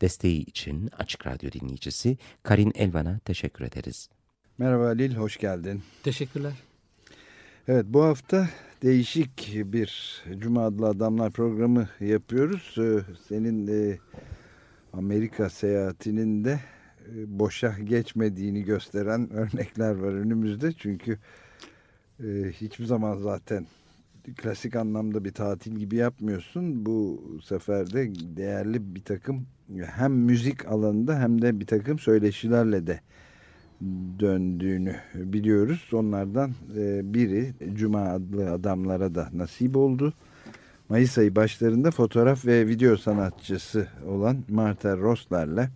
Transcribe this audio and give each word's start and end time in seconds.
Desteği 0.00 0.44
için 0.44 0.90
Açık 0.98 1.26
Radyo 1.26 1.52
dinleyicisi 1.52 2.18
Karin 2.42 2.72
Elvan'a 2.74 3.18
teşekkür 3.18 3.64
ederiz. 3.64 4.08
Merhaba 4.58 4.84
Halil, 4.84 5.14
hoş 5.14 5.36
geldin. 5.36 5.82
Teşekkürler. 6.02 6.52
Evet, 7.68 7.86
bu 7.88 8.04
hafta 8.04 8.48
değişik 8.82 9.50
bir 9.54 10.22
Cuma 10.38 10.66
adlı 10.66 10.86
Adamlar 10.86 11.30
programı 11.30 11.88
yapıyoruz. 12.00 12.74
Ee, 12.78 13.12
Senin 13.28 13.66
e, 13.66 13.98
Amerika 14.92 15.50
seyahatinin 15.50 16.44
de 16.44 16.60
e, 17.06 17.38
boşa 17.38 17.78
geçmediğini 17.84 18.62
gösteren 18.62 19.32
örnekler 19.32 19.94
var 19.94 20.12
önümüzde. 20.12 20.72
Çünkü 20.72 21.18
e, 22.20 22.26
hiçbir 22.52 22.84
zaman 22.84 23.18
zaten 23.18 23.66
klasik 24.36 24.76
anlamda 24.76 25.24
bir 25.24 25.32
tatil 25.32 25.72
gibi 25.72 25.96
yapmıyorsun. 25.96 26.86
Bu 26.86 27.22
sefer 27.44 27.92
de 27.92 28.12
değerli 28.36 28.94
bir 28.94 29.02
takım 29.02 29.46
hem 29.96 30.12
müzik 30.12 30.68
alanında 30.68 31.18
hem 31.18 31.42
de 31.42 31.60
bir 31.60 31.66
takım 31.66 31.98
söyleşilerle 31.98 32.86
de 32.86 33.00
döndüğünü 34.18 34.96
biliyoruz. 35.14 35.90
Onlardan 35.92 36.50
e, 36.76 37.14
biri 37.14 37.54
Cuma 37.74 38.02
adlı 38.02 38.50
adamlara 38.50 39.14
da 39.14 39.28
nasip 39.32 39.76
oldu. 39.76 40.12
Mayıs 40.88 41.18
ayı 41.18 41.36
başlarında 41.36 41.90
fotoğraf 41.90 42.46
ve 42.46 42.66
video 42.66 42.96
sanatçısı 42.96 43.88
olan 44.06 44.44
Martha 44.48 44.96
Rosler'le 44.96 45.68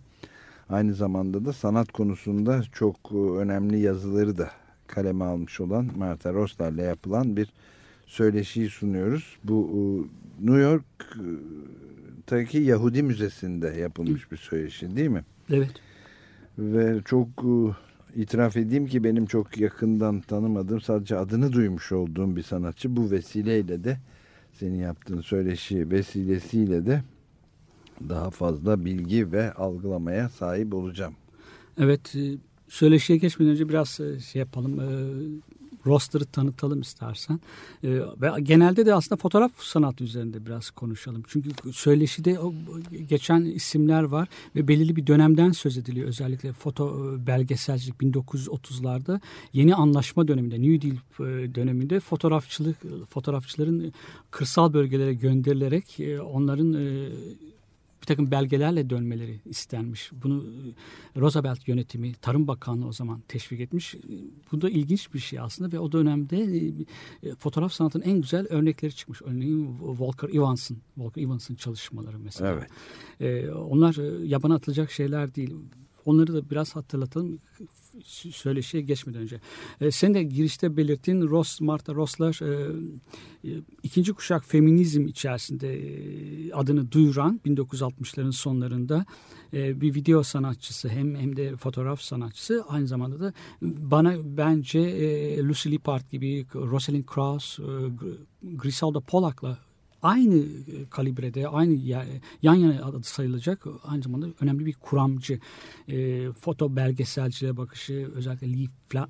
aynı 0.69 0.93
zamanda 0.93 1.45
da 1.45 1.53
sanat 1.53 1.91
konusunda 1.91 2.61
çok 2.71 2.95
e, 3.11 3.15
önemli 3.15 3.79
yazıları 3.79 4.37
da 4.37 4.51
kaleme 4.87 5.25
almış 5.25 5.61
olan 5.61 5.89
Martha 5.97 6.33
Rosler'le 6.33 6.77
yapılan 6.77 7.37
bir 7.37 7.53
söyleşiyi 8.13 8.69
sunuyoruz. 8.69 9.37
Bu 9.43 9.69
e, 9.71 9.79
New 10.45 10.61
York'taki 10.61 12.57
Yahudi 12.57 13.03
Müzesi'nde 13.03 13.67
yapılmış 13.67 14.31
bir 14.31 14.37
söyleşi 14.37 14.95
değil 14.95 15.09
mi? 15.09 15.25
Evet. 15.49 15.71
Ve 16.57 17.01
çok 17.05 17.27
e, 17.27 17.51
itiraf 18.21 18.57
edeyim 18.57 18.87
ki 18.87 19.03
benim 19.03 19.25
çok 19.25 19.57
yakından 19.57 20.21
tanımadığım 20.21 20.81
sadece 20.81 21.17
adını 21.17 21.53
duymuş 21.53 21.91
olduğum 21.91 22.35
bir 22.35 22.43
sanatçı. 22.43 22.95
Bu 22.95 23.11
vesileyle 23.11 23.83
de 23.83 23.97
senin 24.53 24.77
yaptığın 24.79 25.21
söyleşi 25.21 25.91
vesilesiyle 25.91 26.85
de 26.85 27.03
daha 28.09 28.29
fazla 28.29 28.85
bilgi 28.85 29.31
ve 29.31 29.53
algılamaya 29.53 30.29
sahip 30.29 30.73
olacağım. 30.73 31.13
Evet. 31.77 32.15
e, 32.15 32.37
Söyleşiye 32.67 33.17
geçmeden 33.19 33.51
önce 33.51 33.69
biraz 33.69 33.89
şey 34.19 34.39
yapalım. 34.39 34.79
Roster'ı 35.85 36.25
tanıtalım 36.25 36.81
istersen. 36.81 37.39
E, 37.83 37.89
Ve 38.21 38.41
genelde 38.41 38.85
de 38.85 38.93
aslında 38.93 39.21
fotoğraf 39.21 39.51
sanatı 39.57 40.03
üzerinde 40.03 40.45
biraz 40.45 40.69
konuşalım. 40.69 41.23
Çünkü 41.27 41.73
söyleşide 41.73 42.39
o 42.39 42.53
geçen 43.09 43.41
isimler 43.41 44.03
var 44.03 44.27
ve 44.55 44.67
belirli 44.67 44.95
bir 44.95 45.07
dönemden 45.07 45.51
söz 45.51 45.77
ediliyor. 45.77 46.07
Özellikle 46.07 46.53
foto 46.53 47.15
e, 47.15 47.27
belgeselcilik 47.27 48.01
1930'larda 48.01 49.19
yeni 49.53 49.75
anlaşma 49.75 50.27
döneminde, 50.27 50.61
New 50.61 50.81
Deal 50.81 50.95
e, 50.95 51.55
döneminde 51.55 51.99
fotoğrafçılık 51.99 52.77
fotoğrafçıların 53.09 53.93
kırsal 54.31 54.73
bölgelere 54.73 55.13
gönderilerek 55.13 55.99
e, 55.99 56.21
onların 56.21 56.73
bir 58.03 58.07
takım 58.07 58.31
belgelerle 58.31 58.89
dönmeleri 58.89 59.39
istenmiş. 59.45 60.11
Bunu 60.23 60.45
e, 61.15 61.19
Roosevelt 61.19 61.67
yönetimi, 61.67 62.13
Tarım 62.13 62.47
Bakanlığı 62.47 62.87
o 62.87 62.91
zaman 62.91 63.23
teşvik 63.27 63.59
etmiş. 63.59 63.95
E, 63.95 63.99
Bu 64.51 64.61
da 64.61 64.69
ilginç 64.69 65.13
bir 65.13 65.19
şey 65.19 65.39
aslında 65.39 65.71
ve 65.71 65.79
o 65.79 65.91
dönemde 65.91 66.67
e, 67.23 67.35
fotoğraf 67.35 67.73
sanatının 67.73 68.03
en 68.03 68.21
güzel 68.21 68.47
örnekleri 68.49 68.95
çıkmış. 68.95 69.21
Örneğin 69.21 69.77
Walker 69.77 70.29
Evans'ın, 70.29 70.77
Walker 70.95 71.21
Evans'ın 71.21 71.55
çalışmaları 71.55 72.19
mesela. 72.19 72.67
Evet. 73.19 73.49
Onlar 73.55 74.23
yabana 74.23 74.55
atılacak 74.55 74.91
şeyler 74.91 75.35
değil. 75.35 75.55
Onları 76.05 76.33
da 76.33 76.49
biraz 76.49 76.75
hatırlatalım 76.75 77.39
söyleşiye 78.31 78.83
geçmeden 78.83 79.21
önce. 79.21 79.39
E, 79.81 79.91
sen 79.91 80.13
de 80.13 80.23
girişte 80.23 80.77
belirttiğin 80.77 81.21
Ross, 81.21 81.61
Martha 81.61 81.93
Ross'lar 81.93 82.39
e, 82.41 82.71
e, 83.49 83.61
ikinci 83.83 84.13
kuşak 84.13 84.45
feminizm 84.45 85.07
içerisinde 85.07 85.79
e, 85.79 86.51
adını 86.51 86.91
duyuran 86.91 87.41
1960'ların 87.45 88.31
sonlarında 88.31 89.05
e, 89.53 89.81
bir 89.81 89.95
video 89.95 90.23
sanatçısı 90.23 90.89
hem 90.89 91.15
hem 91.15 91.35
de 91.35 91.55
fotoğraf 91.55 92.01
sanatçısı 92.01 92.63
aynı 92.67 92.87
zamanda 92.87 93.19
da 93.19 93.33
bana 93.61 94.13
bence 94.23 94.79
e, 94.79 95.37
Lucy 95.43 95.69
Lippard 95.69 96.11
gibi 96.11 96.45
Rosalind 96.55 97.05
Krauss, 97.05 97.59
e, 97.59 97.61
Gr- 97.61 98.17
Griselda 98.43 98.99
Pollock'la 98.99 99.57
aynı 100.03 100.35
e, 100.35 100.89
kalibrede, 100.89 101.47
aynı 101.47 101.73
ya- 101.73 102.05
yan 102.41 102.53
yana 102.55 102.85
adı 102.85 103.03
sayılacak 103.03 103.65
aynı 103.83 104.03
zamanda 104.03 104.27
önemli 104.41 104.65
bir 104.65 104.73
kuramcı. 104.73 105.39
E, 105.87 106.27
foto 106.31 106.75
belgeselciliğe 106.75 107.57
bakışı 107.57 108.09
özellikle 108.15 108.53
Lee 108.53 108.67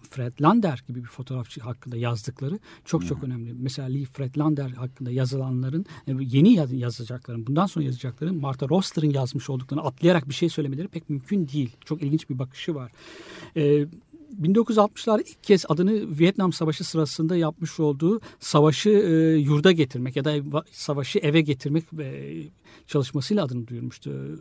Fred 0.10 0.34
Lander 0.42 0.84
gibi 0.88 1.04
bir 1.04 1.08
fotoğrafçı 1.10 1.62
hakkında 1.62 1.98
yazdıkları 1.98 2.60
çok 2.86 3.06
çok 3.06 3.24
önemli. 3.24 3.54
Mesela 3.54 3.88
Lee 3.88 4.06
Fred 4.06 4.36
Lander 4.38 4.70
hakkında 4.70 5.12
yazılanların 5.12 5.86
e, 6.08 6.12
yeni 6.20 6.54
yaz- 6.54 6.74
yazacakların, 6.74 7.48
bundan 7.48 7.66
sonra 7.66 7.86
yazacakların 7.86 8.36
Martha 8.42 8.70
Roster'ın 8.70 9.10
yazmış 9.10 9.50
olduklarını 9.50 9.84
atlayarak 9.86 10.30
bir 10.30 10.34
şey 10.34 10.50
söylemeleri 10.50 10.88
pek 10.88 11.10
mümkün 11.10 11.48
değil. 11.48 11.70
Çok 11.86 12.02
ilginç 12.04 12.30
bir 12.30 12.40
bakışı 12.40 12.76
var. 12.76 12.92
E, 13.58 13.86
1960'lar 14.42 15.22
ilk 15.22 15.44
kez 15.44 15.66
adını 15.70 16.20
Vietnam 16.20 16.54
Savaşı 16.54 16.84
sırasında 16.84 17.36
yapmış 17.36 17.80
olduğu 17.80 18.22
savaşı 18.40 18.90
e, 18.90 19.36
yurda 19.38 19.72
getirmek 19.72 20.16
ya 20.16 20.26
da 20.26 20.38
va- 20.38 20.66
savaşı 20.72 21.20
eve 21.20 21.42
getirmek 21.42 21.84
e, 22.00 22.42
çalışmasıyla 22.88 23.44
adını 23.44 23.68
duyurmuştu 23.68 24.40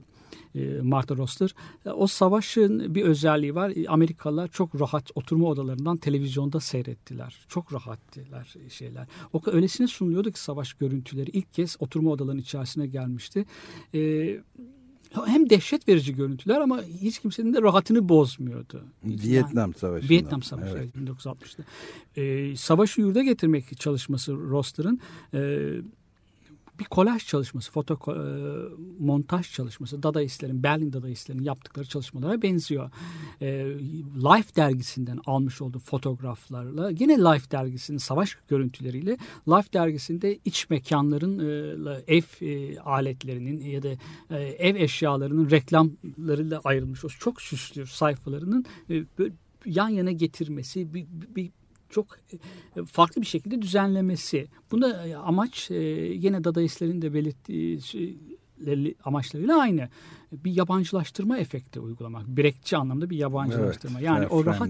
e, 0.54 0.80
Martha 0.82 1.16
Roster. 1.16 1.54
E, 1.86 1.90
O 1.90 2.06
savaşın 2.06 2.94
bir 2.94 3.02
özelliği 3.02 3.54
var. 3.54 3.72
E, 3.76 3.88
Amerikalılar 3.88 4.48
çok 4.48 4.80
rahat 4.80 5.10
oturma 5.14 5.48
odalarından 5.48 5.96
televizyonda 5.96 6.60
seyrettiler. 6.60 7.46
Çok 7.48 7.72
rahattılar 7.72 8.54
şeyler. 8.68 9.06
O 9.32 9.40
öylesine 9.46 9.86
sunuluyordu 9.86 10.30
ki 10.30 10.40
savaş 10.40 10.72
görüntüleri 10.72 11.30
ilk 11.30 11.54
kez 11.54 11.76
oturma 11.78 12.10
odalarının 12.10 12.40
içerisine 12.42 12.86
gelmişti. 12.86 13.44
E, 13.94 14.00
hem 15.26 15.50
dehşet 15.50 15.88
verici 15.88 16.14
görüntüler 16.14 16.60
ama 16.60 16.82
hiç 16.82 17.18
kimsenin 17.18 17.54
de 17.54 17.62
rahatını 17.62 18.08
bozmuyordu. 18.08 18.84
Vietnam 19.04 19.74
Savaşı'nda. 19.74 20.10
Vietnam 20.10 20.42
Savaşı 20.42 20.76
Evet. 20.76 20.88
evet, 20.96 21.08
1960'da. 21.08 21.62
Ee, 22.16 22.56
savaşı 22.56 23.00
yurda 23.00 23.22
getirmek 23.22 23.80
çalışması 23.80 24.32
Roster'ın 24.36 25.00
e, 25.34 25.70
bir 26.80 26.84
kolaj 26.84 27.26
çalışması, 27.26 27.72
foto 27.72 27.94
e, 27.94 28.16
montaj 28.98 29.52
çalışması, 29.52 30.02
Dadaistlerin, 30.02 30.62
Berlin 30.62 30.92
Dadaistlerin 30.92 31.42
yaptıkları 31.42 31.86
çalışmalara 31.86 32.42
benziyor. 32.42 32.90
E, 33.40 33.46
Life 34.16 34.56
dergisinden 34.56 35.18
almış 35.26 35.62
olduğu 35.62 35.78
fotoğraflarla, 35.78 36.90
yine 36.90 37.18
Life 37.18 37.50
dergisinin 37.50 37.98
savaş 37.98 38.38
görüntüleriyle, 38.48 39.16
Life 39.48 39.72
dergisinde 39.72 40.38
iç 40.44 40.70
mekanların, 40.70 41.38
e, 41.38 42.16
ev 42.16 42.22
aletlerinin 42.84 43.60
ya 43.60 43.82
da 43.82 43.88
ev 44.58 44.76
eşyalarının 44.76 45.50
reklamlarıyla 45.50 46.60
ayrılmış 46.64 47.04
o 47.04 47.08
çok 47.08 47.42
süslü 47.42 47.86
sayfalarının 47.86 48.64
yan 49.66 49.88
yana 49.88 50.10
getirmesi, 50.10 50.94
bir, 50.94 51.06
bir 51.36 51.50
çok 51.92 52.06
e, 52.76 52.84
farklı 52.84 53.22
bir 53.22 53.26
şekilde 53.26 53.62
düzenlemesi. 53.62 54.48
Bunda 54.70 55.06
e, 55.06 55.16
amaç 55.16 55.70
e, 55.70 55.74
yine 56.14 56.44
Dadaistlerin 56.44 57.02
de 57.02 57.14
belirttiği 57.14 57.80
amaçlarıyla 59.04 59.58
aynı. 59.58 59.88
Bir 60.32 60.56
yabancılaştırma 60.56 61.38
efekti 61.38 61.80
uygulamak. 61.80 62.26
Birekçi 62.26 62.76
anlamda 62.76 63.10
bir 63.10 63.16
yabancılaştırma. 63.16 63.98
Evet, 63.98 64.06
yani 64.06 64.26
o 64.26 64.44
rahat 64.44 64.68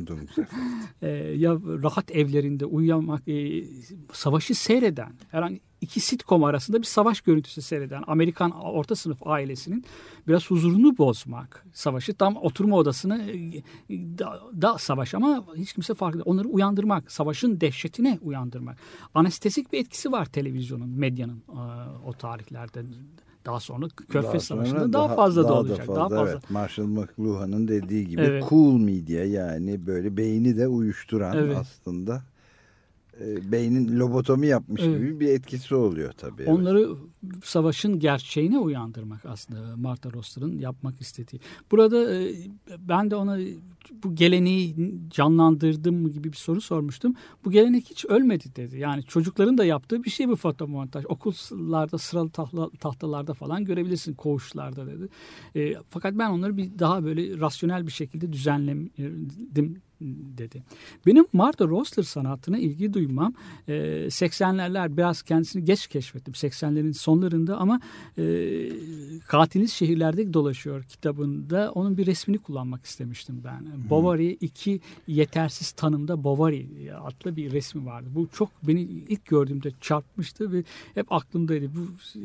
e, 1.02 1.08
ya 1.36 1.52
rahat 1.82 2.10
evlerinde 2.10 2.66
uyuyamak, 2.66 3.28
e, 3.28 3.64
savaşı 4.12 4.54
seyreden, 4.54 5.12
herhangi 5.30 5.60
iki 5.82 6.00
sitcom 6.00 6.44
arasında 6.44 6.78
bir 6.78 6.86
savaş 6.86 7.20
görüntüsü 7.20 7.62
seyreden 7.62 8.04
Amerikan 8.06 8.50
orta 8.50 8.94
sınıf 8.96 9.26
ailesinin 9.26 9.84
biraz 10.28 10.50
huzurunu 10.50 10.98
bozmak. 10.98 11.66
Savaşı 11.72 12.14
tam 12.14 12.36
oturma 12.36 12.76
odasını 12.76 13.22
e, 13.22 13.62
da, 14.18 14.40
da 14.62 14.78
savaş 14.78 15.14
ama 15.14 15.44
hiç 15.56 15.72
kimse 15.72 15.94
farkında. 15.94 16.22
Onları 16.22 16.48
uyandırmak, 16.48 17.12
savaşın 17.12 17.60
dehşetine 17.60 18.18
uyandırmak. 18.22 18.76
Anestezik 19.14 19.72
bir 19.72 19.78
etkisi 19.78 20.12
var 20.12 20.24
televizyonun, 20.26 20.88
medyanın 20.88 21.42
e, 21.48 21.60
o 22.06 22.12
tarihlerde. 22.12 22.84
daha 23.44 23.60
sonra 23.60 23.88
Körfez 23.88 24.32
Daha 24.32 24.40
sonra 24.40 24.66
Savaşı'nda 24.66 24.92
daha, 24.92 25.14
fazla 25.16 25.48
da 25.48 25.54
olacak. 25.54 25.78
fazla, 25.86 25.96
daha 25.96 26.08
fazla. 26.08 26.30
Evet, 26.32 26.50
Marshall 26.50 26.86
McLuhan'ın 26.86 27.68
dediği 27.68 28.06
gibi 28.08 28.22
Evet. 28.22 28.44
cool 28.48 28.78
media 28.78 29.24
yani 29.24 29.86
böyle 29.86 30.16
beyni 30.16 30.56
de 30.56 30.68
uyuşturan 30.68 31.36
Evet. 31.36 31.56
aslında 31.56 32.22
e, 33.20 33.52
beynin 33.52 33.98
lobotomi 33.98 34.46
yapmış 34.46 34.82
Evet. 34.84 34.98
gibi 34.98 35.20
bir 35.20 35.28
etkisi 35.28 35.74
oluyor 35.74 36.12
tabii. 36.12 36.42
evet. 36.42 37.11
Savaşın 37.44 37.98
gerçeğine 37.98 38.58
uyandırmak 38.58 39.26
aslında 39.26 39.76
Martha 39.76 40.12
Roster'ın 40.12 40.58
yapmak 40.58 41.00
istediği. 41.00 41.40
Burada 41.70 42.14
e, 42.14 42.34
ben 42.78 43.10
de 43.10 43.16
ona 43.16 43.38
bu 44.04 44.14
geleneği 44.14 44.76
canlandırdım 45.10 46.02
mı 46.02 46.10
gibi 46.10 46.32
bir 46.32 46.36
soru 46.36 46.60
sormuştum. 46.60 47.14
Bu 47.44 47.50
gelenek 47.50 47.90
hiç 47.90 48.04
ölmedi 48.04 48.56
dedi. 48.56 48.78
Yani 48.78 49.02
çocukların 49.02 49.58
da 49.58 49.64
yaptığı 49.64 50.04
bir 50.04 50.10
şey 50.10 50.28
bu 50.28 50.36
fotomontaj. 50.36 51.04
Okullarda 51.08 51.98
sıralı 51.98 52.30
tahta, 52.30 52.70
tahtalarda 52.70 53.34
falan 53.34 53.64
görebilirsin 53.64 54.14
koğuşlarda 54.14 54.86
dedi. 54.86 55.08
E, 55.56 55.74
fakat 55.90 56.14
ben 56.18 56.30
onları 56.30 56.56
bir 56.56 56.78
daha 56.78 57.04
böyle 57.04 57.38
rasyonel 57.40 57.86
bir 57.86 57.92
şekilde 57.92 58.32
düzenledim 58.32 59.82
dedi. 60.38 60.62
Benim 61.06 61.26
Martha 61.32 61.64
Rosler 61.64 62.02
sanatına 62.02 62.58
ilgi 62.58 62.94
duymam 62.94 63.34
e, 63.68 63.72
80'lerler 64.06 64.96
biraz 64.96 65.22
kendisini 65.22 65.64
geç 65.64 65.86
keşfettim. 65.86 66.34
80'lerin 66.34 66.92
sonlarında 67.12 67.58
ama 67.58 67.80
e, 68.18 68.24
Katiliniz 69.28 69.72
Şehirlerde 69.72 70.32
Dolaşıyor 70.32 70.84
kitabında 70.84 71.72
onun 71.74 71.96
bir 71.96 72.06
resmini 72.06 72.38
kullanmak 72.38 72.84
istemiştim 72.84 73.42
ben. 73.44 73.90
Bovary 73.90 74.36
iki 74.40 74.80
yetersiz 75.06 75.72
tanımda 75.72 76.24
Bovary 76.24 76.66
adlı 76.92 77.36
bir 77.36 77.52
resmi 77.52 77.84
vardı. 77.84 78.08
Bu 78.14 78.28
çok 78.32 78.48
beni 78.62 78.80
ilk 78.82 79.26
gördüğümde 79.26 79.72
çarpmıştı 79.80 80.52
ve 80.52 80.64
hep 80.94 81.12
aklımdaydı. 81.12 81.70
Bu 81.74 81.80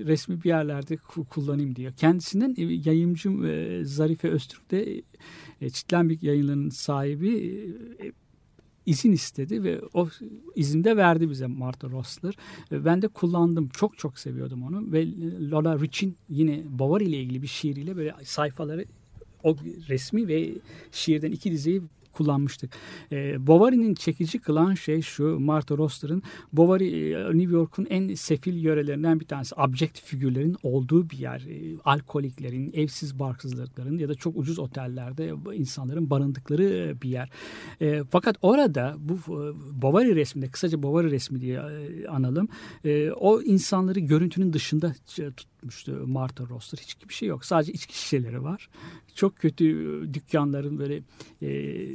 resmi 0.06 0.44
bir 0.44 0.50
yerlerde 0.50 0.96
ku- 0.96 1.26
kullanayım 1.26 1.76
diye. 1.76 1.92
Kendisinden 1.98 2.56
yayımcım 2.86 3.46
e, 3.46 3.86
Zarife 3.86 4.30
Öztürk 4.30 4.72
de 4.72 5.02
e, 5.62 5.70
Çitlenbik 5.70 6.24
yayınlarının 6.24 6.70
sahibi 6.70 7.36
e, 8.04 8.12
izin 8.88 9.12
istedi 9.12 9.64
ve 9.64 9.82
o 9.94 10.08
izin 10.56 10.84
de 10.84 10.98
verdi 10.98 11.30
bize 11.30 11.48
Martha 11.48 11.90
Rosler. 11.90 12.34
E, 12.72 12.86
Ben 12.86 13.02
de 13.02 13.08
kullandım. 13.08 13.70
Çok 13.70 13.98
çok 13.98 14.20
seviyordum 14.20 14.64
onu 14.64 14.92
ve 14.92 15.08
Lola 15.52 15.80
Rich'in 15.80 16.16
yine 16.30 16.64
Bovary 16.70 17.04
ile 17.06 17.18
ilgili 17.18 17.42
bir 17.42 17.48
şiiriyle 17.48 17.98
böyle 17.98 18.16
sayfaları 18.24 18.86
o 19.44 19.56
resmi 19.90 20.28
ve 20.28 20.50
şiirden 20.92 21.32
iki 21.32 21.52
dizeyi 21.52 21.82
kullanmıştık. 22.18 22.72
E, 23.12 23.48
Bovary'nin 23.48 23.94
çekici 23.94 24.40
kılan 24.40 24.74
şey 24.74 25.02
şu 25.02 25.40
Martha 25.40 25.78
Rosler'ın 25.78 26.24
Bovary 26.54 27.14
e, 27.14 27.38
New 27.38 27.54
York'un 27.56 27.88
en 27.90 28.16
sefil 28.16 28.64
yörelerinden 28.64 29.20
bir 29.20 29.26
tanesi. 29.26 29.56
Abject 29.58 30.02
figürlerin 30.02 30.56
olduğu 30.64 31.10
bir 31.10 31.18
yer. 31.18 31.40
E, 31.40 31.78
alkoliklerin, 31.86 32.72
evsiz 32.74 33.20
barksızlıkların 33.20 33.98
ya 33.98 34.10
da 34.10 34.16
çok 34.16 34.38
ucuz 34.38 34.60
otellerde 34.60 35.34
insanların 35.54 36.10
barındıkları 36.10 36.64
e, 36.64 37.02
bir 37.02 37.10
yer. 37.10 37.30
E, 37.82 38.04
fakat 38.10 38.36
orada 38.42 38.96
bu 39.00 39.14
e, 39.14 39.82
Bovary 39.82 40.16
resminde 40.16 40.48
kısaca 40.48 40.84
Bovary 40.84 41.12
resmi 41.12 41.42
diye 41.42 41.62
analım. 42.10 42.48
E, 42.86 43.12
o 43.12 43.42
insanları 43.42 44.00
görüntünün 44.00 44.54
dışında 44.54 44.94
e, 45.20 45.24
tutmuştu 45.68 46.08
Martha 46.08 46.44
Rosler. 46.50 46.80
Hiçbir 46.80 47.14
şey 47.14 47.30
yok. 47.30 47.46
Sadece 47.46 47.74
içki 47.74 47.98
şişeleri 47.98 48.44
var. 48.44 48.70
Çok 49.16 49.36
kötü 49.36 49.66
e, 49.66 50.14
dükkanların 50.14 50.80
böyle 50.80 51.04
e, 51.42 51.86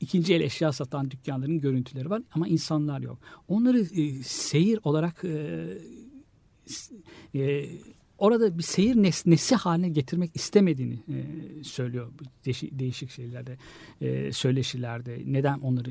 ikinci 0.00 0.34
el 0.34 0.40
eşya 0.40 0.72
satan 0.72 1.10
dükkanların 1.10 1.60
görüntüleri 1.60 2.10
var 2.10 2.22
ama 2.32 2.48
insanlar 2.48 3.00
yok. 3.00 3.18
Onları 3.48 3.80
e, 3.80 4.22
seyir 4.22 4.80
olarak 4.84 5.24
e, 5.24 5.66
e, 7.34 7.68
orada 8.20 8.58
bir 8.58 8.62
seyir 8.62 8.96
nesnesi 8.96 9.54
haline 9.54 9.88
getirmek 9.88 10.30
istemediğini 10.36 10.94
e, 11.08 11.64
söylüyor 11.64 12.08
bu 12.20 12.24
değişik, 12.78 13.10
şeylerde, 13.10 13.56
e, 14.00 14.32
söyleşilerde. 14.32 15.22
Neden 15.26 15.58
onları 15.58 15.90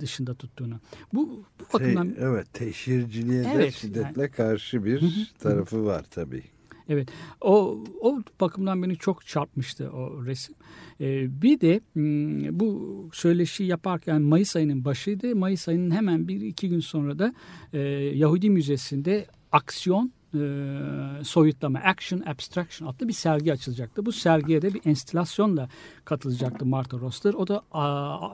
dışında 0.00 0.34
tuttuğunu. 0.34 0.80
Bu, 1.12 1.44
bu 1.60 1.78
Şey, 1.78 1.94
bakımdan 1.94 2.16
evet 2.18 2.52
teşhirciliğe 2.52 3.44
de 3.44 3.50
Evet, 3.54 3.74
şiddetle 3.74 4.28
karşı 4.28 4.84
bir 4.84 5.32
tarafı 5.38 5.84
var 5.84 6.04
tabii. 6.10 6.42
Evet. 6.88 7.08
O 7.40 7.84
o 8.00 8.22
bakımdan 8.40 8.82
beni 8.82 8.96
çok 8.96 9.26
çarpmıştı 9.26 9.90
o 9.90 10.24
resim. 10.26 10.54
Ee, 11.00 11.42
bir 11.42 11.60
de 11.60 11.80
bu 12.50 13.08
söyleşi 13.12 13.64
yaparken 13.64 14.22
Mayıs 14.22 14.56
ayının 14.56 14.84
başıydı. 14.84 15.36
Mayıs 15.36 15.68
ayının 15.68 15.90
hemen 15.90 16.28
bir 16.28 16.40
iki 16.40 16.68
gün 16.68 16.80
sonra 16.80 17.18
da 17.18 17.34
e, 17.72 17.78
Yahudi 18.14 18.50
Müzesi'nde 18.50 19.26
aksiyon 19.52 20.12
e, 20.34 21.24
soyutlama 21.24 21.78
Action 21.78 22.22
Abstraction 22.26 22.88
adlı 22.88 23.08
bir 23.08 23.12
sergi 23.12 23.52
açılacaktı. 23.52 24.06
Bu 24.06 24.12
sergiye 24.12 24.62
de 24.62 24.74
bir 24.74 24.80
enstalasyonla 24.84 25.68
katılacaktı 26.04 26.66
Martha 26.66 26.98
Rosler. 26.98 27.34
O 27.34 27.48
da 27.48 27.62
a, 27.72 27.82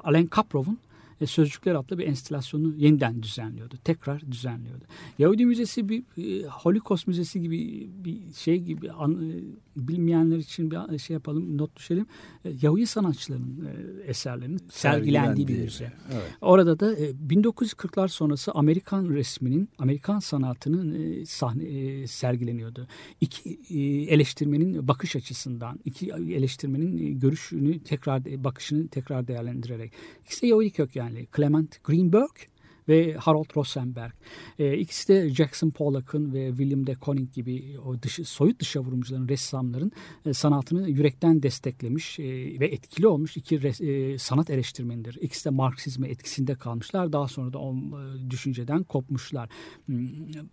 Alain 0.04 0.26
Kaprov'un 0.26 0.78
e, 1.20 1.26
Sözcükler 1.26 1.74
adlı 1.74 1.98
bir 1.98 2.06
enstalasyonu 2.06 2.74
yeniden 2.76 3.22
düzenliyordu. 3.22 3.74
Tekrar 3.84 4.20
düzenliyordu. 4.20 4.84
Yahudi 5.18 5.46
Müzesi 5.46 5.88
bir 5.88 6.02
e, 6.18 6.46
Holocaust 6.46 7.06
Müzesi 7.06 7.40
gibi 7.40 7.90
bir 8.04 8.18
şey 8.34 8.58
gibi 8.58 8.92
an, 8.92 9.30
e, 9.30 9.42
bilmeyenler 9.76 10.36
için 10.36 10.70
bir 10.70 10.98
şey 10.98 11.14
yapalım 11.14 11.58
not 11.58 11.76
düşelim. 11.76 12.06
E, 12.44 12.52
Yahudi 12.62 12.86
sanatçıların 12.86 13.64
e, 13.66 14.02
eserlerinin 14.10 14.60
sergilendiği 14.70 15.48
bir 15.48 15.62
müze. 15.62 15.92
evet. 16.12 16.22
Orada 16.40 16.80
da 16.80 16.94
e, 16.94 17.10
1940'lar 17.10 18.08
sonrası 18.08 18.52
Amerikan 18.52 19.08
resminin, 19.08 19.68
Amerikan 19.78 20.18
sanatının 20.18 21.20
e, 21.20 21.26
sahne 21.26 21.64
e, 21.64 22.06
sergileniyordu. 22.06 22.88
İki 23.20 23.58
e, 23.70 23.78
eleştirmenin 24.14 24.88
bakış 24.88 25.16
açısından, 25.16 25.80
iki 25.84 26.10
eleştirmenin 26.10 26.98
e, 26.98 27.10
görüşünü 27.10 27.82
tekrar 27.82 28.26
e, 28.26 28.44
bakışını 28.44 28.88
tekrar 28.88 29.28
değerlendirerek. 29.28 29.92
İkisi 30.24 30.42
de 30.42 30.46
Yahudi 30.46 30.70
kökenli. 30.70 31.05
Clement 31.30 31.80
Greenberg 31.82 32.48
ve 32.88 33.14
Harold 33.14 33.56
Rosenberg. 33.56 34.12
E, 34.58 34.78
ikisi 34.78 35.08
de 35.08 35.28
Jackson 35.30 35.70
Pollock'ın 35.70 36.32
ve 36.32 36.48
William 36.48 36.86
de 36.86 36.94
Koning 36.94 37.32
gibi 37.32 37.76
o 37.86 38.02
dışı, 38.02 38.24
soyut 38.24 38.60
dışa 38.60 38.80
vurumcuların, 38.80 39.28
ressamların 39.28 39.92
e, 40.26 40.32
sanatını 40.34 40.90
yürekten 40.90 41.42
desteklemiş 41.42 42.18
e, 42.18 42.24
ve 42.60 42.66
etkili 42.66 43.06
olmuş 43.06 43.36
iki 43.36 43.56
res- 43.56 43.84
e, 44.14 44.18
sanat 44.18 44.50
eleştirmenidir. 44.50 45.18
İkisi 45.20 45.44
de 45.44 45.50
Marksizme 45.50 46.08
etkisinde 46.08 46.54
kalmışlar. 46.54 47.12
Daha 47.12 47.28
sonra 47.28 47.52
da 47.52 47.58
o 47.58 47.74
e, 47.76 48.30
düşünceden 48.30 48.82
kopmuşlar. 48.82 49.48
Hmm, 49.86 50.06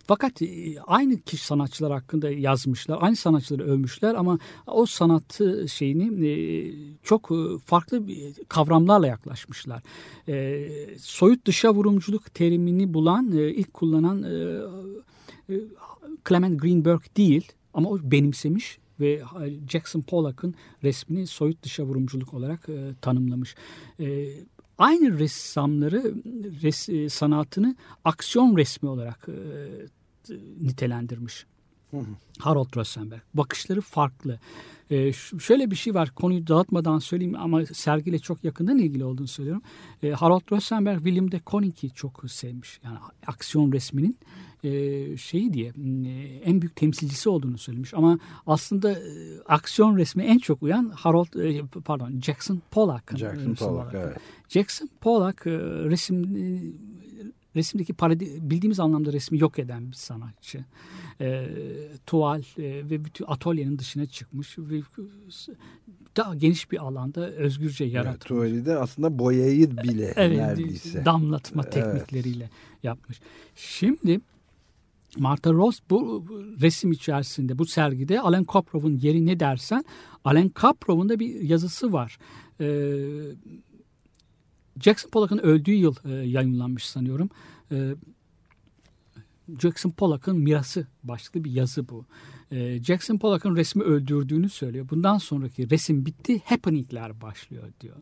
Fakat 0.08 0.42
e, 0.42 0.82
aynı 0.88 1.20
kişi 1.22 1.46
sanatçılar 1.46 1.92
hakkında 1.92 2.30
yazmışlar. 2.32 2.98
Aynı 3.02 3.16
sanatçıları 3.16 3.64
övmüşler 3.64 4.16
ama 4.16 4.40
o 4.68 4.86
sanatı 4.86 5.70
şeyini 5.70 6.28
e, 6.28 6.34
çok 7.04 7.32
e, 7.32 7.58
farklı 7.66 8.08
kavramlarla 8.50 9.08
yaklaşmışlar. 9.08 9.84
E, 10.28 10.68
soyut 11.00 11.46
dışa 11.48 11.74
vurumculuk 11.74 12.23
terimini 12.34 12.94
bulan, 12.94 13.32
e, 13.38 13.50
ilk 13.50 13.74
kullanan 13.74 14.24
e, 14.24 14.34
e, 15.50 15.60
Clement 16.30 16.62
Greenberg 16.62 17.02
değil 17.18 17.52
ama 17.74 17.90
o 17.90 18.00
benimsemiş 18.04 18.78
ve 19.00 19.22
Jackson 19.70 20.02
Pollock'ın 20.02 20.56
resmini 20.84 21.28
soyut 21.28 21.64
dışa 21.64 21.84
vurumculuk 21.84 22.34
olarak 22.34 22.68
tanımlamış. 23.02 23.56
Aynı 24.78 25.20
ressamları 25.20 26.14
res, 26.64 27.14
sanatını 27.14 27.76
aksiyon 28.06 28.58
resmi 28.58 28.90
olarak 28.90 29.30
e, 30.30 30.36
Harold 32.40 32.76
Rosenberg. 32.76 33.22
Bakışları 33.34 33.82
farklı. 33.82 34.40
Ee, 34.92 35.14
şöyle 35.40 35.72
bir 35.72 35.76
şey 35.76 35.94
var. 35.94 36.10
Konuyu 36.16 36.48
dağıtmadan 36.48 37.00
söyleyeyim 37.00 37.36
ama 37.40 37.66
sergiyle 37.66 38.20
çok 38.20 38.44
yakından 38.44 38.78
ilgili 38.78 39.06
olduğunu 39.06 39.28
söylüyorum. 39.28 39.62
Ee, 40.04 40.10
Harold 40.10 40.52
Rosenberg 40.52 40.98
William 40.98 41.32
de 41.32 41.40
Koning'i 41.40 41.90
çok 41.90 42.32
sevmiş. 42.32 42.80
Yani 42.84 42.98
aksiyon 43.28 43.72
resminin 43.72 44.18
e, 44.64 45.18
şeyi 45.18 45.54
diye 45.54 45.68
e, 45.68 46.10
en 46.46 46.62
büyük 46.62 46.76
temsilcisi 46.76 47.30
olduğunu 47.30 47.58
söylemiş. 47.58 47.94
Ama 47.94 48.20
aslında 48.48 48.92
e, 48.92 48.98
aksiyon 49.48 49.98
resmi 49.98 50.24
en 50.24 50.38
çok 50.38 50.64
uyan 50.64 50.90
Harold 50.90 51.34
e, 51.34 51.62
pardon 51.86 52.22
Jackson 52.22 52.62
Pollock'ın 52.72 53.18
Jackson 53.18 53.56
Pollock 53.56 53.94
evet. 53.94 54.18
Jackson 54.50 54.90
Pollock 55.02 55.48
e, 55.48 55.52
resim 55.90 56.36
e, 56.36 56.42
resimdeki 57.56 57.94
paradi, 57.94 58.38
bildiğimiz 58.42 58.80
anlamda 58.80 59.14
resmi 59.14 59.40
yok 59.40 59.60
eden 59.60 59.92
bir 59.92 59.96
sanatçı. 59.96 60.66
E, 61.22 61.48
tuval 62.06 62.42
e, 62.58 62.90
ve 62.90 63.06
bütün 63.06 63.26
atölyenin 63.28 63.80
dışına 63.80 64.06
çıkmış 64.06 64.58
ve 64.60 64.82
daha 66.18 66.36
geniş 66.36 66.72
bir 66.72 66.78
alanda 66.78 67.30
özgürce 67.32 67.84
Evet, 67.84 67.94
yaratmış. 67.94 68.28
tuvali 68.28 68.66
de 68.66 68.78
aslında 68.78 69.20
boyayı 69.20 69.78
bile 69.78 70.14
Evet, 70.16 70.38
neredeyse. 70.38 71.06
damlatma 71.06 71.64
Evet. 71.64 71.74
teknikleriyle 71.74 72.50
yapmış. 72.84 73.20
Şimdi 73.56 74.20
Martha 75.18 75.54
Ross 75.54 75.80
bu 75.90 76.26
resim 76.62 76.92
içerisinde 76.92 77.58
bu 77.58 77.66
sergide 77.66 78.20
Alan 78.20 78.44
Koprov'un 78.44 78.98
yeri 78.98 79.26
ne 79.26 79.40
dersen 79.40 79.86
Alan 80.24 80.50
Koprov'un 80.50 81.10
da 81.10 81.20
bir 81.20 81.42
yazısı 81.42 81.94
var. 81.94 82.18
Ee, 82.62 82.66
Jackson 84.80 85.10
Pollock'ın 85.10 85.38
öldüğü 85.38 85.74
yıl 85.74 85.96
e, 86.06 86.12
yayınlanmış 86.12 86.90
sanıyorum. 86.90 87.30
Ee, 87.72 87.96
Jackson 89.60 89.92
Pollock'ın 89.92 90.38
mirası 90.38 90.88
başlıklı 91.04 91.44
bir 91.44 91.52
yazı 91.52 91.90
bu. 91.90 92.06
E, 92.54 92.84
Jackson 92.84 93.18
Pollock'ın 93.18 93.56
resmi 93.56 93.84
öldürdüğünü 93.84 94.50
söylüyor. 94.50 94.90
Bundan 94.90 95.18
sonraki 95.18 95.70
resim 95.70 96.06
bitti, 96.06 96.42
happeningler 96.46 97.22
başlıyor 97.22 97.64
diyor. 97.82 97.96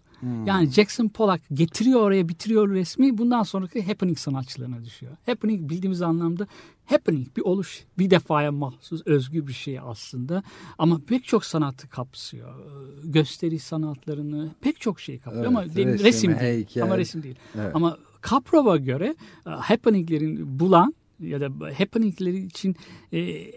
Yani 0.45 0.69
Jackson 0.71 1.07
Pollock 1.07 1.41
getiriyor 1.53 1.99
oraya 1.99 2.29
bitiriyor 2.29 2.69
resmi. 2.69 3.17
Bundan 3.17 3.43
sonraki 3.43 3.83
happening 3.83 4.17
sanatçılarına 4.17 4.85
düşüyor. 4.85 5.11
Happening 5.25 5.69
bildiğimiz 5.69 6.01
anlamda 6.01 6.47
happening 6.85 7.27
bir 7.37 7.41
oluş 7.41 7.83
bir 7.97 8.09
defaya 8.09 8.51
mahsus 8.51 9.01
özgü 9.05 9.47
bir 9.47 9.53
şey 9.53 9.79
aslında. 9.79 10.43
Ama 10.77 11.01
pek 11.07 11.23
çok 11.23 11.45
sanatı 11.45 11.89
kapsıyor. 11.89 12.59
Ee, 12.59 13.07
Gösteri 13.07 13.59
sanatlarını 13.59 14.49
pek 14.61 14.81
çok 14.81 14.99
şey 14.99 15.19
kapsıyor. 15.19 15.45
Evet, 15.45 15.57
ama 15.57 15.65
resim, 15.65 16.05
resim, 16.05 16.31
değil. 16.31 16.41
heykel. 16.41 16.83
Ama 16.83 16.97
resim 16.97 17.23
değil. 17.23 17.35
Evet. 17.55 17.75
Ama 17.75 17.97
Kaprov'a 18.21 18.77
göre 18.77 19.15
e, 19.47 19.49
happeninglerin 19.49 20.59
bulan 20.59 20.95
ya 21.19 21.41
da 21.41 21.49
happeningleri 21.77 22.37
için 22.37 22.75
e, 23.13 23.51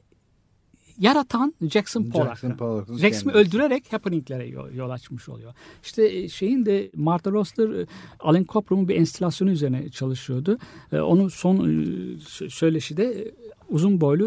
yaratan 0.98 1.54
Jackson 1.70 2.04
Pollock. 2.10 2.28
Jackson 2.28 2.50
Resmi 2.98 3.00
kendisi. 3.00 3.30
öldürerek 3.30 3.92
happeninglere 3.92 4.46
yol, 4.46 4.72
yol 4.72 4.90
açmış 4.90 5.28
oluyor. 5.28 5.54
İşte 5.82 6.06
e, 6.16 6.28
şeyin 6.28 6.66
de 6.66 6.90
Martha 6.96 7.30
Rosler 7.30 7.68
e, 7.82 7.86
Alan 8.20 8.44
Copram'ın 8.48 8.88
bir 8.88 8.96
enstalasyonu 8.96 9.50
üzerine 9.50 9.88
çalışıyordu. 9.90 10.58
E, 10.92 10.98
Onun 11.00 11.28
son 11.28 11.56
sö- 11.56 12.50
söyleşi 12.50 12.96
de 12.96 13.34
uzun 13.68 14.00
boylu 14.00 14.24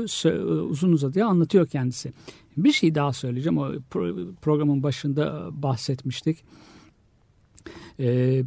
uzun 0.70 0.92
uzadıya 0.92 1.28
anlatıyor 1.28 1.68
kendisi. 1.68 2.14
Bir 2.58 2.72
şey 2.72 2.96
daha 2.96 3.14
söyleyeceğim. 3.14 3.58
O 3.58 3.68
pro- 3.72 4.36
programın 4.42 4.84
başında 4.84 5.50
bahsetmiştik. 5.64 6.38
E, 8.00 8.44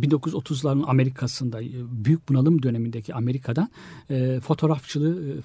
1930'ların 0.00 0.84
Amerika'sında 0.86 1.60
büyük 2.04 2.28
bunalım 2.28 2.62
dönemindeki 2.62 3.14
Amerika'da 3.14 3.68
e, 4.10 4.40
fotoğrafçılığı 4.40 5.32
e, 5.38 5.40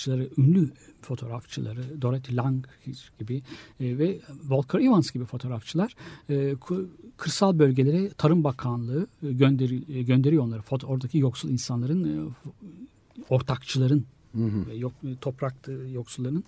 fotoğrafçıları 0.00 0.28
ünlü 0.38 0.70
fotoğrafçıları 1.02 2.02
Dorothy 2.02 2.36
Lang 2.36 2.64
gibi 3.18 3.42
e, 3.80 3.98
ve 3.98 4.20
Walker 4.40 4.78
Evans 4.78 5.10
gibi 5.10 5.24
fotoğrafçılar 5.24 5.94
e, 6.30 6.54
kırsal 7.16 7.58
bölgelere 7.58 8.08
Tarım 8.08 8.44
Bakanlığı 8.44 9.06
e, 9.22 9.32
gönderi, 9.32 9.98
e, 9.98 10.02
gönderiyor 10.02 10.44
onları. 10.44 10.62
Foto, 10.62 10.86
oradaki 10.86 11.18
yoksul 11.18 11.48
insanların 11.48 12.04
e, 12.04 12.30
ortakçıların 13.28 14.04
yok, 14.74 14.92
toprak 15.20 15.54
yoksullarının, 15.92 16.44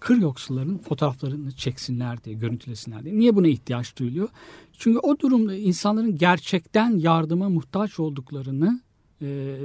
kır 0.00 0.16
yoksullarının 0.16 0.78
fotoğraflarını 0.78 1.52
çeksinler 1.52 2.24
diye, 2.24 2.36
görüntülesinler 2.36 3.04
diye. 3.04 3.18
Niye 3.18 3.36
buna 3.36 3.48
ihtiyaç 3.48 3.96
duyuluyor? 3.98 4.28
Çünkü 4.72 4.98
o 4.98 5.18
durumda 5.18 5.54
insanların 5.54 6.18
gerçekten 6.18 6.98
yardıma 6.98 7.48
muhtaç 7.48 8.00
olduklarını 8.00 8.80
e, 9.22 9.56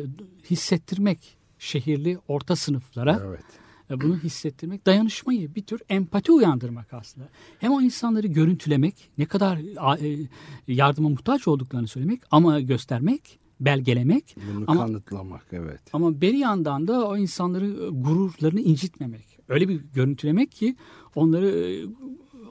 hissettirmek 0.50 1.35
şehirli 1.60 2.18
orta 2.28 2.56
sınıflara 2.56 3.22
Evet. 3.26 3.44
e, 3.92 4.02
bunu 4.02 4.18
hissettirmek, 4.18 4.86
dayanışmayı 4.86 5.56
bir 5.56 5.62
tür 5.62 5.82
empati 5.90 6.32
uyandırmak 6.32 6.94
aslında. 6.94 7.30
Hem 7.60 7.72
o 7.72 7.82
insanları 7.82 8.28
görüntülemek, 8.28 9.10
ne 9.18 9.26
kadar 9.26 9.58
e, 10.02 10.28
yardıma 10.68 11.10
muhtaç 11.10 11.48
olduklarını 11.48 11.88
söylemek 11.88 12.22
ama 12.32 12.60
göstermek, 12.60 13.40
belgelemek 13.60 14.36
Bunu 14.54 14.66
ama 14.68 14.86
kanıtlamak 14.86 15.46
evet. 15.52 15.82
ama 15.94 16.22
bir 16.22 16.34
yandan 16.34 16.88
da 16.88 17.08
o 17.08 17.18
insanları 17.18 17.66
e, 17.66 17.90
gururlarını 17.90 18.62
incitmemek. 18.62 19.40
Öyle 19.50 19.70
bir 19.70 19.82
görüntülemek 19.94 20.52
ki 20.52 20.76
onları 21.16 21.80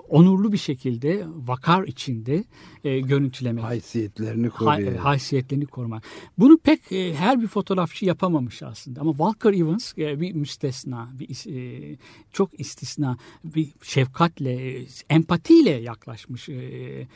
onurlu 0.09 0.53
bir 0.53 0.59
şekilde 0.59 1.27
vakar 1.47 1.85
içinde 1.85 2.45
e, 2.85 3.01
görüntülemek. 3.01 3.65
Haysiyetlerini 3.65 4.49
Hay- 4.49 4.85
koruyor. 4.85 4.99
haysiyetlerini 4.99 5.67
korumak. 5.67 6.03
Bunu 6.39 6.59
pek 6.59 6.93
e, 6.93 7.15
her 7.15 7.43
bir 7.43 7.47
fotoğrafçı 7.47 8.05
yapamamış 8.05 8.63
aslında. 8.63 9.01
Ama 9.01 9.11
Walker 9.11 9.53
Evans 9.53 9.99
e, 9.99 10.21
bir 10.21 10.33
müstesna, 10.33 11.09
bir 11.19 11.55
e, 11.57 11.97
çok 12.33 12.61
istisna, 12.61 13.17
bir 13.45 13.69
şefkatle, 13.83 14.79
e, 14.81 14.87
empatiyle 15.11 15.71
yaklaşmış 15.71 16.49
e, 16.49 16.53
e, 16.55 17.07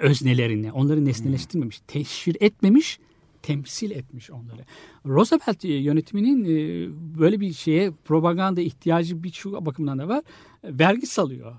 öznelerine. 0.00 0.72
Onları 0.72 1.04
nesneleştirmemiş, 1.04 1.80
teşhir 1.86 2.36
etmemiş, 2.40 2.98
temsil 3.42 3.90
etmiş 3.90 4.30
onları. 4.30 4.64
Roosevelt 5.06 5.64
e, 5.64 5.68
yönetiminin 5.72 6.44
e, 6.44 6.88
böyle 7.18 7.40
bir 7.40 7.52
şeye 7.52 7.90
propaganda 8.04 8.60
ihtiyacı 8.60 9.22
bir 9.22 9.32
şu 9.32 9.66
bakımdan 9.66 9.98
da 9.98 10.08
var. 10.08 10.22
E, 10.64 10.78
Vergi 10.78 11.06
salıyor. 11.06 11.54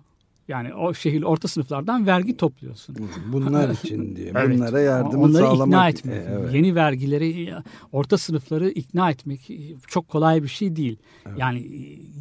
Yani 0.48 0.74
o 0.74 0.94
şehir 0.94 1.24
orta 1.24 1.48
sınıflardan 1.48 2.06
vergi 2.08 2.38
topluyorsun. 2.38 2.96
Bunlar 3.32 3.70
için 3.84 4.16
diye. 4.16 4.32
Evet. 4.36 4.58
Bunlara 4.60 5.18
Onları 5.18 5.44
sağlamak. 5.44 5.68
ikna 5.68 5.90
etmek. 5.90 6.16
E, 6.16 6.26
evet. 6.30 6.54
Yeni 6.54 6.76
vergileri 6.76 7.54
orta 7.92 8.18
sınıfları 8.18 8.70
ikna 8.70 9.10
etmek 9.12 9.52
çok 9.88 10.08
kolay 10.08 10.44
bir 10.44 10.48
şey 10.48 10.76
değil. 10.76 10.98
Yani 11.38 11.68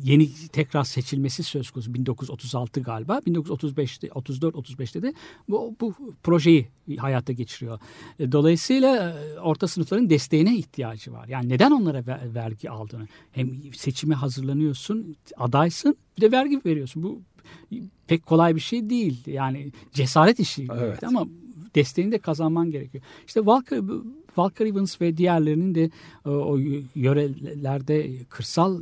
yeni 0.04 0.28
tekrar 0.52 0.84
seçilmesi 0.84 1.42
söz 1.42 1.70
konusu 1.70 1.94
1936 1.94 2.80
galiba. 2.80 3.18
1935'te 3.18 4.10
34 4.14 4.54
35'te 4.54 5.02
de 5.02 5.14
bu, 5.48 5.76
bu 5.80 5.94
projeyi 6.22 6.68
hayata 6.98 7.32
geçiriyor. 7.32 7.78
E, 8.18 8.32
Dolayısıyla 8.32 9.10
e, 9.36 9.40
orta 9.40 9.68
sınıfların 9.68 10.10
desteğine 10.10 10.56
ihtiyacı 10.56 11.12
var. 11.12 11.28
Yani 11.28 11.48
neden 11.48 11.70
onlara 11.70 12.06
ver- 12.06 12.34
vergi 12.34 12.70
aldığını. 12.70 13.08
Hem 13.32 13.50
seçime 13.72 14.14
hazırlanıyorsun, 14.14 15.16
adaysın, 15.36 15.96
bir 16.16 16.22
de 16.22 16.32
vergi 16.32 16.60
veriyorsun. 16.66 17.02
Bu 17.02 17.20
pek 18.06 18.26
kolay 18.26 18.54
bir 18.54 18.60
şey 18.60 18.90
değil. 18.90 19.22
Yani 19.26 19.72
cesaret 19.92 20.40
işi. 20.40 20.66
Evet. 20.78 21.04
Ama 21.04 21.26
desteğini 21.74 22.12
de 22.12 22.18
kazanman 22.18 22.70
gerekiyor. 22.70 23.04
İşte 23.26 23.40
Walker, 23.40 23.80
Walker 24.26 24.66
Evans 24.66 25.00
ve 25.00 25.16
diğerlerinin 25.16 25.74
de 25.74 25.90
e, 26.26 26.28
o 26.28 26.58
yörelerde 26.94 28.10
kırsal 28.28 28.80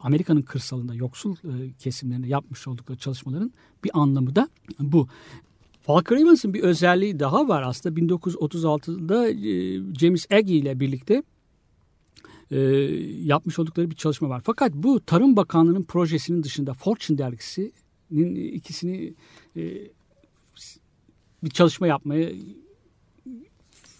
Amerika'nın 0.00 0.42
kırsalında 0.42 0.94
yoksul 0.94 1.36
e, 1.36 1.72
kesimlerinde 1.78 2.28
yapmış 2.28 2.68
oldukları 2.68 2.98
çalışmaların 2.98 3.52
bir 3.84 3.90
anlamı 3.94 4.36
da 4.36 4.48
bu. 4.80 5.08
Walker 5.76 6.16
Evans'ın 6.16 6.54
bir 6.54 6.62
özelliği 6.62 7.20
daha 7.20 7.48
var 7.48 7.62
aslında 7.62 8.00
1936'da 8.00 9.28
e, 9.28 9.94
James 9.98 10.26
Agee 10.30 10.56
ile 10.56 10.80
birlikte 10.80 11.22
e, 12.50 12.58
yapmış 13.24 13.58
oldukları 13.58 13.90
bir 13.90 13.96
çalışma 13.96 14.28
var. 14.28 14.42
Fakat 14.44 14.72
bu 14.74 15.00
Tarım 15.00 15.36
Bakanlığı'nın 15.36 15.82
projesinin 15.82 16.42
dışında 16.42 16.74
Fortune 16.74 17.18
dergisinin 17.18 17.72
ikisini 18.52 19.14
e, 19.56 19.62
bir 21.44 21.50
çalışma 21.50 21.86
yapmaya 21.86 22.32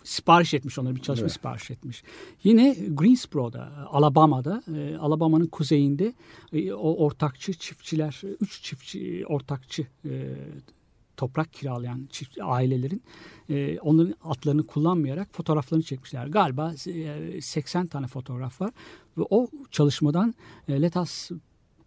sipariş 0.04 0.54
etmiş 0.54 0.78
onlara 0.78 0.94
bir 0.94 1.00
çalışma 1.00 1.24
Evet. 1.24 1.32
sipariş 1.32 1.70
etmiş. 1.70 2.02
Yine 2.44 2.76
Greensboro'da, 2.88 3.88
Alabama'da, 3.90 4.62
e, 4.76 4.96
Alabama'nın 4.96 5.46
kuzeyinde 5.46 6.12
e, 6.52 6.72
o 6.72 7.04
ortakçı 7.04 7.52
çiftçiler, 7.52 8.22
üç 8.40 8.62
çiftçi 8.62 9.24
ortakçı 9.28 9.86
toprak 11.16 11.52
kiralayan 11.52 12.08
çift 12.10 12.38
ailelerin 12.42 13.02
e, 13.50 13.78
onların 13.78 14.14
atlarını 14.24 14.66
kullanmayarak 14.66 15.28
fotoğraflarını 15.32 15.84
çekmişler. 15.84 16.26
Galiba 16.26 16.74
e, 16.86 17.40
80 17.40 17.86
tane 17.86 18.06
fotoğraf 18.06 18.60
var 18.60 18.70
ve 19.18 19.22
o 19.30 19.48
çalışmadan 19.70 20.34
e, 20.68 20.82
Let 20.82 20.96
Us 20.96 21.30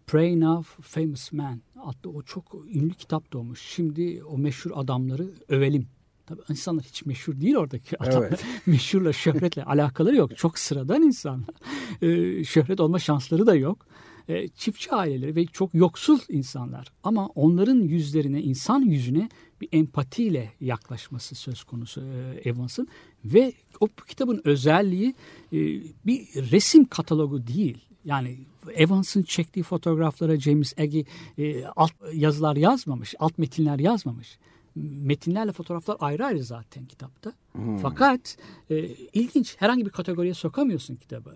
Pray 0.08 0.40
Now 0.40 0.82
Famous 0.82 1.32
Man 1.32 1.62
adlı 1.84 2.10
o 2.10 2.22
çok 2.22 2.56
ünlü 2.74 2.94
kitap 2.94 3.34
doğmuş. 3.34 3.62
Şimdi 3.62 4.24
o 4.24 4.38
meşhur 4.38 4.72
adamları 4.76 5.30
övelim. 5.50 5.88
Tabii 6.26 6.42
insanlar 6.50 6.84
hiç 6.84 7.06
meşhur 7.06 7.42
değil 7.42 7.56
oradaki 7.56 8.04
adamlar. 8.04 8.28
Evet. 8.28 8.46
Meşhurla, 8.66 9.14
şöhretle 9.14 9.64
alakaları 9.64 10.16
yok. 10.16 10.38
Çok 10.38 10.60
sıradan 10.60 11.02
insanlar. 11.02 11.50
Ee, 12.02 12.44
şöhret 12.44 12.80
olma 12.80 13.00
şansları 13.00 13.48
da 13.48 13.56
yok. 13.56 13.86
Ee, 14.28 14.48
çiftçi 14.48 14.92
aileleri 14.92 15.36
ve 15.36 15.46
çok 15.46 15.74
yoksul 15.74 16.20
insanlar. 16.30 16.88
Ama 17.04 17.28
onların 17.28 17.76
yüzlerine, 17.76 18.42
insan 18.42 18.82
yüzüne 18.82 19.30
bir 19.62 19.70
empatiyle 19.72 20.54
yaklaşması 20.62 21.36
söz 21.36 21.64
konusu 21.64 22.02
e, 22.02 22.50
Evans'ın. 22.50 22.88
Ve 23.26 23.54
o 23.80 23.88
kitabın 24.08 24.42
özelliği 24.44 25.16
e, 25.54 25.58
bir 26.06 26.52
resim 26.52 26.86
katalogu 26.86 27.48
değil. 27.48 27.86
Yani 28.06 28.38
Evans'ın 28.74 29.24
çektiği 29.24 29.64
fotoğraflara 29.64 30.40
James 30.40 30.74
Agee 30.80 31.06
e, 31.38 31.66
alt 31.66 31.92
yazılar 32.14 32.56
yazmamış, 32.56 33.16
alt 33.20 33.38
metinler 33.38 33.80
yazmamış. 33.80 34.38
Metinlerle 34.76 35.52
fotoğraflar 35.52 35.98
ayrı 36.00 36.26
ayrı 36.26 36.44
zaten 36.44 36.86
kitapta. 36.86 37.34
Fakat 37.82 38.38
e, 38.70 38.78
ilginç 39.14 39.56
herhangi 39.60 39.86
bir 39.86 39.90
kategoriye 39.92 40.34
sokamıyorsun 40.34 40.96
kitabı. 40.96 41.36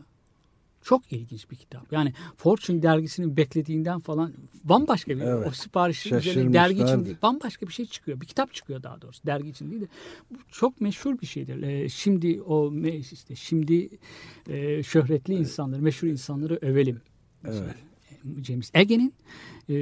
Çok 0.83 1.13
ilginç 1.13 1.51
bir 1.51 1.55
kitap. 1.55 1.91
Yani 1.91 2.13
Fortune 2.38 2.81
dergisinin 2.81 3.38
beklediğinden 3.38 4.00
falan 4.00 4.33
bambaşka 4.63 5.17
bir 5.17 5.21
Evet. 5.21 5.48
o 5.48 5.51
sipariş 5.51 6.05
üzerine 6.05 6.53
dergi 6.53 6.83
için 6.83 7.05
değil, 7.05 7.17
bambaşka 7.21 7.67
bir 7.67 7.74
şey 7.74 7.86
çıkıyor. 7.86 8.21
Bir 8.21 8.25
kitap 8.25 8.53
çıkıyor 8.53 8.83
daha 8.83 9.01
doğrusu 9.01 9.25
dergi 9.25 9.50
için 9.50 9.71
değil 9.71 9.81
de. 9.81 9.88
Bu 10.31 10.38
çok 10.51 10.81
meşhur 10.81 11.19
bir 11.19 11.25
şeydir. 11.25 11.62
Ee, 11.62 11.89
şimdi 11.89 12.41
o 12.41 12.74
işte 12.86 13.36
şimdi 13.36 13.89
e, 14.50 14.83
şöhretli 14.83 15.33
insanları, 15.33 15.81
meşhur 15.81 16.07
insanları 16.07 16.59
övelim. 16.62 17.01
Evet. 17.45 17.75
James 18.43 18.71
Agee'nin 18.75 19.13
e, 19.69 19.75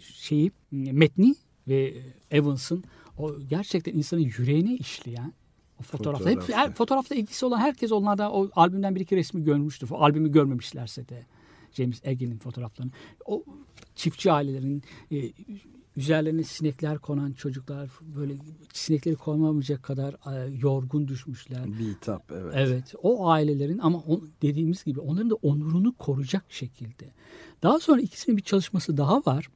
şeyi 0.00 0.52
metni 0.70 1.34
ve 1.68 1.94
Evans'ın 2.30 2.84
o 3.18 3.40
gerçekten 3.40 3.94
insanın 3.94 4.20
yüreğine 4.20 4.74
işleyen 4.74 5.32
o 5.80 5.82
fotoğraflar. 5.82 6.32
Hep, 6.32 6.48
her, 6.48 6.72
fotoğrafla 6.72 7.16
ilgisi 7.16 7.46
olan 7.46 7.58
herkes 7.58 7.92
onlardan 7.92 8.34
o 8.34 8.50
albümden 8.52 8.94
bir 8.94 9.00
iki 9.00 9.16
resmi 9.16 9.44
görmüştür. 9.44 9.90
O 9.90 9.96
albümü 9.96 10.32
görmemişlerse 10.32 11.08
de. 11.08 11.26
James 11.72 12.06
Agne'nin 12.06 12.38
fotoğraflarını. 12.38 12.92
O 13.26 13.44
çiftçi 13.94 14.32
ailelerin 14.32 14.82
e, 15.12 15.32
üzerlerine 15.96 16.42
sinekler 16.42 16.98
konan 16.98 17.32
çocuklar 17.32 17.90
böyle 18.16 18.34
sinekleri 18.72 19.16
konamayacak 19.16 19.82
kadar 19.82 20.14
e, 20.14 20.56
yorgun 20.62 21.08
düşmüşler. 21.08 21.78
Bitap 21.78 22.32
evet. 22.32 22.54
Evet 22.56 22.94
o 23.02 23.28
ailelerin 23.28 23.78
ama 23.78 23.98
o, 23.98 24.20
dediğimiz 24.42 24.84
gibi 24.84 25.00
onların 25.00 25.30
da 25.30 25.34
onurunu 25.34 25.94
koruyacak 25.94 26.44
şekilde. 26.48 27.04
Daha 27.62 27.80
sonra 27.80 28.00
ikisinin 28.00 28.36
bir 28.36 28.42
çalışması 28.42 28.96
daha 28.96 29.22
var. 29.26 29.48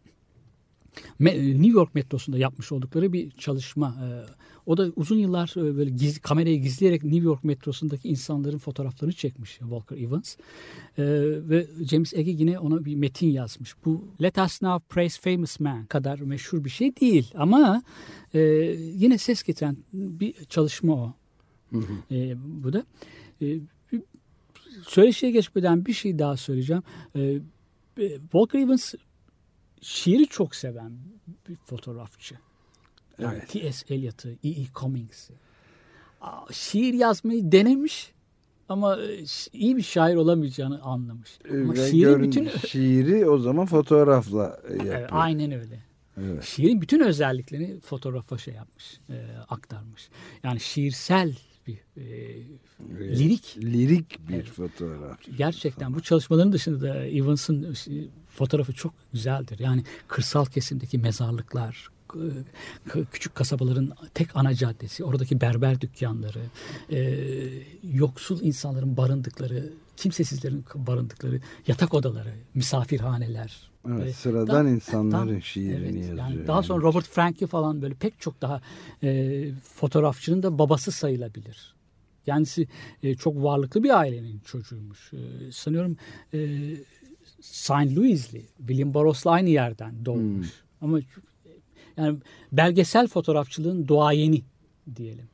New 1.20 1.68
York 1.68 1.94
metrosunda 1.94 2.38
yapmış 2.38 2.72
oldukları 2.72 3.12
bir 3.12 3.30
çalışma. 3.30 3.96
Ee, 4.02 4.24
O 4.68 4.76
da 4.76 4.92
uzun 4.96 5.16
yıllar 5.16 5.54
e, 5.56 5.76
böyle 5.76 5.90
gizli, 5.90 6.20
kamerayı 6.20 6.62
gizleyerek 6.62 7.04
New 7.04 7.24
York 7.24 7.44
metrosundaki 7.44 8.08
insanların 8.08 8.58
fotoğraflarını 8.58 9.14
çekmiş 9.14 9.50
Walker 9.58 9.96
Evans. 9.96 10.36
Ee, 10.36 11.04
ve 11.48 11.66
James 11.90 12.14
Ege 12.14 12.30
yine 12.30 12.58
ona 12.58 12.84
bir 12.84 12.94
metin 12.94 13.26
yazmış. 13.26 13.74
Bu 13.84 14.04
Let 14.22 14.38
Us 14.38 14.62
Now 14.62 14.88
Praise 14.88 15.20
Famous 15.20 15.60
Man 15.60 15.86
kadar 15.86 16.18
meşhur 16.18 16.64
bir 16.64 16.70
şey 16.70 16.96
değil 16.96 17.30
ama 17.34 17.82
e, 18.34 18.40
yine 18.94 19.18
ses 19.18 19.42
getiren 19.42 19.76
bir 19.92 20.34
çalışma 20.44 20.94
o. 20.94 21.14
E, 22.10 22.34
bu 22.62 22.72
da. 22.72 22.84
E, 23.42 23.58
söyleşiye 24.86 25.32
geçmeden 25.32 25.86
bir 25.86 25.92
şey 25.92 26.18
daha 26.18 26.36
söyleyeceğim. 26.36 26.82
E, 27.14 27.20
e, 27.98 28.18
Walker 28.20 28.58
Evans 28.58 28.94
şiiri 29.80 30.26
çok 30.26 30.54
seven 30.54 30.92
bir 31.48 31.54
fotoğrafçı. 31.54 32.47
Yani 33.18 33.34
Evet. 33.38 33.48
T.S. 33.48 33.94
Eliot'ı, 33.94 34.30
E.E. 34.44 34.66
Cummings'i. 34.80 35.32
Aa, 36.20 36.52
Şiir 36.52 36.94
yazmayı 36.94 37.52
denemiş 37.52 38.12
ama 38.68 38.96
e, 38.96 39.24
iyi 39.52 39.76
bir 39.76 39.82
şair 39.82 40.16
olamayacağını 40.16 40.82
anlamış. 40.82 41.38
Ama 41.50 41.72
Ve 41.74 41.90
şiirin 41.90 42.00
görün- 42.08 42.22
bütün 42.22 42.48
şiiri 42.68 43.28
o 43.28 43.38
zaman 43.38 43.66
fotoğrafla 43.66 44.60
e, 44.68 44.72
yapıyor. 44.72 44.94
Evet, 44.94 45.08
aynen 45.12 45.52
öyle. 45.52 45.80
Evet. 46.20 46.44
Şiirin 46.44 46.80
bütün 46.80 47.00
özelliklerini 47.00 47.80
fotoğrafa 47.80 48.38
şey 48.38 48.54
yapmış, 48.54 49.00
e, 49.10 49.26
aktarmış. 49.48 50.08
Yani 50.42 50.60
şiirsel 50.60 51.36
bir 51.66 51.78
e, 51.96 52.02
lirik 53.00 53.56
Lirik 53.58 54.28
bir 54.28 54.42
fotoğraf. 54.44 55.18
Gerçekten 55.38 55.94
bu 55.94 56.00
çalışmaların 56.00 56.52
dışında 56.52 56.80
da 56.80 57.06
Evans'ın 57.06 57.74
fotoğrafı 58.28 58.72
çok 58.72 58.94
güzeldir. 59.12 59.58
Yani 59.58 59.84
kırsal 60.08 60.44
kesimdeki 60.44 60.98
mezarlıklar, 60.98 61.88
küçük 63.12 63.34
kasabaların 63.34 63.92
tek 64.14 64.36
ana 64.36 64.54
caddesi, 64.54 65.04
oradaki 65.04 65.40
berber 65.40 65.80
dükkanları, 65.80 66.40
e, 66.90 66.98
yoksul 67.82 68.40
insanların 68.42 68.96
barındıkları, 68.96 69.72
kimsesizlerin 69.96 70.64
barındıkları 70.74 71.40
yatak 71.66 71.94
odaları, 71.94 72.34
misafirhaneler. 72.54 73.68
Evet, 73.88 73.98
Böyle 73.98 74.12
sıradan 74.12 74.48
daha- 74.66 74.74
insanların 74.74 75.28
tam- 75.28 75.42
şiirini 75.42 75.74
evet, 75.86 75.94
yazıyor. 75.94 76.18
Yani 76.18 76.46
daha 76.46 76.56
yani. 76.56 76.66
sonra 76.66 76.82
Robert 76.82 77.04
Franke 77.08 77.46
falan 77.46 77.82
böyle 77.82 77.94
pek 77.94 78.20
çok 78.20 78.40
daha 78.42 78.60
e, 79.02 79.50
fotoğrafçının 79.74 80.42
da 80.42 80.58
babası 80.58 80.92
sayılabilir. 80.92 81.74
Kendisi 82.24 82.68
e, 83.02 83.14
çok 83.14 83.42
varlıklı 83.42 83.84
bir 83.84 83.98
ailenin 83.98 84.40
çocuğuymuş. 84.40 85.12
E, 85.12 85.52
sanıyorum 85.52 85.96
e, 86.34 86.38
St. 87.40 87.70
Louis'li, 87.70 88.46
William 88.58 88.94
Burroughs'la 88.94 89.30
aynı 89.30 89.48
yerden 89.48 90.04
doğmuş. 90.04 90.46
Hmm. 90.46 90.88
Ama 90.88 90.98
yani 91.98 92.18
belgesel 92.52 93.08
fotoğrafçılığın 93.08 93.88
doğayeni 93.88 94.42
diyelim. 94.96 95.24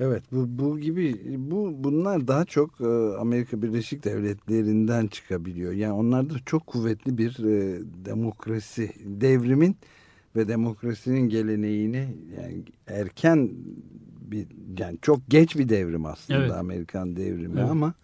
Evet 0.00 0.22
bu 0.32 0.46
bu 0.48 0.78
gibi 0.78 1.20
bu 1.38 1.74
bunlar 1.84 2.28
daha 2.28 2.44
çok 2.44 2.80
e, 2.80 2.86
Amerika 3.18 3.62
Birleşik 3.62 4.04
Devletleri'nden 4.04 5.06
çıkabiliyor. 5.06 5.72
Yani 5.72 5.92
onlarda 5.92 6.34
çok 6.46 6.66
kuvvetli 6.66 7.18
bir 7.18 7.44
e, 7.44 7.80
demokrasi 8.04 8.90
devrimin 9.04 9.76
ve 10.36 10.48
demokrasinin 10.48 11.28
geleneğini 11.28 12.08
yani 12.36 12.62
erken 12.86 13.50
bir 14.20 14.46
yani 14.78 14.98
çok 15.02 15.20
geç 15.28 15.56
bir 15.56 15.68
devrim 15.68 16.06
aslında 16.06 16.38
Evet. 16.38 16.52
Amerikan 16.52 17.16
devrimi 17.16 17.60
Evet. 17.60 17.70
ama 17.70 17.94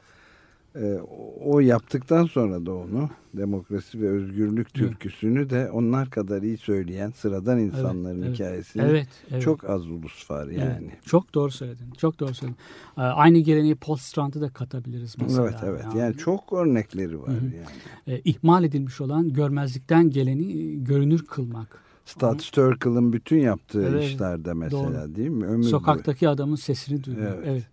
e, 0.80 1.00
o- 1.44 1.60
yaptıktan 1.60 2.26
sonra 2.26 2.66
da 2.66 2.74
onu 2.74 3.10
demokrasi 3.34 4.00
ve 4.00 4.08
özgürlük 4.08 4.56
Evet. 4.56 4.74
türküsünü 4.74 5.50
de 5.50 5.70
onlar 5.70 6.10
kadar 6.10 6.42
iyi 6.42 6.56
söyleyen 6.56 7.10
sıradan 7.10 7.58
insanların 7.58 8.22
evet. 8.22 8.34
hikayesini 8.34 8.82
Evet, 8.82 9.08
evet. 9.30 9.42
çok 9.42 9.70
az 9.70 9.86
ulus 9.86 10.30
var 10.30 10.46
Evet, 10.46 10.58
yani. 10.58 10.90
çok 11.04 11.34
doğru 11.34 11.50
söyledin. 11.50 11.90
Çok 11.98 12.20
doğru 12.20 12.34
söyledin. 12.34 12.58
Ee, 12.98 13.00
Aynı 13.00 13.38
geleneği 13.38 13.74
Paul 13.74 13.96
da 14.40 14.48
katabiliriz 14.48 15.16
mesela. 15.18 15.44
Evet 15.48 15.54
evet 15.64 15.84
yani 15.96 16.16
çok 16.16 16.52
örnekleri 16.52 17.22
var 17.22 17.28
Hı 17.28 17.32
hı. 17.32 17.44
yani. 17.44 18.16
e, 18.16 18.20
ihmal 18.24 18.64
edilmiş 18.64 19.00
olan 19.00 19.32
görmezlikten 19.32 20.10
geleni 20.10 20.52
e, 20.52 20.74
görünür 20.74 21.24
kılmak. 21.26 21.86
Stat 22.04 22.42
Sturkle'ın 22.42 23.12
bütün 23.12 23.38
yaptığı 23.38 23.82
Evet, 23.86 24.04
işlerde 24.04 24.52
mesela 24.52 25.14
değil 25.16 25.28
mi? 25.28 25.46
Ömür 25.46 25.64
Sokaktaki 25.64 26.28
adamın 26.28 26.56
sesini 26.56 27.04
duymak. 27.04 27.24
Evet. 27.24 27.44
Evet. 27.46 27.64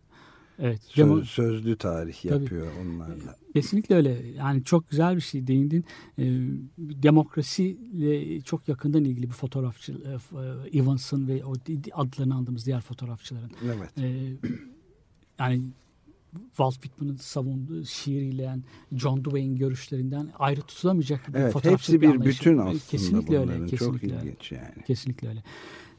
Evet. 0.59 0.81
boyu 0.97 1.07
Demo- 1.07 1.19
söz- 1.19 1.29
sözlü 1.29 1.75
tarih 1.77 2.15
Tabii. 2.21 2.33
yapıyor 2.43 2.67
onlarla. 2.81 3.35
Kesinlikle 3.53 3.95
öyle. 3.95 4.21
Yani 4.37 4.63
çok 4.63 4.89
güzel 4.89 5.15
bir 5.15 5.21
şey 5.21 5.47
değindin. 5.47 5.85
Ee, 6.19 6.23
demokrasiyle 6.77 8.41
çok 8.41 8.67
yakından 8.67 9.03
ilgili 9.03 9.27
bir 9.27 9.33
fotoğrafçı 9.33 9.91
e, 9.91 10.37
e, 10.75 10.79
Evans'ın 10.79 11.27
ve 11.27 11.45
o 11.45 11.53
adlarını 11.93 12.35
andığımız 12.35 12.65
diğer 12.65 12.81
fotoğrafçıların. 12.81 13.51
Evet. 13.65 13.89
Ee, 13.97 14.33
yani 15.39 15.61
Walt 16.49 16.73
Whitman'ın 16.73 17.15
savunduğu 17.15 17.85
şiiriyle 17.85 18.41
yani 18.43 18.61
John 18.91 19.25
Dewey'in 19.25 19.55
görüşlerinden 19.55 20.29
ayrı 20.39 20.61
tutulamayacak 20.61 21.27
bir 21.33 21.39
Evet 21.39 21.53
fotoğrafçılık 21.53 22.01
hepsi 22.01 22.01
bir 22.01 22.15
anlayışı. 22.15 22.39
bütün 22.39 22.57
aslında 22.57 22.79
Kesinlikle 22.89 23.27
bunların. 23.41 23.49
öyle. 23.61 23.77
Çok 23.77 23.79
Kesinlikle 23.79 24.17
öyle. 24.19 24.29
ilginç 24.29 24.51
yani. 24.51 24.83
Kesinlikle 24.87 25.27
öyle. 25.29 25.43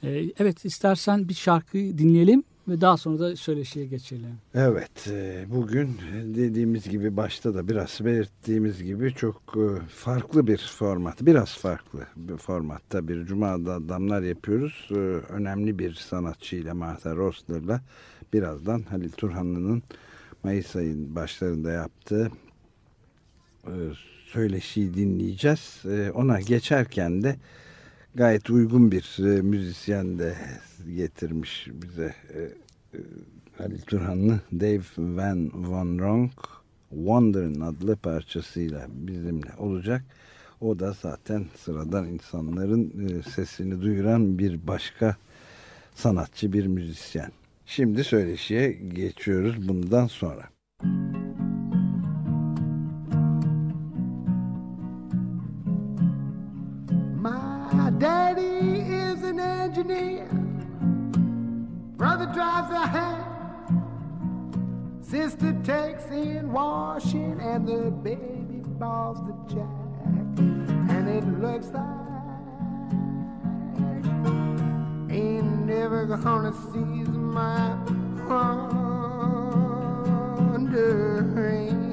Ee, 0.02 0.32
evet 0.38 0.64
istersen 0.64 1.28
bir 1.28 1.34
şarkı 1.34 1.78
dinleyelim 1.78 2.42
ve 2.68 2.80
daha 2.80 2.96
sonra 2.96 3.18
da 3.18 3.36
söyleşiye 3.36 3.86
geçelim. 3.86 4.38
Evet 4.54 5.08
e, 5.10 5.44
bugün 5.48 5.98
dediğimiz 6.24 6.88
gibi 6.88 7.16
başta 7.16 7.54
da 7.54 7.68
biraz 7.68 8.00
belirttiğimiz 8.04 8.82
gibi 8.82 9.14
çok 9.14 9.36
e, 9.56 9.86
farklı 9.88 10.46
bir 10.46 10.58
format. 10.78 11.26
Biraz 11.26 11.58
farklı 11.58 12.00
bir 12.16 12.36
formatta 12.36 13.08
bir 13.08 13.26
Cuma'da 13.26 13.74
adamlar 13.74 14.22
yapıyoruz. 14.22 14.88
E, 14.90 14.94
Önemli 15.34 15.78
bir 15.78 15.94
sanatçıyla 15.94 16.74
Martha 16.74 17.16
Rosler'la 17.16 17.80
birazdan 18.32 18.82
Halil 18.82 19.10
Turhanlı'nın 19.10 19.82
Mayıs 20.44 20.76
ayın 20.76 21.14
başlarında 21.14 21.70
yaptığı 21.70 22.30
söyleşiyi 24.26 24.94
dinleyeceğiz. 24.94 25.82
Ona 26.14 26.40
geçerken 26.40 27.22
de 27.22 27.36
gayet 28.14 28.50
uygun 28.50 28.92
bir 28.92 29.16
e, 29.18 29.42
müzisyen 29.42 30.18
de 30.18 30.36
getirmiş 30.96 31.68
bize 31.72 32.14
e, 32.34 32.40
e, 32.40 33.00
Halil 33.58 33.80
Turhanlı 33.80 34.40
Dave 34.52 34.82
Van 34.98 35.50
Von 35.54 35.98
Ronk 35.98 36.32
Wandering 36.90 37.62
adlı 37.62 37.96
parçasıyla 37.96 38.86
bizimle 38.88 39.50
olacak. 39.58 40.04
O 40.60 40.78
da 40.78 40.92
zaten 40.92 41.46
sıradan 41.56 42.06
insanların 42.06 43.22
sesini 43.34 43.82
duyuran 43.82 44.38
bir 44.38 44.66
başka 44.66 45.16
sanatçı, 45.94 46.52
bir 46.52 46.66
müzisyen. 46.66 47.32
Şimdi 47.66 48.04
söyleşiye 48.04 48.72
geçiyoruz 48.72 49.68
bundan 49.68 50.06
sonra. 50.06 50.53
Engineer. 59.76 60.28
Brother 61.96 62.26
drives 62.26 62.70
a 62.70 62.86
hand. 62.86 63.24
Sister 65.00 65.52
takes 65.64 66.04
in 66.06 66.52
washing, 66.52 67.40
and 67.40 67.66
the 67.66 67.90
baby 67.90 68.62
balls 68.78 69.18
the 69.26 69.34
jack. 69.52 69.66
And 70.90 71.08
it 71.08 71.24
looks 71.40 71.66
like 71.68 71.84
ain't 75.10 75.66
never 75.66 76.06
gonna 76.06 76.52
seize 76.72 77.08
my 77.08 77.74
wondering. 80.52 81.83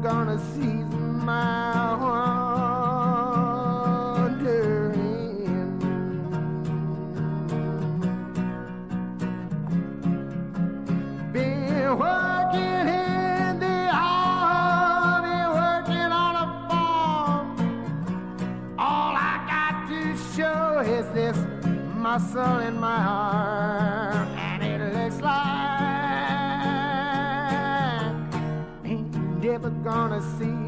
Gonna 0.00 0.38
season 0.54 1.24
my 1.24 1.94
wandering. 4.28 4.52
Been 11.32 11.98
working 11.98 12.86
in 12.88 13.58
the 13.58 13.88
hall, 13.92 15.22
been 15.22 15.50
working 15.60 16.12
on 16.12 16.34
a 16.36 16.46
farm. 16.68 17.46
All 18.78 19.14
I 19.16 19.18
got 19.48 19.88
to 19.88 20.16
show 20.36 20.78
is 20.78 21.06
this 21.12 21.38
muscle 21.96 22.58
in 22.60 22.78
my 22.78 23.02
arm. 23.04 23.37
gonna 29.88 30.20
see. 30.20 30.67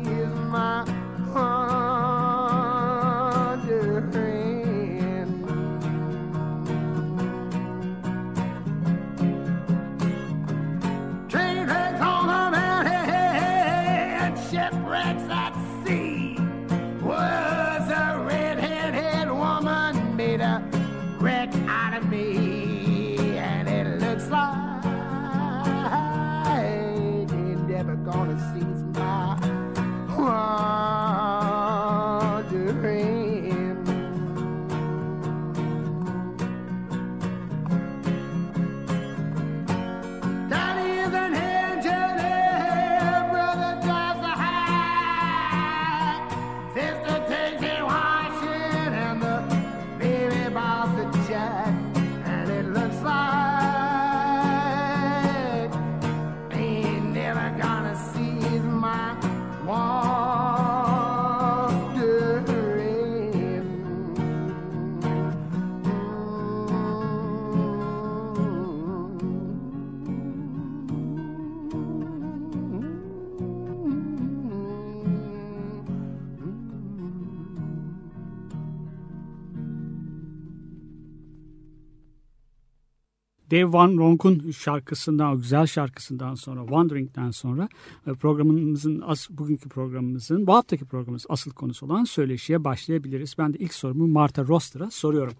Dave 83.50 83.72
Van 83.72 83.98
Ronk'un 83.98 84.50
şarkısından, 84.50 85.32
o 85.32 85.36
güzel 85.36 85.66
şarkısından 85.66 86.34
sonra, 86.34 86.60
Wandering'den 86.60 87.30
sonra 87.30 87.68
e, 88.06 88.12
programımızın, 88.12 89.02
as, 89.06 89.30
bugünkü 89.30 89.68
programımızın, 89.68 90.46
bu 90.46 90.54
haftaki 90.54 90.84
programımız 90.84 91.26
asıl 91.28 91.50
konusu 91.50 91.86
olan 91.86 92.04
söyleşiye 92.04 92.64
başlayabiliriz. 92.64 93.34
Ben 93.38 93.54
de 93.54 93.58
ilk 93.58 93.74
sorumu 93.74 94.06
Martha 94.06 94.44
Roster'a 94.44 94.90
soruyorum. 94.90 95.32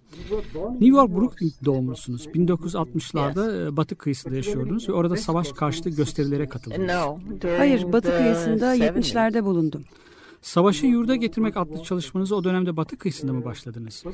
New 0.70 0.87
York 0.87 1.11
Brooklyn 1.11 1.53
doğumlusunuz. 1.64 2.27
1960'larda 2.27 3.66
e, 3.66 3.77
batı 3.77 3.96
kıyısında 3.96 4.37
yaşıyordunuz 4.37 4.88
ve 4.88 4.92
orada 4.92 5.16
savaş 5.16 5.53
karşıtı 5.53 5.90
gösterilere 5.90 6.49
katıldınız. 6.49 6.87
Hayır, 7.59 7.92
Batı 7.92 8.16
kıyısında 8.16 8.77
70s. 8.77 9.01
70'lerde 9.01 9.44
bulundum. 9.44 9.85
Savaşı 10.42 10.87
yurda 10.87 11.16
getirmek 11.16 11.57
adlı 11.57 11.83
çalışmanızı 11.83 12.37
o 12.37 12.44
dönemde 12.44 12.77
batı 12.77 12.96
kıyısında 12.96 13.33
mı 13.33 13.44
başladınız? 13.44 14.05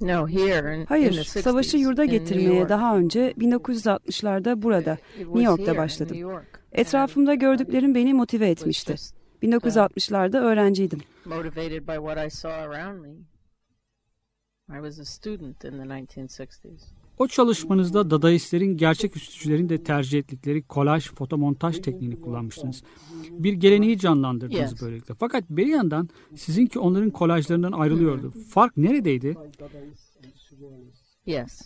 Uh, 0.00 0.88
Hayır, 0.88 1.12
the 1.12 1.20
60s, 1.20 1.42
savaşı 1.42 1.76
yurda 1.76 2.04
getirmeye 2.04 2.68
daha 2.68 2.96
önce 2.96 3.32
1960'larda 3.32 4.62
burada, 4.62 4.98
New 5.18 5.42
York'ta 5.42 5.76
başladım. 5.76 6.42
Etrafımda 6.72 7.34
gördüklerim 7.34 7.94
beni 7.94 8.14
motive 8.14 8.48
etmişti. 8.50 8.92
just 8.92 9.14
1960'larda 9.42 10.38
öğrenciydim. 10.38 11.00
motivated 11.24 11.88
by 11.88 11.94
what 11.96 12.26
I 12.26 12.30
saw 12.30 12.54
around 12.54 13.00
me. 13.00 13.08
I 14.68 14.80
was 14.82 14.98
a 14.98 15.04
student 15.04 15.64
in 15.64 15.70
the 15.70 15.84
1960s. 15.84 16.95
O 17.18 17.28
çalışmanızda 17.28 18.10
dadaistlerin 18.10 18.76
gerçek 18.76 19.16
üstücülerin 19.16 19.68
de 19.68 19.82
tercih 19.82 20.18
ettikleri 20.18 20.62
kolaj, 20.62 21.10
fotomontaj 21.10 21.78
tekniğini 21.78 22.20
kullanmıştınız. 22.20 22.82
Bir 23.30 23.52
geleneği 23.52 23.98
canlandırdınız 23.98 24.72
Yes. 24.72 24.82
böylelikle. 24.82 25.14
Fakat 25.14 25.44
bir 25.50 25.66
yandan 25.66 26.08
sizinki 26.36 26.78
onların 26.78 27.10
kolajlarından 27.10 27.72
ayrılıyordu. 27.72 28.32
Fark 28.50 28.76
neredeydi? 28.76 29.36
Yes. 31.26 31.62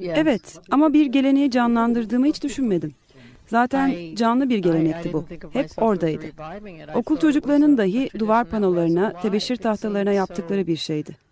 Evet 0.00 0.58
ama 0.70 0.92
bir 0.92 1.06
geleneği 1.06 1.50
canlandırdığımı 1.50 2.26
hiç 2.26 2.42
düşünmedim. 2.42 2.94
Zaten 3.46 4.14
canlı 4.14 4.48
bir 4.48 4.58
gelenekti 4.58 5.12
bu. 5.12 5.24
Hep 5.52 5.70
oradaydı. 5.76 6.26
Okul 6.94 7.16
çocuklarının 7.16 7.78
dahi 7.78 8.08
duvar 8.18 8.44
panolarına, 8.44 9.20
tebeşir 9.22 9.56
tahtalarına 9.56 10.12
yaptıkları 10.12 10.66
bir 10.66 10.76
şeydi. 10.76 11.27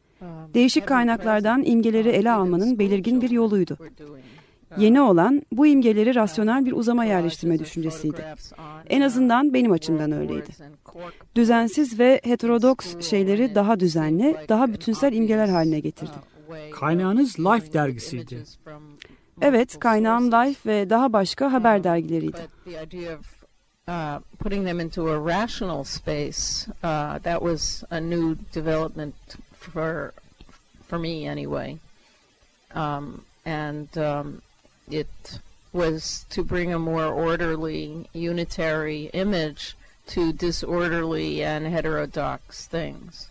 Değişik 0.55 0.87
kaynaklardan 0.87 1.63
imgeleri 1.67 2.09
ele 2.09 2.31
almanın 2.33 2.79
belirgin 2.79 3.21
bir 3.21 3.31
yoluydu. 3.31 3.79
Yeni 4.79 5.01
olan 5.01 5.43
bu 5.53 5.67
imgeleri 5.67 6.15
rasyonel 6.15 6.67
bir 6.67 6.73
uzama 6.73 7.05
yerleştirme 7.05 7.59
düşüncesiydi. 7.59 8.25
En 8.87 9.01
azından 9.01 9.55
benim 9.55 9.73
açımdan 9.73 10.13
öyleydi. 10.13 10.51
Düzensiz 11.35 11.99
ve 11.99 12.21
heterodoks 12.25 13.01
şeyleri 13.01 13.55
daha 13.55 13.81
düzenli, 13.81 14.37
daha 14.49 14.73
bütünsel 14.73 15.13
imgeler 15.13 15.49
haline 15.49 15.81
getirdi. 15.81 16.17
Kaynağınız 16.73 17.39
Life 17.39 17.73
dergisiydi. 17.73 18.45
Evet, 19.41 19.79
kaynağım 19.79 20.33
Life 20.33 20.71
ve 20.71 20.91
daha 20.91 21.13
başka 21.13 21.53
haber 21.53 21.85
dergileriydi. 21.85 22.41
Uh, 23.89 24.19
putting 24.39 24.67
them 24.67 24.81
into 24.81 25.07
a 25.07 25.17
rational 25.17 25.85
space, 25.85 26.67
uh, 26.83 27.19
that 27.23 27.39
was 27.39 27.85
a 27.91 28.01
new 28.01 28.35
development 28.55 29.15
for 29.73 30.13
for 30.89 30.99
me 30.99 31.27
anyway. 31.27 31.79
Um, 32.75 33.25
and 33.45 33.89
um, 33.99 34.43
it 34.91 35.41
was 35.73 36.27
to 36.31 36.43
bring 36.43 36.73
a 36.73 36.79
more 36.79 37.07
orderly, 37.07 38.09
unitary 38.13 39.11
image 39.13 39.77
to 40.09 40.33
disorderly 40.33 41.43
and 41.43 41.67
heterodox 41.67 42.67
things. 42.67 43.29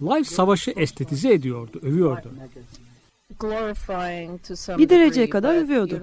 Life 0.00 0.24
savaşı 0.24 0.70
estetize 0.70 1.32
ediyordu, 1.32 1.78
övüyordu. 1.82 2.30
Glorifying 3.38 4.42
to 4.42 4.56
some 4.56 4.78
Bir 4.78 4.88
dereceye 4.88 5.30
kadar 5.30 5.54
övüyordu. 5.54 6.00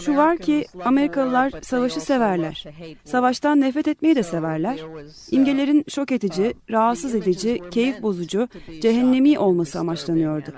Şu 0.00 0.16
var 0.16 0.38
ki 0.38 0.66
Amerikalılar 0.84 1.52
savaşı 1.62 2.00
severler. 2.00 2.64
Savaştan 3.04 3.60
nefret 3.60 3.88
etmeyi 3.88 4.16
de 4.16 4.22
severler. 4.22 4.74
uh, 4.74 5.00
İmgelerin 5.30 5.84
şok 5.88 6.12
edici, 6.12 6.42
um, 6.42 6.52
rahatsız 6.70 7.14
edici, 7.14 7.62
keyif 7.70 8.02
bozucu, 8.02 8.48
cehennemi 8.80 9.38
olması 9.38 9.78
amaçlanıyordu. 9.78 10.50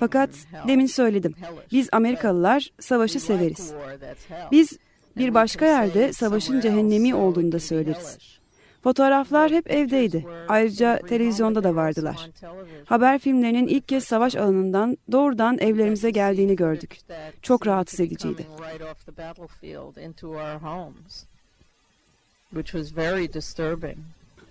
Fakat 0.00 0.30
demin 0.68 0.86
söyledim. 0.86 1.34
Biz 1.72 1.88
Amerikalılar 1.92 2.70
savaşı 2.80 3.20
severiz. 3.20 3.72
Biz 4.50 4.78
bir 5.16 5.34
başka 5.34 5.66
yerde 5.66 6.12
savaşın 6.12 6.60
cehennemi 6.60 7.14
olduğunu 7.14 7.52
da 7.52 7.60
söyleriz. 7.60 8.18
Fotoğraflar 8.82 9.50
hep 9.50 9.70
evdeydi. 9.70 10.26
Ayrıca 10.48 10.98
televizyonda 11.08 11.64
da 11.64 11.74
vardılar. 11.74 12.30
Haber 12.84 13.18
filmlerinin 13.18 13.66
ilk 13.66 13.88
kez 13.88 14.04
savaş 14.04 14.36
alanından 14.36 14.98
doğrudan 15.12 15.58
evlerimize 15.58 16.10
geldiğini 16.10 16.56
gördük. 16.56 16.98
Çok 17.42 17.66
rahatsız 17.66 18.00
ediciydi. 18.00 18.46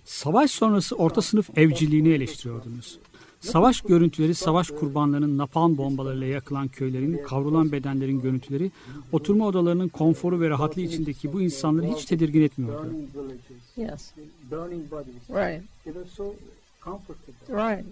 Savaş 0.04 0.50
sonrası 0.50 0.96
orta 0.96 1.22
sınıf 1.22 1.58
evciliğini 1.58 2.08
eleştiriyordunuz. 2.08 2.98
Savaş 3.42 3.80
görüntüleri, 3.80 4.34
savaş 4.34 4.70
kurbanlarının 4.70 5.38
napalm 5.38 5.76
bombalarıyla 5.78 6.26
yakılan 6.26 6.68
köylerin, 6.68 7.20
kavrulan 7.26 7.72
bedenlerin 7.72 8.20
görüntüleri, 8.20 8.70
oturma 9.12 9.46
odalarının 9.46 9.88
konforu 9.88 10.40
ve 10.40 10.48
rahatlığı 10.50 10.80
içindeki 10.82 11.32
bu 11.32 11.40
insanları 11.40 11.86
hiç 11.86 12.04
tedirgin 12.04 12.42
etmiyordu. 12.42 12.86
burning 12.86 13.14
villages, 13.14 13.42
Yes, 13.76 14.10
burning 14.50 14.90
bodies. 14.90 15.30
right, 15.30 15.62
They 15.84 15.92
were 15.92 16.08
so 16.16 16.34
comfortable. 16.84 17.72
right. 17.72 17.84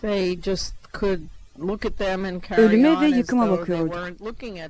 They 0.00 0.42
just 0.42 0.74
could 1.00 1.20
Ölüme 2.58 3.00
ve 3.00 3.06
yıkıma 3.06 3.50
bakıyorduk. 3.50 4.12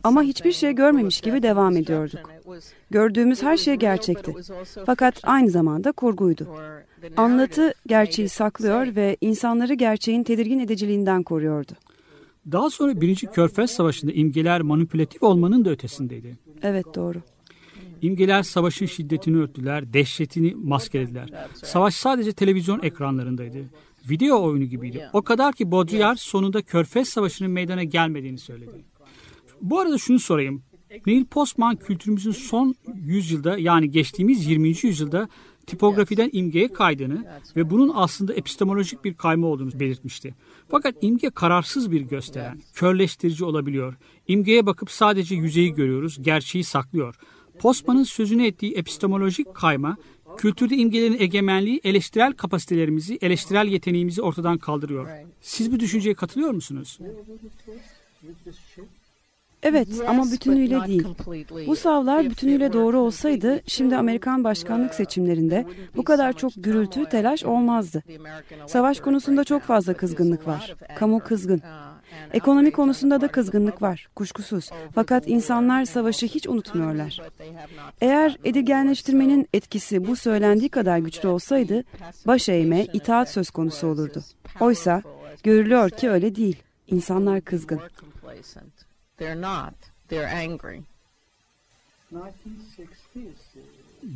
Ama 0.05 0.23
hiçbir 0.23 0.53
şey 0.53 0.73
görmemiş 0.73 1.21
gibi 1.21 1.43
devam 1.43 1.77
ediyorduk. 1.77 2.31
Gördüğümüz 2.91 3.43
her 3.43 3.57
şey 3.57 3.75
gerçekti. 3.75 4.35
Fakat 4.87 5.21
aynı 5.23 5.51
zamanda 5.51 5.93
kurguydu. 5.93 6.47
Anlatı 7.17 7.75
gerçeği 7.87 8.29
saklıyor 8.29 8.97
ve 8.97 9.17
insanları 9.21 9.75
gerçeğin 9.75 10.23
tedirgin 10.23 10.59
ediciliğinden 10.59 11.23
koruyordu. 11.23 11.73
Daha 12.53 12.71
sonra 12.71 13.01
Birinci 13.01 13.27
Körfez 13.27 13.71
Savaşı'nda 13.71 14.13
imgeler 14.13 14.61
manipülatif 14.61 15.23
olmanın 15.23 15.65
da 15.65 15.71
ötesindeydi. 15.71 16.39
Evet 16.63 16.87
doğru. 16.95 17.23
İmgeler 18.03 18.43
savaşın 18.43 18.87
şiddetini 18.87 19.37
örttüler, 19.37 19.93
dehşetini 19.93 20.55
maskelediler. 20.55 21.29
Savaş 21.55 21.95
sadece 21.95 22.33
televizyon 22.33 22.83
ekranlarındaydı. 22.83 23.59
Video 24.11 24.43
oyunu 24.43 24.65
gibiydi. 24.65 25.09
O 25.13 25.23
kadar 25.23 25.53
ki 25.53 25.71
Baudrillard 25.71 26.17
sonunda 26.17 26.63
Körfez 26.63 27.09
Savaşı'nın 27.09 27.51
meydana 27.51 27.85
gelmediğini 27.85 28.39
söyledi. 28.39 28.85
Bu 29.61 29.81
arada 29.81 29.99
şunu 29.99 30.19
sorayım. 30.19 30.63
Neil 31.07 31.25
Postman 31.25 31.77
kültürümüzün 31.77 32.33
son 32.33 32.75
yüzyılda 32.95 33.59
yani 33.59 33.91
geçtiğimiz 33.91 34.47
20. 34.47 34.69
yüzyılda 34.69 35.29
tipografiden 35.67 36.31
imgeye 36.33 36.69
kaydığını 36.69 37.25
ve 37.57 37.71
bunun 37.71 37.93
aslında 37.95 38.35
epistemolojik 38.35 39.05
bir 39.05 39.15
kayma 39.15 39.47
olduğunu 39.47 39.81
belirtmişti. 39.81 40.35
Fakat 40.69 40.95
imge 41.01 41.31
kararsız 41.31 41.91
bir 41.91 42.01
gösteren, 42.01 42.61
körleştirici 42.75 43.45
olabiliyor. 43.45 43.97
İmgeye 44.29 44.67
bakıp 44.67 44.91
sadece 44.91 45.35
yüzeyi 45.35 45.73
görüyoruz, 45.73 46.23
gerçeği 46.23 46.65
saklıyor. 46.65 47.15
Postman'ın 47.59 48.03
sözünü 48.03 48.47
ettiği 48.47 48.75
epistemolojik 48.75 49.55
kayma, 49.55 49.97
kültürde 50.37 50.77
imgelerin 50.77 51.17
egemenliği 51.21 51.81
eleştirel 51.85 52.33
kapasitelerimizi, 52.33 53.19
eleştirel 53.23 53.67
yeteneğimizi 53.67 54.23
ortadan 54.23 54.59
kaldırıyor. 54.59 55.09
Siz 55.41 55.73
bu 55.73 55.81
düşünceye 55.81 56.15
katılıyor 56.15 56.51
musunuz? 56.51 56.99
Evet 59.63 59.89
ama 60.07 60.33
bütünüyle 60.33 60.87
değil. 60.87 61.05
Bu 61.67 61.77
savlar 61.77 62.31
bütünüyle 62.31 62.73
doğru 62.73 62.99
olsaydı 62.99 63.63
şimdi 63.67 63.97
Amerikan 63.97 64.45
başkanlık 64.45 64.95
seçimlerinde 64.95 65.67
bu 65.97 66.05
kadar 66.05 66.33
çok 66.33 66.53
gürültü, 66.57 67.05
telaş 67.09 67.45
olmazdı. 67.45 68.03
Savaş 68.67 69.01
konusunda 69.01 69.45
çok 69.45 69.63
fazla 69.63 69.95
kızgınlık 69.95 70.47
var. 70.47 70.75
Kamu 70.97 71.21
kızgın. 71.21 71.63
Ekonomi 72.33 72.71
konusunda 72.71 73.21
da 73.21 73.29
kızgınlık 73.29 73.83
var, 73.83 74.09
kuşkusuz. 74.17 74.71
Fakat 74.95 75.29
insanlar 75.29 75.85
savaşı 75.85 76.27
hiç 76.27 76.47
unutmuyorlar. 76.47 77.21
Eğer 78.01 78.37
edilgenleştirmenin 78.45 79.49
etkisi 79.53 80.07
bu 80.07 80.17
söylendiği 80.17 80.69
kadar 80.69 80.99
güçlü 80.99 81.29
olsaydı, 81.29 81.85
baş 82.27 82.49
eğme, 82.49 82.85
itaat 82.85 83.31
söz 83.31 83.51
konusu 83.51 83.87
olurdu. 83.87 84.23
Oysa 84.61 85.03
görülüyor 85.43 85.91
ki 85.91 86.11
öyle 86.11 86.35
değil. 86.35 86.63
İnsanlar 86.87 87.41
kızgın. 87.41 87.81
They're 89.19 89.41
not. 89.43 89.75
They're 90.09 90.27
angry. 90.27 90.81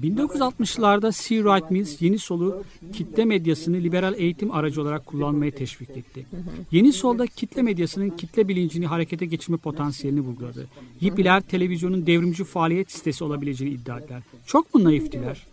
1960'larda 0.02 1.12
C. 1.12 1.36
Wright 1.36 1.70
Mills 1.70 2.02
yeni 2.02 2.18
solu 2.18 2.64
kitle 2.92 3.24
medyasını 3.24 3.76
liberal 3.76 4.14
eğitim 4.18 4.50
aracı 4.50 4.82
olarak 4.82 5.06
kullanmaya 5.06 5.50
teşvik 5.50 5.90
etti. 5.90 6.26
Yeni 6.72 6.92
solda 6.92 7.26
kitle 7.26 7.62
medyasının 7.62 8.10
kitle 8.10 8.48
bilincini 8.48 8.86
harekete 8.86 9.26
geçirme 9.26 9.56
potansiyelini 9.56 10.20
vurguladı. 10.20 10.66
Yippiler 11.00 11.40
televizyonun 11.40 12.06
devrimci 12.06 12.44
faaliyet 12.44 12.92
sitesi 12.92 13.24
olabileceğini 13.24 13.74
iddia 13.74 13.98
ettiler. 13.98 14.22
Çok 14.46 14.74
mu 14.74 14.84
naiftiler? 14.84 15.46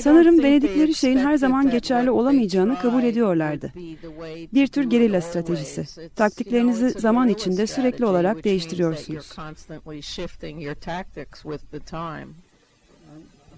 Sanırım 0.00 0.42
denedikleri 0.42 0.94
şeyin 0.94 1.18
her 1.18 1.36
zaman 1.36 1.70
geçerli 1.70 2.10
olamayacağını 2.10 2.78
kabul 2.78 3.02
ediyorlardı. 3.02 3.72
Bir 4.54 4.66
tür 4.66 4.84
gerilla 4.84 5.20
stratejisi. 5.20 6.08
Taktiklerinizi 6.16 6.90
zaman 6.90 7.28
içinde 7.28 7.66
sürekli 7.66 8.06
olarak 8.06 8.44
değiştiriyorsunuz. 8.44 9.36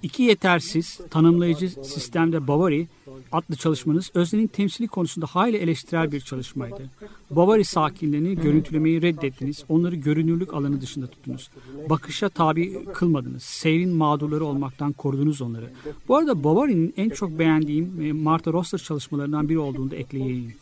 İki 0.03 0.23
yetersiz, 0.23 1.01
tanımlayıcı 1.11 1.69
sistemde 1.69 2.47
Bovary 2.47 2.87
adlı 3.33 3.57
çalışmanız 3.57 4.11
öznenin 4.15 4.47
temsili 4.47 4.89
konusunda 4.89 5.27
hayli 5.27 5.57
eleştirel 5.57 6.13
bir 6.13 6.21
çalışmaydı. 6.21 6.83
Bovary 7.31 7.65
sakinlerini 7.65 8.37
görüntülemeyi 8.37 9.03
reddettiniz, 9.03 9.65
onları 9.69 9.97
görünürlük 9.97 10.55
alanı 10.55 10.81
dışında 10.81 11.07
tuttunuz. 11.07 11.51
Bakışa 11.91 12.29
tabi 12.29 12.85
kılmadınız, 12.85 13.43
seyrin 13.43 13.91
mağdurları 13.91 14.45
olmaktan 14.45 14.93
korudunuz 14.93 15.43
onları. 15.43 15.71
Bu 16.09 16.17
arada 16.17 16.45
Bovary'nin 16.45 16.95
en 16.97 17.09
çok 17.09 17.39
beğendiğim 17.39 18.17
Martha 18.23 18.53
Rosler 18.53 18.79
çalışmalarından 18.79 19.49
biri 19.49 19.59
olduğunu 19.59 19.91
da 19.91 19.97
ekleyeyim. 19.97 20.55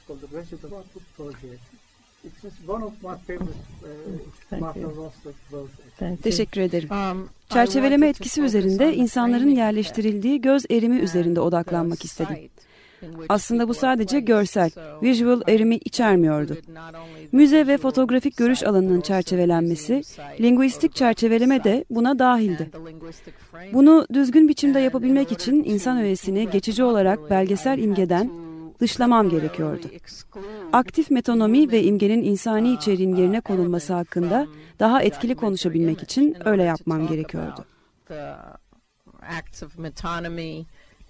Teşekkür 6.22 6.60
ederim. 6.60 6.88
Çerçeveleme 7.48 8.08
etkisi 8.08 8.42
üzerinde 8.42 8.94
insanların 8.94 9.48
yerleştirildiği 9.48 10.40
göz 10.40 10.64
erimi 10.70 10.96
üzerinde 10.96 11.40
odaklanmak 11.40 12.04
istedim. 12.04 12.36
Aslında 13.28 13.68
bu 13.68 13.74
sadece 13.74 14.20
görsel, 14.20 14.70
visual 15.02 15.40
erimi 15.48 15.76
içermiyordu. 15.76 16.56
Müze 17.32 17.66
ve 17.66 17.78
fotoğrafik 17.78 18.36
görüş 18.36 18.62
alanının 18.62 19.00
çerçevelenmesi, 19.00 20.02
linguistik 20.40 20.94
çerçeveleme 20.94 21.64
de 21.64 21.84
buna 21.90 22.18
dahildi. 22.18 22.70
Bunu 23.72 24.06
düzgün 24.12 24.48
biçimde 24.48 24.80
yapabilmek 24.80 25.32
için 25.32 25.64
insan 25.64 25.98
öğesini 25.98 26.50
geçici 26.50 26.84
olarak 26.84 27.30
belgesel 27.30 27.78
imgeden 27.78 28.30
dışlamam 28.80 29.30
gerekiyordu. 29.30 29.86
Aktif 30.72 31.10
metonomi 31.10 31.72
ve 31.72 31.82
imgenin 31.82 32.22
insani 32.22 32.72
içeriğin 32.72 33.16
yerine 33.16 33.40
konulması 33.40 33.92
hakkında 33.94 34.46
daha 34.78 35.02
etkili 35.02 35.34
konuşabilmek 35.34 36.02
için 36.02 36.36
öyle 36.44 36.62
yapmam 36.62 37.06
gerekiyordu. 37.06 37.64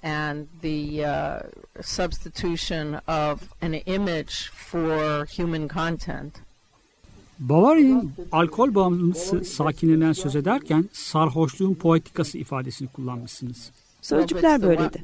and 0.03 0.49
the 0.61 1.05
uh, 1.05 1.41
substitution 1.81 3.01
of 3.09 3.53
an 3.63 3.75
image 3.75 4.51
for 4.55 5.27
human 5.37 5.69
content. 5.69 6.41
Bavaria'nın 7.39 8.13
alkol 8.33 8.75
bağımlısı 8.75 9.45
sakinlerinden 9.45 10.13
söz 10.13 10.37
ederken 10.37 10.89
sarhoşluğun 10.93 11.75
poetikası 11.75 12.39
ifadesini 12.39 12.89
kullanmışsınız. 12.89 13.71
Sözcükler 14.03 14.63
böyleydi. 14.63 15.03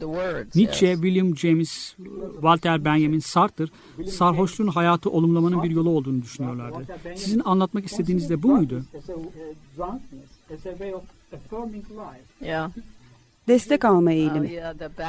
Nietzsche, 0.55 0.95
William 0.95 1.37
James, 1.37 1.97
Walter 2.33 2.85
Benjamin 2.85 3.19
Sartre 3.19 3.65
sarhoşluğun 4.07 4.69
hayatı 4.69 5.11
olumlamanın 5.11 5.63
bir 5.63 5.71
yolu 5.71 5.91
olduğunu 5.91 6.23
düşünüyorlardı. 6.23 6.87
Sizin 7.17 7.43
anlatmak 7.45 7.87
istediğiniz 7.87 8.31
de 8.31 8.43
bu 8.43 8.49
muydu? 8.49 8.83
Yeah. 12.41 12.71
Destek 13.49 13.85
alma 13.85 14.13
eğilimi. 14.13 14.51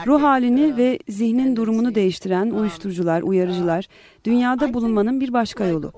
Ruh 0.07 0.21
halini 0.21 0.77
ve 0.77 0.99
zihnin 1.09 1.55
durumunu 1.55 1.95
değiştiren 1.95 2.49
uyuşturucular, 2.49 3.21
uyarıcılar, 3.21 3.87
dünyada 4.25 4.73
bulunmanın 4.73 5.19
bir 5.19 5.33
başka 5.33 5.65
yolu. 5.65 5.91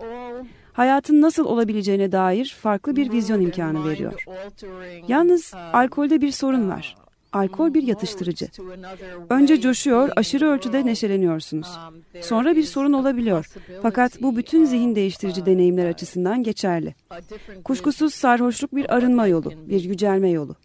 Hayatın 0.74 1.22
nasıl 1.22 1.46
olabileceğine 1.46 2.12
dair 2.12 2.58
farklı 2.62 2.96
bir 2.96 3.12
vizyon 3.12 3.42
imkanı 3.42 3.90
veriyor. 3.90 4.26
Yalnız 5.08 5.54
alkolde 5.74 6.22
bir 6.22 6.32
sorun 6.32 6.70
var. 6.70 6.96
Alkol 7.38 7.74
bir 7.74 7.84
yatıştırıcı. 7.84 8.48
Önce 9.30 9.62
coşuyor, 9.62 10.10
aşırı 10.16 10.48
ölçüde 10.48 10.86
neşeleniyorsunuz. 10.86 11.68
Sonra 12.22 12.56
bir 12.56 12.64
sorun 12.64 12.94
olabiliyor. 12.94 13.46
Fakat 13.82 14.22
bu 14.22 14.38
bütün 14.38 14.66
zihin 14.66 14.96
değiştirici 14.96 15.46
deneyimler 15.46 15.86
açısından 15.86 16.44
geçerli. 16.44 16.96
Kuşkusuz 17.64 18.14
sarhoşluk 18.14 18.76
bir 18.76 18.96
arınma 18.96 19.28
yolu, 19.28 19.52
bir 19.70 19.84
yücelme 19.84 20.30
yolu. 20.30 20.56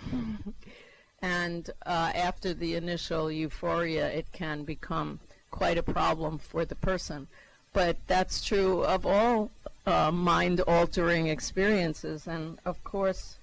And 1.22 1.68
uh, 1.86 2.28
after 2.28 2.54
the 2.54 2.76
initial 2.76 3.30
euphoria, 3.30 4.08
it 4.08 4.32
can 4.32 4.64
become 4.64 5.18
quite 5.50 5.78
a 5.78 5.82
problem 5.82 6.38
for 6.38 6.64
the 6.64 6.74
person. 6.74 7.28
But 7.74 7.96
that's 8.08 8.48
true 8.48 8.84
of 8.84 9.06
all 9.06 9.48
uh, 9.86 10.10
mind 10.12 10.60
altering 10.60 11.28
experiences. 11.28 12.28
And 12.28 12.58
of 12.64 12.82
course, 12.84 13.36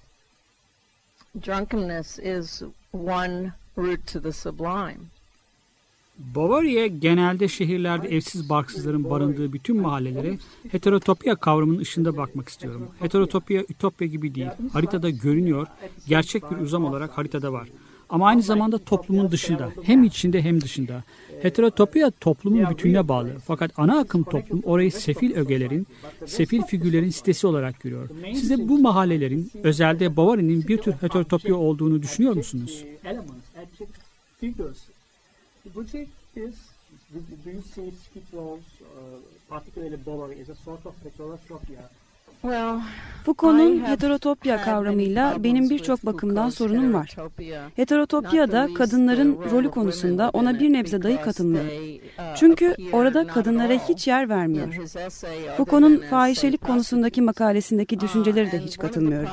drunkenness 1.40 2.18
is 2.18 2.62
one 2.92 3.52
route 3.76 4.06
to 4.12 4.20
the 4.20 4.32
sublime. 4.32 5.10
Bavaria 6.18 6.86
genelde 6.86 7.48
şehirlerde 7.48 8.08
evsiz 8.08 8.48
barksızların 8.48 9.10
barındığı 9.10 9.52
bütün 9.52 9.80
mahallelere 9.80 10.38
heterotopya 10.70 11.36
kavramının 11.36 11.78
ışığında 11.78 12.16
bakmak 12.16 12.48
istiyorum. 12.48 12.88
Heterotopya 12.98 13.62
ütopya 13.68 14.06
gibi 14.06 14.34
değil. 14.34 14.48
Haritada 14.72 15.10
görünüyor, 15.10 15.66
gerçek 16.08 16.50
bir 16.50 16.56
uzam 16.56 16.84
olarak 16.84 17.18
haritada 17.18 17.52
var. 17.52 17.68
Ama 18.08 18.26
aynı 18.26 18.42
zamanda 18.42 18.78
toplumun 18.78 19.30
dışında, 19.30 19.70
hem 19.82 20.04
içinde 20.04 20.42
hem 20.42 20.60
dışında. 20.60 21.02
Heterotopya 21.42 22.10
toplumun 22.10 22.70
bütününe 22.70 23.08
bağlı. 23.08 23.36
Fakat 23.46 23.70
ana 23.76 23.98
akım 23.98 24.22
toplum 24.22 24.62
orayı 24.64 24.92
sefil 24.92 25.34
ögelerin, 25.34 25.86
sefil 26.26 26.62
figürlerin 26.62 27.10
sitesi 27.10 27.46
olarak 27.46 27.80
görüyor. 27.80 28.08
Siz 28.32 28.50
de 28.50 28.68
bu 28.68 28.78
mahallelerin, 28.78 29.50
özelde 29.62 30.16
Bovary'nin 30.16 30.68
bir 30.68 30.78
tür 30.78 30.92
heterotopya 30.92 31.56
olduğunu 31.56 32.02
düşünüyor 32.02 32.36
musunuz? 32.36 32.84
do 37.44 37.50
you 37.50 37.62
see 37.74 37.90
Skid 38.04 38.22
Row's, 38.32 38.80
uh, 38.82 39.18
particularly 39.48 39.96
Bovary, 39.96 40.40
as 40.40 40.48
a 40.50 40.54
sort 40.54 40.84
of 40.86 40.94
heterotopia? 41.02 41.90
Foucault'un 43.24 43.84
heterotopya 43.86 44.62
kavramıyla 44.62 45.44
benim 45.44 45.70
birçok 45.70 46.06
bakımdan 46.06 46.50
sorunum 46.50 46.94
var. 46.94 47.16
Heterotopya'da 47.76 48.68
kadınların 48.74 49.38
rolü 49.50 49.70
konusunda 49.70 50.30
ona 50.32 50.60
bir 50.60 50.72
nebze 50.72 51.02
dahi 51.02 51.20
katılmıyorum. 51.20 51.70
Çünkü 52.36 52.74
orada 52.92 53.26
kadınlara 53.26 53.72
hiç 53.72 54.08
yer 54.08 54.28
vermiyor. 54.28 54.74
Foucault'un 55.56 56.02
fahişelik 56.10 56.60
konusundaki 56.60 57.22
makalesindeki 57.22 58.00
düşünceleri 58.00 58.52
de 58.52 58.58
hiç 58.58 58.78
katılmıyorum. 58.78 59.28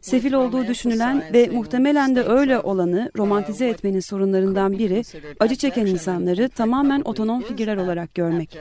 Sefil 0.00 0.32
olduğu 0.32 0.66
düşünülen 0.66 1.24
ve 1.32 1.48
muhtemelen 1.52 2.16
de 2.16 2.22
öyle 2.22 2.58
olanı 2.58 3.10
romantize 3.16 3.68
etmenin 3.68 4.00
sorunlarından 4.00 4.78
biri 4.78 5.02
acı 5.40 5.56
çeken 5.56 5.86
insanları 5.86 6.48
tamamen 6.48 7.02
otonom 7.04 7.42
figürler 7.42 7.76
olarak 7.76 8.14
görmek. 8.14 8.58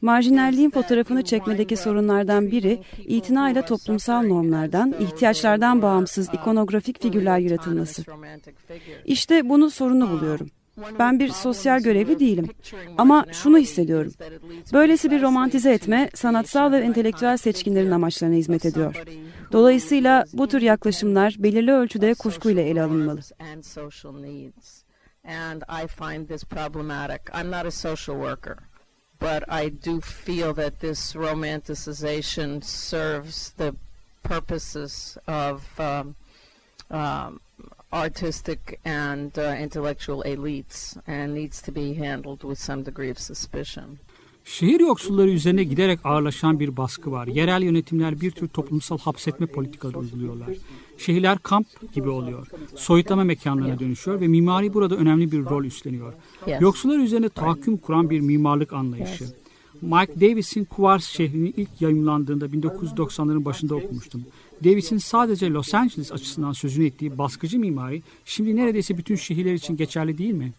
Marjinalliğin 0.00 0.70
fotoğrafını 0.70 1.22
çekmedeki 1.22 1.76
sorunlardan 1.76 2.50
biri 2.50 2.82
itinayla 2.98 3.64
toplumsal 3.64 4.22
normlardan, 4.22 4.94
ihtiyaçlardan 5.00 5.82
bağımsız 5.82 6.28
ikonografik 6.28 7.02
figürler 7.02 7.38
yaratılması. 7.38 8.02
İşte 9.04 9.48
bunu 9.48 9.70
sorunu 9.70 10.10
buluyorum. 10.10 10.48
Ben 10.98 11.18
bir 11.18 11.28
sosyal 11.28 11.80
görevli 11.80 12.20
değilim. 12.20 12.48
Ama 12.98 13.26
şunu 13.32 13.58
hissediyorum. 13.58 14.12
Böylesi 14.72 15.10
bir 15.10 15.22
romantize 15.22 15.72
etme 15.72 16.10
sanatsal 16.14 16.72
ve 16.72 16.78
entelektüel 16.78 17.36
seçkinlerin 17.36 17.90
amaçlarına 17.90 18.34
hizmet 18.34 18.64
ediyor. 18.64 18.94
Dolayısıyla 19.52 20.24
bu 20.32 20.48
tür 20.48 20.62
yaklaşımlar 20.62 21.36
belirli 21.38 21.72
ölçüde 21.72 22.14
kuşkuyla 22.14 22.62
ele 22.62 22.82
alınmalı. 22.82 23.20
And 25.24 25.62
I 25.84 25.86
find 25.86 26.28
this 26.28 26.44
problematic. 26.44 27.20
I'm 27.34 27.50
not 27.50 27.66
a 27.66 27.70
social 27.70 28.16
worker 28.16 28.69
but 29.20 29.44
I 29.48 29.68
do 29.68 30.00
feel 30.00 30.54
that 30.54 30.80
this 30.80 31.14
romanticization 31.14 32.64
serves 32.64 33.52
the 33.56 33.74
purposes 34.22 35.18
of 35.26 35.62
um, 35.78 36.16
um, 36.90 37.40
artistic 37.92 38.80
and 38.84 39.38
uh, 39.38 39.56
intellectual 39.58 40.22
elites 40.26 40.96
and 41.06 41.34
needs 41.34 41.62
to 41.62 41.72
be 41.72 41.94
handled 41.94 42.42
with 42.42 42.58
some 42.58 42.82
degree 42.82 43.10
of 43.10 43.18
suspicion. 43.18 43.98
Şehir 44.44 44.80
yoksulları 44.80 45.30
üzerine 45.30 45.64
giderek 45.64 46.00
ağırlaşan 46.04 46.60
bir 46.60 46.76
baskı 46.76 47.12
var. 47.12 47.26
Yerel 47.26 47.62
yönetimler 47.62 48.20
bir 48.20 48.30
tür 48.30 48.48
toplumsal 48.48 48.98
hapsetme 48.98 49.46
politikaları 49.46 49.98
uyguluyorlar. 49.98 50.48
Şehirler 51.00 51.38
kamp 51.38 51.66
gibi 51.94 52.08
oluyor. 52.08 52.46
Soyutlama 52.76 53.24
mekanlarına 53.24 53.78
dönüşüyor 53.78 54.20
ve 54.20 54.28
mimari 54.28 54.74
burada 54.74 54.96
önemli 54.96 55.32
bir 55.32 55.44
rol 55.44 55.64
üstleniyor. 55.64 56.12
Yoksullar 56.60 56.98
üzerine 56.98 57.28
tahakküm 57.28 57.76
kuran 57.76 58.10
bir 58.10 58.20
mimarlık 58.20 58.72
anlayışı. 58.72 59.24
Mike 59.82 60.20
Davis'in 60.20 60.64
Kuvars 60.64 61.04
şehrini 61.04 61.48
ilk 61.56 61.80
yayımlandığında 61.80 62.46
1990'ların 62.46 63.44
başında 63.44 63.74
okumuştum. 63.74 64.24
Davis'in 64.64 64.98
sadece 64.98 65.50
Los 65.50 65.74
Angeles 65.74 66.12
açısından 66.12 66.52
sözünü 66.52 66.86
ettiği 66.86 67.18
baskıcı 67.18 67.58
mimari 67.58 68.02
şimdi 68.24 68.56
neredeyse 68.56 68.98
bütün 68.98 69.16
şehirler 69.16 69.54
için 69.54 69.76
geçerli 69.76 70.18
değil 70.18 70.34
mi? 70.34 70.52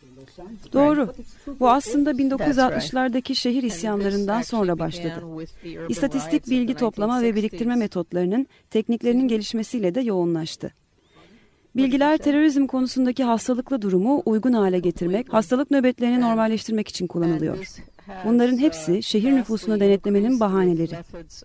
Doğru. 0.73 1.13
Bu 1.59 1.69
aslında 1.69 2.11
1960'lardaki 2.11 3.35
şehir 3.35 3.63
isyanlarından 3.63 4.41
sonra 4.41 4.79
başladı. 4.79 5.23
İstatistik 5.89 6.49
bilgi 6.49 6.73
toplama 6.73 7.21
ve 7.21 7.35
biriktirme 7.35 7.75
metotlarının 7.75 8.47
tekniklerinin 8.69 9.27
gelişmesiyle 9.27 9.95
de 9.95 10.01
yoğunlaştı. 10.01 10.71
Bilgiler 11.75 12.17
terörizm 12.17 12.67
konusundaki 12.67 13.23
hastalıklı 13.23 13.81
durumu 13.81 14.23
uygun 14.25 14.53
hale 14.53 14.79
getirmek, 14.79 15.33
hastalık 15.33 15.71
nöbetlerini 15.71 16.21
normalleştirmek 16.21 16.87
için 16.87 17.07
kullanılıyor. 17.07 17.67
Bunların 18.25 18.57
hepsi 18.57 19.03
şehir 19.03 19.31
nüfusunu 19.31 19.79
denetlemenin 19.79 20.39
bahaneleri. 20.39 20.95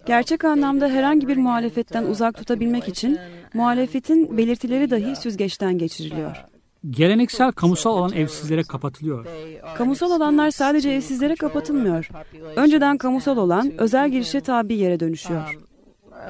Gerçek 0.06 0.44
anlamda 0.44 0.88
herhangi 0.88 1.28
bir 1.28 1.36
muhalefetten 1.36 2.04
uzak 2.04 2.34
tutabilmek 2.34 2.88
için 2.88 3.18
muhalefetin 3.54 4.36
belirtileri 4.36 4.90
dahi 4.90 5.16
süzgeçten 5.16 5.78
geçiriliyor. 5.78 6.36
Geleneksel 6.90 7.52
kamusal 7.52 7.96
alan 7.96 8.12
evsizlere 8.12 8.62
kapatılıyor. 8.62 9.26
Kamusal 9.76 10.10
alanlar 10.10 10.50
sadece 10.50 10.90
evsizlere 10.90 11.34
kapatılmıyor. 11.34 12.08
Önceden 12.56 12.98
kamusal 12.98 13.36
olan 13.36 13.72
özel 13.78 14.10
girişe 14.10 14.40
tabi 14.40 14.74
yere 14.74 15.00
dönüşüyor 15.00 15.56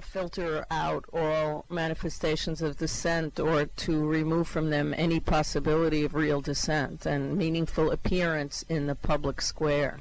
filter 0.02 0.64
out 0.70 1.04
all 1.12 1.64
manifestations 1.68 2.62
of 2.62 2.76
dissent 2.78 3.40
or 3.40 3.66
to 3.76 3.92
remove 3.92 4.44
from 4.44 4.70
them 4.70 4.94
any 4.98 5.20
possibility 5.20 6.04
of 6.04 6.14
real 6.14 6.40
dissent 6.40 7.06
and 7.06 7.36
meaningful 7.36 7.90
appearance 7.90 8.64
in 8.68 8.86
the 8.86 8.94
public 8.94 9.40
square. 9.40 10.00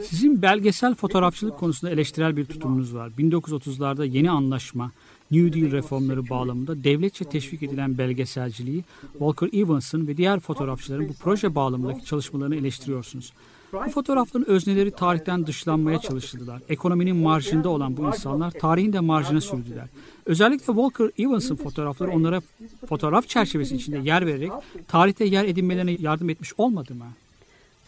Sizin 0.00 0.42
belgesel 0.42 0.94
fotoğrafçılık 0.94 1.58
konusunda 1.58 1.92
eleştirel 1.92 2.36
bir 2.36 2.44
tutumunuz 2.44 2.94
var. 2.94 3.10
1930'larda 3.18 4.06
yeni 4.06 4.30
anlaşma, 4.30 4.90
New 5.32 5.60
Deal 5.60 5.72
reformları 5.72 6.28
bağlamında 6.28 6.84
devletçe 6.84 7.24
teşvik 7.24 7.62
edilen 7.62 7.98
belgeselciliği 7.98 8.84
Walker 9.12 9.48
Evans'ın 9.60 10.06
ve 10.06 10.16
diğer 10.16 10.40
fotoğrafçıların 10.40 11.08
bu 11.08 11.12
proje 11.12 11.54
bağlamındaki 11.54 12.04
çalışmalarını 12.04 12.56
eleştiriyorsunuz. 12.56 13.32
Bu 13.72 13.90
fotoğrafların 13.90 14.48
özneleri 14.48 14.90
tarihten 14.90 15.46
dışlanmaya 15.46 15.98
çalışıldılar. 15.98 16.62
Ekonominin 16.68 17.16
marjında 17.16 17.68
olan 17.68 17.96
bu 17.96 18.06
insanlar 18.06 18.50
tarihin 18.50 18.92
de 18.92 19.00
marjına 19.00 19.40
sürdüler. 19.40 19.86
Özellikle 20.26 20.66
Walker 20.66 21.10
Evans'ın 21.18 21.56
fotoğrafları 21.56 22.10
onlara 22.10 22.40
fotoğraf 22.88 23.28
çerçevesi 23.28 23.76
içinde 23.76 23.98
yer 23.98 24.26
vererek 24.26 24.52
tarihte 24.88 25.24
yer 25.24 25.44
edinmelerine 25.44 25.96
yardım 26.00 26.30
etmiş 26.30 26.52
olmadı 26.58 26.94
mı? 26.94 27.04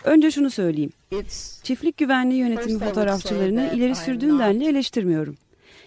Önce 0.05 0.31
şunu 0.31 0.51
söyleyeyim. 0.51 0.93
Çiftlik 1.63 1.97
güvenliği 1.97 2.41
yönetimi 2.41 2.79
fotoğrafçılarını 2.79 3.73
ileri 3.75 3.95
sürdüğün 3.95 4.39
denli 4.39 4.69
eleştirmiyorum. 4.69 5.37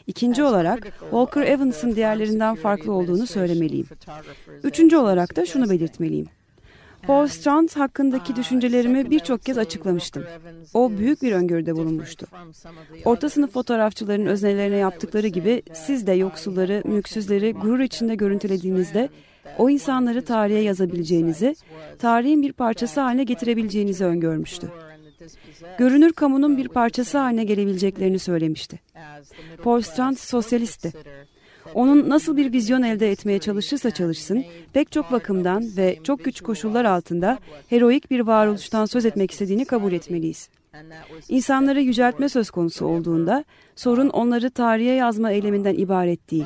İkinci 0.07 0.43
olarak 0.43 0.83
Walker 0.99 1.41
Evans'ın 1.41 1.95
diğerlerinden 1.95 2.55
farklı 2.55 2.93
olduğunu 2.93 3.27
söylemeliyim. 3.27 3.87
Üçüncü 4.63 4.97
olarak 4.97 5.35
da 5.35 5.45
şunu 5.45 5.69
belirtmeliyim. 5.69 6.27
Paul 7.01 7.27
Strand 7.27 7.69
hakkındaki 7.69 8.35
düşüncelerimi 8.35 9.11
birçok 9.11 9.43
kez 9.43 9.57
açıklamıştım. 9.57 10.23
O 10.73 10.91
büyük 10.91 11.21
bir 11.21 11.31
öngörüde 11.31 11.75
bulunmuştu. 11.75 12.27
Orta 13.05 13.29
sınıf 13.29 13.53
fotoğrafçıların 13.53 14.25
öznelerine 14.25 14.75
yaptıkları 14.75 15.27
gibi 15.27 15.61
siz 15.73 16.07
de 16.07 16.11
yoksulları, 16.11 16.81
mülksüzleri 16.85 17.53
gurur 17.53 17.79
içinde 17.79 18.15
görüntülediğinizde 18.15 19.09
o 19.57 19.69
insanları 19.69 20.25
tarihe 20.25 20.59
yazabileceğinizi, 20.59 21.55
tarihin 21.99 22.41
bir 22.41 22.53
parçası 22.53 23.01
haline 23.01 23.23
getirebileceğinizi 23.23 24.05
öngörmüştü. 24.05 24.67
Görünür 25.77 26.13
kamunun 26.13 26.57
bir 26.57 26.67
parçası 26.67 27.17
haline 27.17 27.43
gelebileceklerini 27.43 28.19
söylemişti. 28.19 28.79
Paul 29.63 29.81
Strand 29.81 30.17
sosyalistti. 30.17 30.93
Onun 31.73 32.09
nasıl 32.09 32.37
bir 32.37 32.53
vizyon 32.53 32.83
elde 32.83 33.11
etmeye 33.11 33.39
çalışırsa 33.39 33.91
çalışsın, 33.91 34.45
pek 34.73 34.91
çok 34.91 35.11
bakımdan 35.11 35.63
ve 35.77 35.99
çok 36.03 36.23
güç 36.23 36.41
koşullar 36.41 36.85
altında 36.85 37.39
heroik 37.67 38.11
bir 38.11 38.19
varoluştan 38.19 38.85
söz 38.85 39.05
etmek 39.05 39.31
istediğini 39.31 39.65
kabul 39.65 39.93
etmeliyiz. 39.93 40.49
İnsanları 41.29 41.81
yüceltme 41.81 42.29
söz 42.29 42.49
konusu 42.49 42.85
olduğunda 42.85 43.45
sorun 43.75 44.09
onları 44.09 44.49
tarihe 44.49 44.93
yazma 44.93 45.31
eyleminden 45.31 45.73
ibaret 45.73 46.31
değil. 46.31 46.45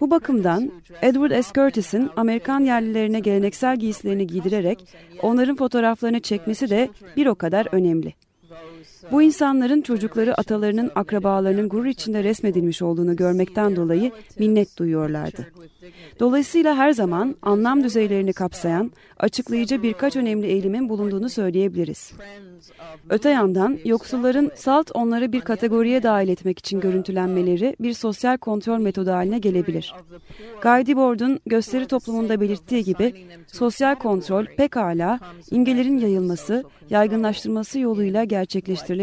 Bu 0.00 0.10
bakımdan 0.10 0.72
Edward 1.02 1.42
S. 1.42 1.52
Curtis'in 1.54 2.10
Amerikan 2.16 2.60
yerlilerine 2.60 3.20
geleneksel 3.20 3.76
giysilerini 3.76 4.26
giydirerek 4.26 4.96
onların 5.22 5.56
fotoğraflarını 5.56 6.20
çekmesi 6.20 6.70
de 6.70 6.90
bir 7.16 7.26
o 7.26 7.34
kadar 7.34 7.68
önemli. 7.72 8.14
Bu 9.12 9.22
insanların 9.22 9.80
çocukları 9.82 10.34
atalarının 10.34 10.90
akrabalarının 10.94 11.68
gurur 11.68 11.86
içinde 11.86 12.24
resmedilmiş 12.24 12.82
olduğunu 12.82 13.16
görmekten 13.16 13.76
dolayı 13.76 14.12
minnet 14.38 14.78
duyuyorlardı. 14.78 15.46
Dolayısıyla 16.20 16.76
her 16.76 16.92
zaman 16.92 17.36
anlam 17.42 17.84
düzeylerini 17.84 18.32
kapsayan, 18.32 18.90
açıklayıcı 19.18 19.82
birkaç 19.82 20.16
önemli 20.16 20.46
eğilimin 20.46 20.88
bulunduğunu 20.88 21.28
söyleyebiliriz. 21.28 22.12
Öte 23.10 23.30
yandan 23.30 23.78
yoksulların 23.84 24.50
salt 24.54 24.90
onları 24.94 25.32
bir 25.32 25.40
kategoriye 25.40 26.02
dahil 26.02 26.28
etmek 26.28 26.58
için 26.58 26.80
görüntülenmeleri 26.80 27.76
bir 27.80 27.92
sosyal 27.92 28.36
kontrol 28.36 28.78
metodu 28.78 29.10
haline 29.10 29.38
gelebilir. 29.38 29.94
Guy 30.62 30.86
Debord'un 30.86 31.40
gösteri 31.46 31.86
toplumunda 31.86 32.40
belirttiği 32.40 32.84
gibi 32.84 33.26
sosyal 33.46 33.94
kontrol 33.94 34.44
pekala 34.56 35.20
imgelerin 35.50 35.98
yayılması, 35.98 36.64
yaygınlaştırması 36.90 37.78
yoluyla 37.78 38.24
gerçekleştirilebilir. 38.24 38.93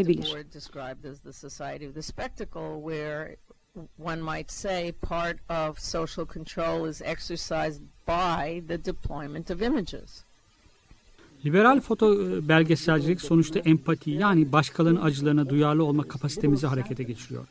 One 3.97 4.21
might 4.21 4.51
say 4.51 4.91
part 4.91 5.37
of 5.49 5.79
social 5.79 6.25
control 6.25 6.89
is 6.89 7.01
exercised 7.01 7.81
by 8.05 8.61
the 8.67 8.77
deployment 8.77 9.49
of 9.49 9.61
images. 9.61 10.23
Liberal 11.45 11.81
foto 11.81 12.13
e, 12.13 12.47
belgeselcilik 12.47 13.21
sonuçta 13.21 13.59
empati 13.59 14.11
yani 14.11 14.51
başkalarının 14.51 15.01
acılarına 15.01 15.49
duyarlı 15.49 15.85
olma 15.85 16.03
kapasitemizi 16.03 16.67
harekete 16.67 17.03
geçiriyor. 17.03 17.43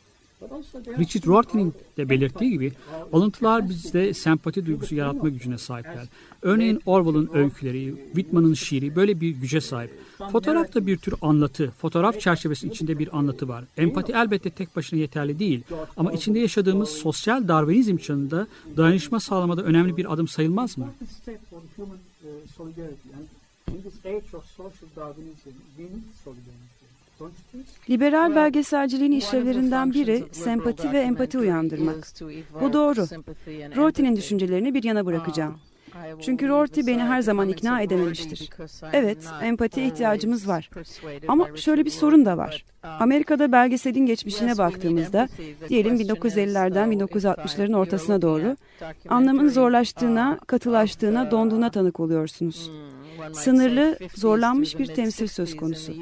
Richard 0.99 1.26
Rorty'nin 1.26 1.74
de 1.97 2.09
belirttiği 2.09 2.51
gibi 2.51 2.72
alıntılar 3.12 3.68
bizde 3.68 4.14
sempati 4.14 4.66
duygusu 4.66 4.95
yaratma 4.95 5.28
gücüne 5.28 5.59
sahipler. 5.59 6.07
Örneğin 6.43 6.80
Orwell'ın 6.86 7.30
öyküleri, 7.34 7.95
Whitman'ın 8.07 8.55
şiiri 8.55 8.97
böyle 8.97 9.20
bir 9.20 9.30
güce 9.30 9.61
sahip. 9.61 9.91
Fotoğraf 10.32 10.74
da 10.74 10.86
bir 10.86 10.97
tür 10.97 11.14
anlatı. 11.22 11.70
Fotoğraf 11.70 12.20
çerçevesi 12.20 12.68
içinde 12.68 12.99
bir 12.99 13.18
anlatı 13.18 13.49
var. 13.49 13.64
Empati 13.76 14.12
elbette 14.12 14.51
tek 14.51 14.76
başına 14.76 15.01
yeterli 15.01 15.38
değil. 15.38 15.62
Ama 15.97 16.12
içinde 16.12 16.38
yaşadığımız 16.38 16.88
sosyal 16.88 17.49
Darwinizm 17.49 17.97
çağında 17.97 18.47
dayanışma 18.76 19.20
sağlamada 19.20 19.62
önemli 19.62 19.97
bir 19.97 20.12
adım 20.12 20.28
sayılmaz 20.28 20.78
mı? 20.78 20.86
Liberal 27.91 28.34
belgeselciliğin 28.34 29.12
işlevlerinden 29.12 29.95
biri 29.95 30.24
sempati 30.32 30.93
ve 30.93 30.99
empati 30.99 31.38
uyandırmak. 31.38 32.09
Bu 32.61 32.72
doğru. 32.72 33.01
Rorty'nin 33.76 34.16
düşüncelerini 34.16 34.74
bir 34.74 34.84
yana 34.84 35.07
bırakacağım. 35.07 35.59
Çünkü 36.20 36.49
Rorty 36.49 36.80
beni 36.86 37.03
her 37.03 37.22
zaman 37.22 37.49
ikna 37.49 37.80
edememiştir. 37.80 38.51
Evet, 38.93 39.18
empati 39.43 39.82
ihtiyacımız 39.82 40.49
var. 40.49 40.70
Ama 41.28 41.57
şöyle 41.57 41.84
bir 41.84 41.91
sorun 41.91 42.26
da 42.26 42.36
var. 42.36 42.64
Amerika'da 42.82 43.53
belgeselin 43.53 44.07
geçmişine 44.07 44.59
baktığımızda, 44.59 45.28
diyelim 45.68 45.97
1950'lerden 45.97 46.93
1960'ların 46.93 47.76
ortasına 47.76 48.22
doğru, 48.22 48.57
anlamın 49.09 49.49
zorlaştığına, 49.49 50.38
katılaştığına, 50.47 51.30
donduğuna 51.30 51.70
tanık 51.70 52.01
oluyorsunuz. 52.01 52.70
Sınırlı, 53.32 53.99
zorlanmış 54.14 54.78
bir 54.78 54.86
temsil 54.86 55.26
söz 55.26 55.57
konusu. 55.57 55.93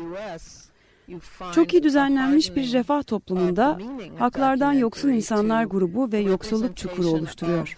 Çok 1.55 1.74
iyi 1.74 1.82
düzenlenmiş 1.82 2.57
bir 2.57 2.72
refah 2.72 3.03
toplumunda 3.03 3.78
haklardan 4.18 4.72
yoksun 4.72 5.09
insanlar 5.09 5.64
grubu 5.64 6.12
ve 6.12 6.18
yoksulluk 6.18 6.76
çukuru 6.76 7.09
oluşturuyor. 7.09 7.76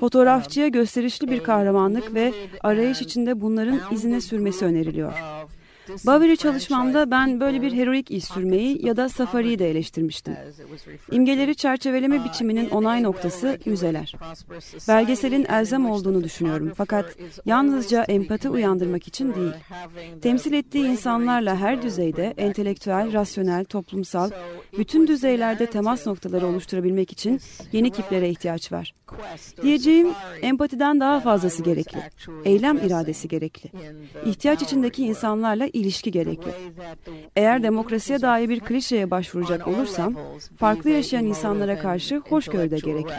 Fotoğrafçıya 0.00 0.68
gösterişli 0.68 1.30
bir 1.30 1.42
kahramanlık 1.42 2.14
ve 2.14 2.32
arayış 2.60 3.02
içinde 3.02 3.40
bunların 3.40 3.80
izine 3.90 4.20
sürmesi 4.20 4.64
öneriliyor. 4.64 5.12
Bowery 5.88 6.36
çalışmamda 6.36 7.10
ben 7.10 7.40
böyle 7.40 7.62
bir 7.62 7.72
heroik 7.72 8.10
iz 8.10 8.24
sürmeyi 8.24 8.86
ya 8.86 8.96
da 8.96 9.08
safariyi 9.08 9.58
de 9.58 9.70
eleştirmiştim. 9.70 10.36
İmgeleri 11.10 11.56
çerçeveleme 11.56 12.24
biçiminin 12.24 12.70
onay 12.70 13.02
noktası 13.02 13.58
müzeler. 13.66 14.14
Belgeselin 14.88 15.44
elzem 15.44 15.90
olduğunu 15.90 16.24
düşünüyorum 16.24 16.72
fakat 16.76 17.16
yalnızca 17.46 18.02
empati 18.02 18.48
uyandırmak 18.48 19.08
için 19.08 19.34
değil. 19.34 19.52
Temsil 20.22 20.52
ettiği 20.52 20.86
insanlarla 20.86 21.56
her 21.56 21.82
düzeyde 21.82 22.34
entelektüel, 22.36 23.12
rasyonel, 23.12 23.64
toplumsal, 23.64 24.30
bütün 24.78 25.06
düzeylerde 25.06 25.66
temas 25.66 26.06
noktaları 26.06 26.46
oluşturabilmek 26.46 27.12
için 27.12 27.40
yeni 27.72 27.90
kiplere 27.90 28.30
ihtiyaç 28.30 28.72
var. 28.72 28.94
Diyeceğim 29.62 30.08
empatiden 30.42 31.00
daha 31.00 31.20
fazlası 31.20 31.62
gerekli. 31.62 31.98
Eylem 32.44 32.76
iradesi 32.76 33.28
gerekli. 33.28 33.70
İhtiyaç 34.26 34.62
içindeki 34.62 35.04
insanlarla 35.04 35.66
ilişki 35.74 36.10
gerekli. 36.10 36.52
Eğer 37.36 37.62
demokrasiye 37.62 38.20
dair 38.20 38.48
bir 38.48 38.60
klişeye 38.60 39.10
başvuracak 39.10 39.68
olursam, 39.68 40.16
farklı 40.56 40.90
yaşayan 40.90 41.24
insanlara 41.24 41.78
karşı 41.78 42.16
hoşgörü 42.16 42.70
de 42.70 42.78
gerekli. 42.78 43.14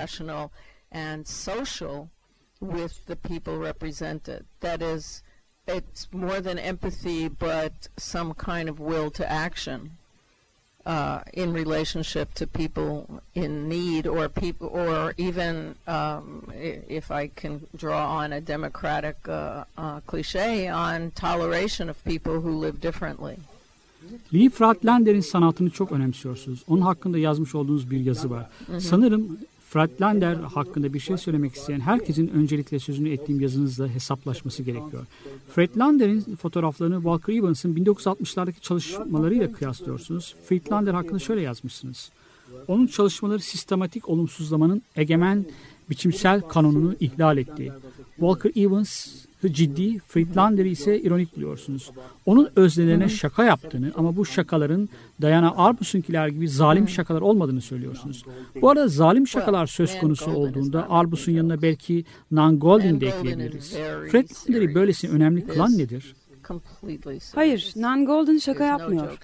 it's 5.68 6.08
more 6.12 6.42
than 6.42 6.60
empathy, 6.60 7.28
but 7.28 7.90
some 7.98 8.34
kind 8.34 8.70
of 8.70 8.80
will 8.80 9.10
to 9.10 9.26
action 9.26 9.98
uh, 10.86 11.20
in 11.34 11.54
relationship 11.54 12.34
to 12.36 12.46
people 12.48 13.22
in 13.34 13.68
need 13.70 14.08
or 14.08 14.30
people 14.30 14.68
or 14.68 15.14
even 15.18 15.76
um, 15.88 16.52
if 16.90 17.12
I 17.12 17.30
can 17.42 17.62
draw 17.76 18.18
on 18.18 18.34
a 18.34 18.42
democratic 18.42 19.16
uh, 19.28 19.64
uh, 19.78 20.00
cliche 20.06 20.68
on 20.68 21.12
toleration 21.12 21.90
of 21.90 22.04
people 22.04 22.34
who 22.34 22.52
live 22.52 22.82
differently. 22.82 23.38
Lee 24.34 24.50
Fratlander'in 24.50 25.22
sanatını 25.22 25.70
çok 25.70 25.92
önemsiyorsunuz. 25.92 26.64
Onun 26.68 26.82
hakkında 26.82 27.18
yazmış 27.18 27.56
olduğunuz 27.56 27.92
bir 27.92 28.00
yazı 28.00 28.30
var. 28.30 28.50
Hı 28.68 28.74
hı. 28.74 28.82
Sanırım 28.82 29.38
Fratlander 29.76 30.36
hakkında 30.36 30.94
bir 30.94 31.00
şey 31.00 31.18
söylemek 31.18 31.56
isteyen 31.56 31.80
herkesin 31.80 32.28
öncelikle 32.28 32.80
sözünü 32.80 33.10
ettiğim 33.10 33.42
yazınızla 33.42 33.88
hesaplaşması 33.88 34.64
gerekiyor. 34.64 35.06
Fratlander'in 35.50 36.36
fotoğraflarını 36.36 36.96
Walker 36.96 37.34
Evans'ın 37.34 37.76
1960'lardaki 37.76 38.62
çalışmalarıyla 38.62 39.52
kıyaslıyorsunuz. 39.52 40.36
Fratlander 40.46 40.94
hakkında 40.94 41.20
şöyle 41.20 41.42
yazmışsınız. 41.42 42.12
Onun 42.68 42.88
çalışmaları 42.88 43.40
sistematik 43.40 44.10
olumsuzlamanın 44.10 44.82
egemen 44.96 45.46
biçimsel 45.90 46.42
kanununu 46.42 46.96
ihlal 47.00 47.38
etti. 47.38 47.74
Walker 48.16 48.52
Evans 48.56 49.08
ciddi, 49.54 50.00
Friedlander'i 50.00 50.70
ise 50.70 51.02
ironik 51.02 51.36
buluyorsunuz. 51.36 51.92
Onun 52.26 52.50
öznelerine 52.56 53.10
şaka 53.10 53.44
yaptığını 53.44 53.92
ama 53.96 54.16
bu 54.16 54.26
şakaların 54.26 54.90
Diana 55.22 55.54
Arbus'unkiler 55.58 56.28
gibi 56.28 56.50
zalim 56.50 56.90
şakalar 56.90 57.22
olmadığını 57.22 57.62
söylüyorsunuz. 57.62 58.26
Bu 58.62 58.70
arada 58.70 58.88
zalim 58.88 59.28
şakalar 59.28 59.68
söz 59.68 60.00
konusu 60.00 60.32
olduğunda 60.32 60.90
Arbus'un 60.90 61.32
yanına 61.32 61.62
belki 61.62 62.06
Nan 62.32 62.60
Goldin 62.60 63.02
de 63.02 63.08
ekleyebiliriz. 63.08 63.74
Friedlander'i 64.12 64.76
böylesine 64.76 65.12
önemli 65.12 65.48
kılan 65.48 65.78
nedir? 65.78 66.16
Hayır, 67.36 67.74
Nan 67.76 68.06
Golden 68.06 68.38
şaka 68.38 68.64
yapmıyor. 68.64 69.20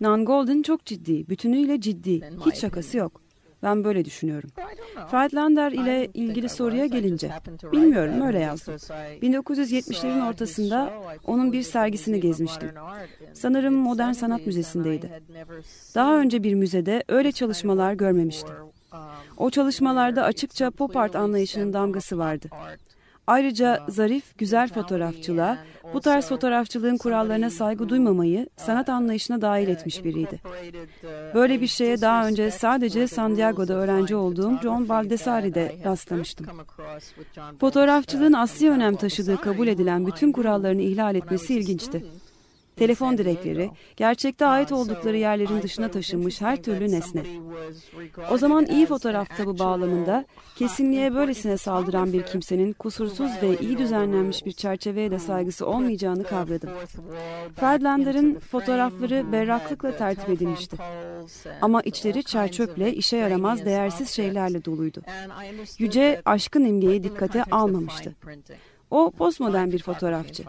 Nan 0.00 0.24
Golden 0.24 0.62
çok 0.62 0.84
ciddi, 0.86 1.28
bütünüyle 1.28 1.80
ciddi. 1.80 2.20
Hiç 2.46 2.54
şakası 2.56 2.96
yok. 2.96 3.21
Ben 3.62 3.84
böyle 3.84 4.04
düşünüyorum. 4.04 4.50
Friedlander 5.10 5.72
ile 5.72 6.06
ilgili 6.14 6.48
soruya 6.48 6.86
gelince, 6.86 7.30
bilmiyorum 7.72 8.20
öyle 8.20 8.38
yazdım. 8.38 8.74
1970'lerin 8.74 10.28
ortasında 10.28 10.92
onun 11.26 11.52
bir 11.52 11.62
sergisini 11.62 12.20
gezmiştim. 12.20 12.70
Sanırım 13.34 13.74
Modern 13.74 14.12
Sanat 14.12 14.46
Müzesi'ndeydi. 14.46 15.22
Daha 15.94 16.18
önce 16.18 16.42
bir 16.42 16.54
müzede 16.54 17.04
öyle 17.08 17.32
çalışmalar 17.32 17.92
görmemiştim. 17.92 18.54
O 19.36 19.50
çalışmalarda 19.50 20.22
açıkça 20.24 20.70
pop 20.70 20.96
art 20.96 21.16
anlayışının 21.16 21.72
damgası 21.72 22.18
vardı. 22.18 22.48
Ayrıca 23.26 23.80
zarif, 23.88 24.38
güzel 24.38 24.68
fotoğrafçılığa, 24.68 25.58
bu 25.94 26.00
tarz 26.00 26.28
fotoğrafçılığın 26.28 26.96
kurallarına 26.96 27.50
saygı 27.50 27.88
duymamayı 27.88 28.46
sanat 28.56 28.88
anlayışına 28.88 29.40
dahil 29.40 29.68
etmiş 29.68 30.04
biriydi. 30.04 30.40
Böyle 31.34 31.60
bir 31.60 31.66
şeye 31.66 32.00
daha 32.00 32.26
önce 32.26 32.50
sadece 32.50 33.06
San 33.06 33.36
Diego'da 33.36 33.74
öğrenci 33.74 34.16
olduğum 34.16 34.58
John 34.62 34.88
Baldessari'de 34.88 35.76
rastlamıştım. 35.84 36.46
Fotoğrafçılığın 37.60 38.32
asli 38.32 38.70
önem 38.70 38.96
taşıdığı 38.96 39.36
kabul 39.36 39.66
edilen 39.66 40.06
bütün 40.06 40.32
kurallarını 40.32 40.82
ihlal 40.82 41.14
etmesi 41.14 41.54
ilginçti 41.54 42.04
telefon 42.76 43.18
direkleri, 43.18 43.70
gerçekte 43.96 44.46
ait 44.46 44.72
oldukları 44.72 45.16
yerlerin 45.16 45.62
dışına 45.62 45.90
taşınmış 45.90 46.40
her 46.40 46.62
türlü 46.62 46.90
nesne. 46.90 47.22
O 48.30 48.38
zaman 48.38 48.66
iyi 48.66 48.86
fotoğraf 48.86 49.36
tabu 49.36 49.58
bağlamında 49.58 50.24
kesinliğe 50.56 51.14
böylesine 51.14 51.56
saldıran 51.56 52.12
bir 52.12 52.22
kimsenin 52.22 52.72
kusursuz 52.72 53.30
ve 53.42 53.56
iyi 53.58 53.78
düzenlenmiş 53.78 54.46
bir 54.46 54.52
çerçeveye 54.52 55.10
de 55.10 55.18
saygısı 55.18 55.66
olmayacağını 55.66 56.24
kavradım. 56.24 56.70
Friedlander'ın 57.56 58.38
fotoğrafları 58.38 59.32
berraklıkla 59.32 59.96
tertip 59.96 60.28
edilmişti. 60.28 60.76
Ama 61.62 61.82
içleri 61.82 62.24
çerçöple, 62.24 62.94
işe 62.94 63.16
yaramaz, 63.16 63.64
değersiz 63.64 64.10
şeylerle 64.10 64.64
doluydu. 64.64 65.02
Yüce 65.78 66.22
aşkın 66.24 66.64
imgeyi 66.64 67.02
dikkate 67.02 67.44
almamıştı. 67.44 68.14
O 68.90 69.10
postmodern 69.10 69.70
bir 69.70 69.82
fotoğrafçı. 69.82 70.44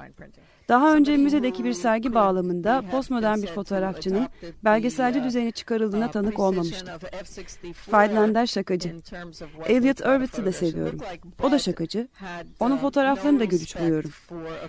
Daha 0.69 0.95
önce 0.95 1.17
müzedeki 1.17 1.63
bir 1.63 1.73
sergi 1.73 2.13
bağlamında 2.13 2.83
postmodern 2.91 3.41
bir 3.41 3.47
fotoğrafçının 3.47 4.27
belgeselci 4.63 5.23
düzeyine 5.23 5.51
çıkarıldığına 5.51 6.11
tanık 6.11 6.39
olmamıştım. 6.39 6.87
Friedlander 7.73 8.45
şakacı. 8.45 8.95
Elliot 9.65 10.01
Erwitt'i 10.01 10.45
de 10.45 10.51
seviyorum. 10.51 10.99
O 11.43 11.51
da 11.51 11.59
şakacı. 11.59 12.07
Onun 12.59 12.77
fotoğraflarını 12.77 13.39
da 13.39 13.45
gülüç 13.45 13.79
buluyorum. 13.79 14.11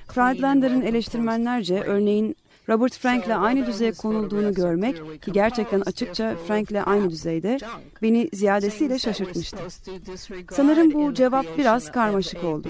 Friedlander'ın 0.08 0.82
eleştirmenlerce 0.82 1.80
örneğin 1.80 2.36
Robert 2.68 2.98
Frank'le 2.98 3.30
aynı 3.30 3.66
düzeye 3.66 3.92
konulduğunu 3.92 4.54
görmek 4.54 5.22
ki 5.22 5.32
gerçekten 5.32 5.80
açıkça 5.80 6.36
Frank'le 6.46 6.86
aynı 6.86 7.10
düzeyde 7.10 7.58
beni 8.02 8.28
ziyadesiyle 8.32 8.98
şaşırtmıştı. 8.98 9.58
Sanırım 10.52 10.92
bu 10.92 11.14
cevap 11.14 11.58
biraz 11.58 11.92
karmaşık 11.92 12.44
oldu. 12.44 12.68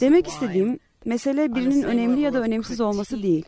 Demek 0.00 0.26
istediğim 0.28 0.78
Mesele 1.04 1.54
birinin 1.54 1.82
önemli 1.82 2.20
ya 2.20 2.32
da 2.32 2.40
önemsiz 2.40 2.80
olması 2.80 3.22
değil. 3.22 3.44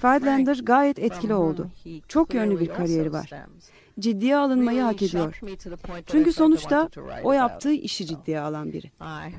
Friedlander 0.00 0.60
gayet 0.62 0.98
etkili 0.98 1.34
oldu. 1.34 1.70
Çok 2.08 2.34
yönlü 2.34 2.60
bir 2.60 2.68
kariyeri 2.68 3.12
var. 3.12 3.30
ciddiye 4.00 4.36
alınmayı 4.36 4.82
hak 4.82 5.02
ediyor. 5.02 5.40
Çünkü 6.06 6.32
sonuçta 6.32 6.88
o 7.22 7.32
yaptığı 7.32 7.72
işi 7.72 8.06
ciddiye 8.06 8.40
alan 8.40 8.72
biri. 8.72 8.90
Uh. 9.00 9.32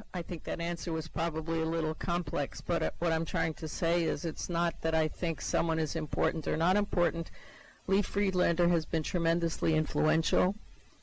Lee 7.87 8.01
Friedlander 8.01 8.67
has 8.67 8.83
been 8.93 9.03
tremendously 9.03 9.73
influential 9.73 10.55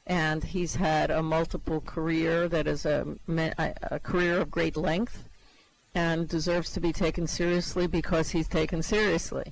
and 0.06 0.42
he's 0.42 0.74
had 0.74 1.10
a 1.10 1.22
multiple 1.22 1.80
career 1.80 2.48
that 2.48 2.66
is 2.66 2.84
a, 2.86 3.04
a 3.92 4.00
career 4.00 4.40
of 4.40 4.50
great 4.50 4.76
length 4.76 5.31
and 5.94 6.30
deserves 6.30 6.72
to 6.72 6.82
be 6.82 6.92
taken 6.92 7.26
seriously 7.26 7.92
because 7.92 8.38
he's 8.38 8.48
taken 8.48 8.80
seriously. 8.80 9.44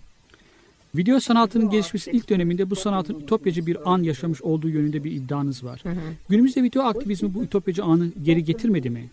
Video 0.94 1.20
sanatının 1.20 1.70
gelişmesi 1.70 2.10
ilk 2.10 2.30
döneminde 2.30 2.70
bu 2.70 2.76
sanatın 2.76 3.20
ütopyacı 3.20 3.66
bir 3.66 3.92
an 3.92 4.02
yaşamış 4.02 4.42
olduğu 4.42 4.68
yönünde 4.68 5.04
bir 5.04 5.12
iddianız 5.12 5.64
var. 5.64 5.80
Hı 5.82 5.88
hı. 5.88 5.94
Günümüzde 6.28 6.62
video 6.62 6.82
aktivizmi 6.82 7.34
bu 7.34 7.42
ütopyacı 7.42 7.84
anı 7.84 8.08
geri 8.22 8.44
getirmedi 8.44 8.90
mi? 8.90 9.10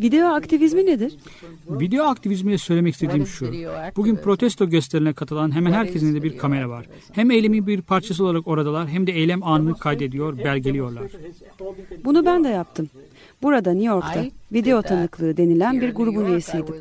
Video 0.00 0.26
aktivizmi 0.28 0.86
nedir? 0.86 1.16
Video 1.68 2.04
aktivizmiyle 2.04 2.58
söylemek 2.58 2.94
istediğim 2.94 3.26
şu. 3.26 3.52
Bugün 3.96 4.16
protesto 4.16 4.68
gösterilerine 4.68 5.12
katılan 5.12 5.54
hemen 5.54 5.72
herkesin 5.72 6.06
elinde 6.06 6.22
bir 6.22 6.38
kamera 6.38 6.68
var. 6.68 6.86
Hem 7.12 7.30
eylemin 7.30 7.66
bir 7.66 7.82
parçası 7.82 8.24
olarak 8.24 8.48
oradalar 8.48 8.88
hem 8.88 9.06
de 9.06 9.12
eylem 9.12 9.42
anını 9.42 9.78
kaydediyor, 9.78 10.38
belgeliyorlar. 10.38 11.12
Bunu 12.04 12.26
ben 12.26 12.44
de 12.44 12.48
yaptım. 12.48 12.90
Burada 13.42 13.72
New 13.72 13.88
York'ta 13.88 14.24
video 14.52 14.82
tanıklığı 14.82 15.36
denilen 15.36 15.80
bir 15.80 15.94
grubun 15.94 16.26
üyesiydim. 16.26 16.74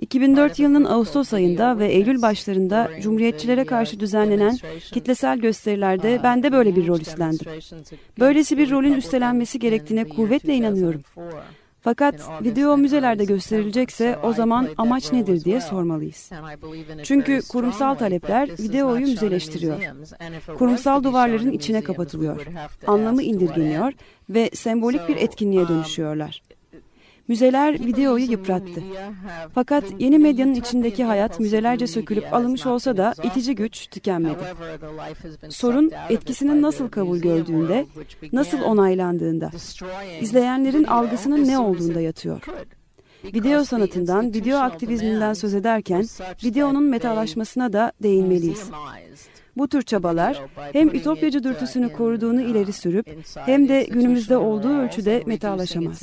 2004 0.00 0.58
yılının 0.58 0.84
Ağustos 0.84 1.32
ayında 1.32 1.78
ve 1.78 1.86
Eylül 1.86 2.22
başlarında 2.22 2.90
Cumhuriyetçilere 3.00 3.64
karşı 3.64 4.00
düzenlenen 4.00 4.58
kitlesel 4.92 5.38
gösterilerde 5.38 6.20
ben 6.22 6.42
de 6.42 6.52
böyle 6.52 6.76
bir 6.76 6.86
rol 6.86 7.00
üstlendim. 7.00 7.46
Böylesi 8.18 8.58
bir 8.58 8.70
rolün 8.70 8.92
üstlenmesi 8.92 9.58
gerektiğine 9.58 10.08
kuvvetle 10.08 10.54
inanıyorum. 10.54 11.02
Fakat 11.86 12.44
video 12.44 12.76
müzelerde 12.76 13.24
gösterilecekse 13.24 14.18
o 14.22 14.32
zaman 14.32 14.68
amaç 14.76 15.12
nedir 15.12 15.44
diye 15.44 15.60
sormalıyız. 15.60 16.30
Çünkü 17.02 17.40
kurumsal 17.48 17.94
talepler 17.94 18.48
videoyu 18.48 19.06
müzeleştiriyor. 19.06 19.78
Kurumsal 20.58 21.02
duvarların 21.02 21.50
içine 21.50 21.84
kapatılıyor. 21.84 22.46
Anlamı 22.86 23.22
indirgeniyor 23.22 23.92
ve 24.30 24.50
sembolik 24.54 25.08
bir 25.08 25.16
etkinliğe 25.16 25.68
dönüşüyorlar. 25.68 26.42
Müzeler 27.28 27.74
videoyu 27.74 28.30
yıprattı. 28.30 28.82
Fakat 29.54 29.84
yeni 29.98 30.18
medyanın 30.18 30.54
içindeki 30.54 31.04
hayat 31.04 31.40
müzelerce 31.40 31.86
sökülüp 31.86 32.34
alınmış 32.34 32.66
olsa 32.66 32.96
da 32.96 33.14
itici 33.22 33.54
güç 33.54 33.86
tükenmedi. 33.86 34.44
Sorun 35.48 35.92
etkisinin 36.08 36.62
nasıl 36.62 36.88
kabul 36.88 37.18
gördüğünde, 37.18 37.86
nasıl 38.32 38.62
onaylandığında, 38.62 39.50
izleyenlerin 40.20 40.84
algısının 40.84 41.48
ne 41.48 41.58
olduğunda 41.58 42.00
yatıyor. 42.00 42.42
Video 43.24 43.64
sanatından, 43.64 44.34
video 44.34 44.58
aktivizminden 44.58 45.32
söz 45.32 45.54
ederken 45.54 46.06
videonun 46.44 46.84
metalaşmasına 46.84 47.72
da 47.72 47.92
değinmeliyiz. 48.02 48.70
Bu 49.56 49.68
tür 49.68 49.82
çabalar 49.82 50.42
hem 50.72 50.88
ütopyacı 50.94 51.44
dürtüsünü 51.44 51.92
koruduğunu 51.92 52.42
ileri 52.42 52.72
sürüp 52.72 53.06
hem 53.36 53.68
de 53.68 53.84
günümüzde 53.84 54.36
olduğu 54.36 54.78
ölçüde 54.78 55.22
metalaşamaz. 55.26 56.02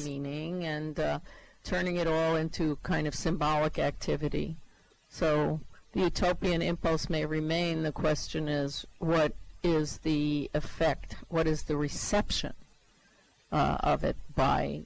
So 5.09 5.59
the 5.93 6.05
utopian 6.05 6.61
impulse 6.61 7.07
may 7.09 7.23
remain. 7.23 7.83
The 7.83 7.91
question 7.91 8.47
is, 8.47 8.85
what 8.99 9.31
is 9.63 9.97
the 9.97 10.49
effect? 10.53 11.15
What 11.29 11.45
is 11.45 11.63
the 11.63 11.75
reception 11.75 12.53
uh, 13.51 13.77
of 13.83 14.03
it 14.03 14.15
by 14.35 14.85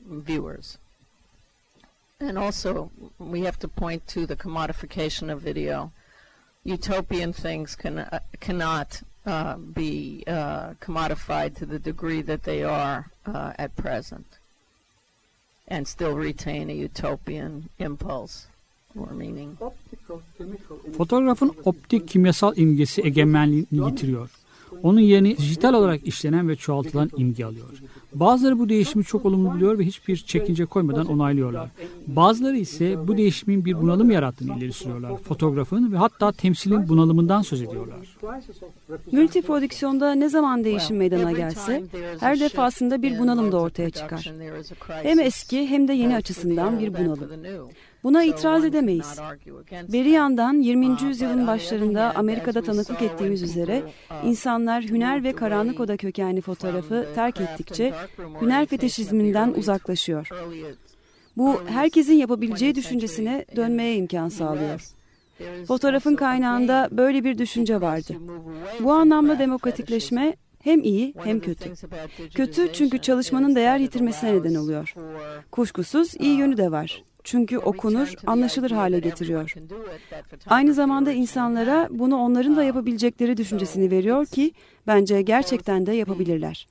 viewers? 0.00 0.78
And 2.20 2.38
also, 2.38 2.90
we 3.18 3.40
have 3.40 3.58
to 3.58 3.68
point 3.68 4.06
to 4.08 4.26
the 4.26 4.36
commodification 4.36 5.32
of 5.32 5.40
video. 5.40 5.90
Utopian 6.64 7.32
things 7.32 7.76
can, 7.76 7.98
uh, 7.98 8.20
cannot 8.40 9.02
uh, 9.26 9.56
be 9.56 10.24
uh, 10.26 10.74
commodified 10.80 11.56
to 11.56 11.66
the 11.66 11.78
degree 11.78 12.22
that 12.22 12.42
they 12.44 12.62
are 12.62 13.10
uh, 13.26 13.52
at 13.58 13.74
present 13.76 14.26
and 15.68 15.86
still 15.88 16.14
retain 16.14 16.70
a 16.70 16.74
utopian 16.74 17.68
impulse 17.78 18.46
or 18.98 19.12
meaning. 19.12 19.58
Fotoğrafın 20.96 21.52
optik 21.64 22.08
kimyasal 22.08 22.56
imgesi 22.56 23.02
egemenliğini 23.02 23.66
yitiriyor. 23.70 24.30
Onun 24.82 25.00
yerini 25.00 25.38
dijital 25.38 25.74
olarak 25.74 26.06
işlenen 26.06 26.48
ve 26.48 26.56
çoğaltılan 26.56 27.10
imge 27.16 27.44
alıyor. 27.44 27.68
Bazıları 28.14 28.58
bu 28.58 28.68
değişimi 28.68 29.04
çok 29.04 29.26
olumlu 29.26 29.52
buluyor 29.52 29.78
ve 29.78 29.84
hiçbir 29.84 30.16
çekince 30.16 30.64
koymadan 30.64 31.06
onaylıyorlar. 31.06 31.68
Bazıları 32.06 32.56
ise 32.56 33.08
bu 33.08 33.16
değişimin 33.16 33.64
bir 33.64 33.80
bunalım 33.80 34.10
yarattığını 34.10 34.58
ileri 34.58 34.72
sürüyorlar. 34.72 35.16
Fotoğrafın 35.16 35.92
ve 35.92 35.96
hatta 35.96 36.32
temsilin 36.32 36.88
bunalımından 36.88 37.42
söz 37.42 37.62
ediyorlar. 37.62 38.16
Multiprodüksiyonda 39.12 40.14
ne 40.14 40.28
zaman 40.28 40.64
değişim 40.64 40.96
meydana 40.96 41.32
gelse 41.32 41.82
her 42.20 42.40
defasında 42.40 43.02
bir 43.02 43.18
bunalım 43.18 43.52
da 43.52 43.60
ortaya 43.60 43.90
çıkar. 43.90 44.32
Hem 44.88 45.20
eski 45.20 45.66
hem 45.66 45.88
de 45.88 45.92
yeni 45.92 46.16
açısından 46.16 46.78
bir 46.78 46.94
bunalım. 46.94 47.30
Buna 48.04 48.24
itiraz 48.24 48.64
edemeyiz. 48.64 49.20
Bir 49.88 50.04
yandan 50.04 50.60
20. 50.60 50.86
yüzyılın 51.02 51.46
başlarında 51.46 52.12
Amerika'da 52.14 52.62
tanıklık 52.62 53.02
ettiğimiz 53.02 53.42
üzere 53.42 53.82
insanlar 54.24 54.84
hüner 54.84 55.24
ve 55.24 55.32
karanlık 55.32 55.80
oda 55.80 55.96
kökenli 55.96 56.40
fotoğrafı 56.40 57.06
terk 57.14 57.40
ettikçe 57.40 57.94
hüner 58.40 58.66
fetişizminden 58.66 59.54
uzaklaşıyor. 59.56 60.28
Bu 61.36 61.60
herkesin 61.66 62.14
yapabileceği 62.14 62.74
düşüncesine 62.74 63.44
dönmeye 63.56 63.96
imkan 63.96 64.28
sağlıyor. 64.28 64.80
Fotoğrafın 65.68 66.14
kaynağında 66.14 66.88
böyle 66.92 67.24
bir 67.24 67.38
düşünce 67.38 67.80
vardı. 67.80 68.16
Bu 68.80 68.92
anlamda 68.92 69.38
demokratikleşme 69.38 70.36
hem 70.62 70.82
iyi 70.82 71.14
hem 71.24 71.40
kötü. 71.40 71.72
Kötü 72.34 72.72
çünkü 72.72 72.98
çalışmanın 72.98 73.54
değer 73.54 73.78
yitirmesine 73.78 74.34
neden 74.34 74.54
oluyor. 74.54 74.94
Kuşkusuz 75.50 76.14
iyi 76.18 76.36
yönü 76.36 76.56
de 76.56 76.70
var. 76.70 77.02
Çünkü 77.24 77.58
okunur, 77.58 78.14
anlaşılır 78.26 78.70
hale 78.70 78.98
getiriyor. 78.98 79.54
Aynı 80.46 80.74
zamanda 80.74 81.12
insanlara 81.12 81.88
bunu 81.90 82.16
onların 82.16 82.56
da 82.56 82.64
yapabilecekleri 82.64 83.36
düşüncesini 83.36 83.90
veriyor 83.90 84.26
ki 84.26 84.52
bence 84.86 85.22
gerçekten 85.22 85.86
de 85.86 85.92
yapabilirler. 85.92 86.66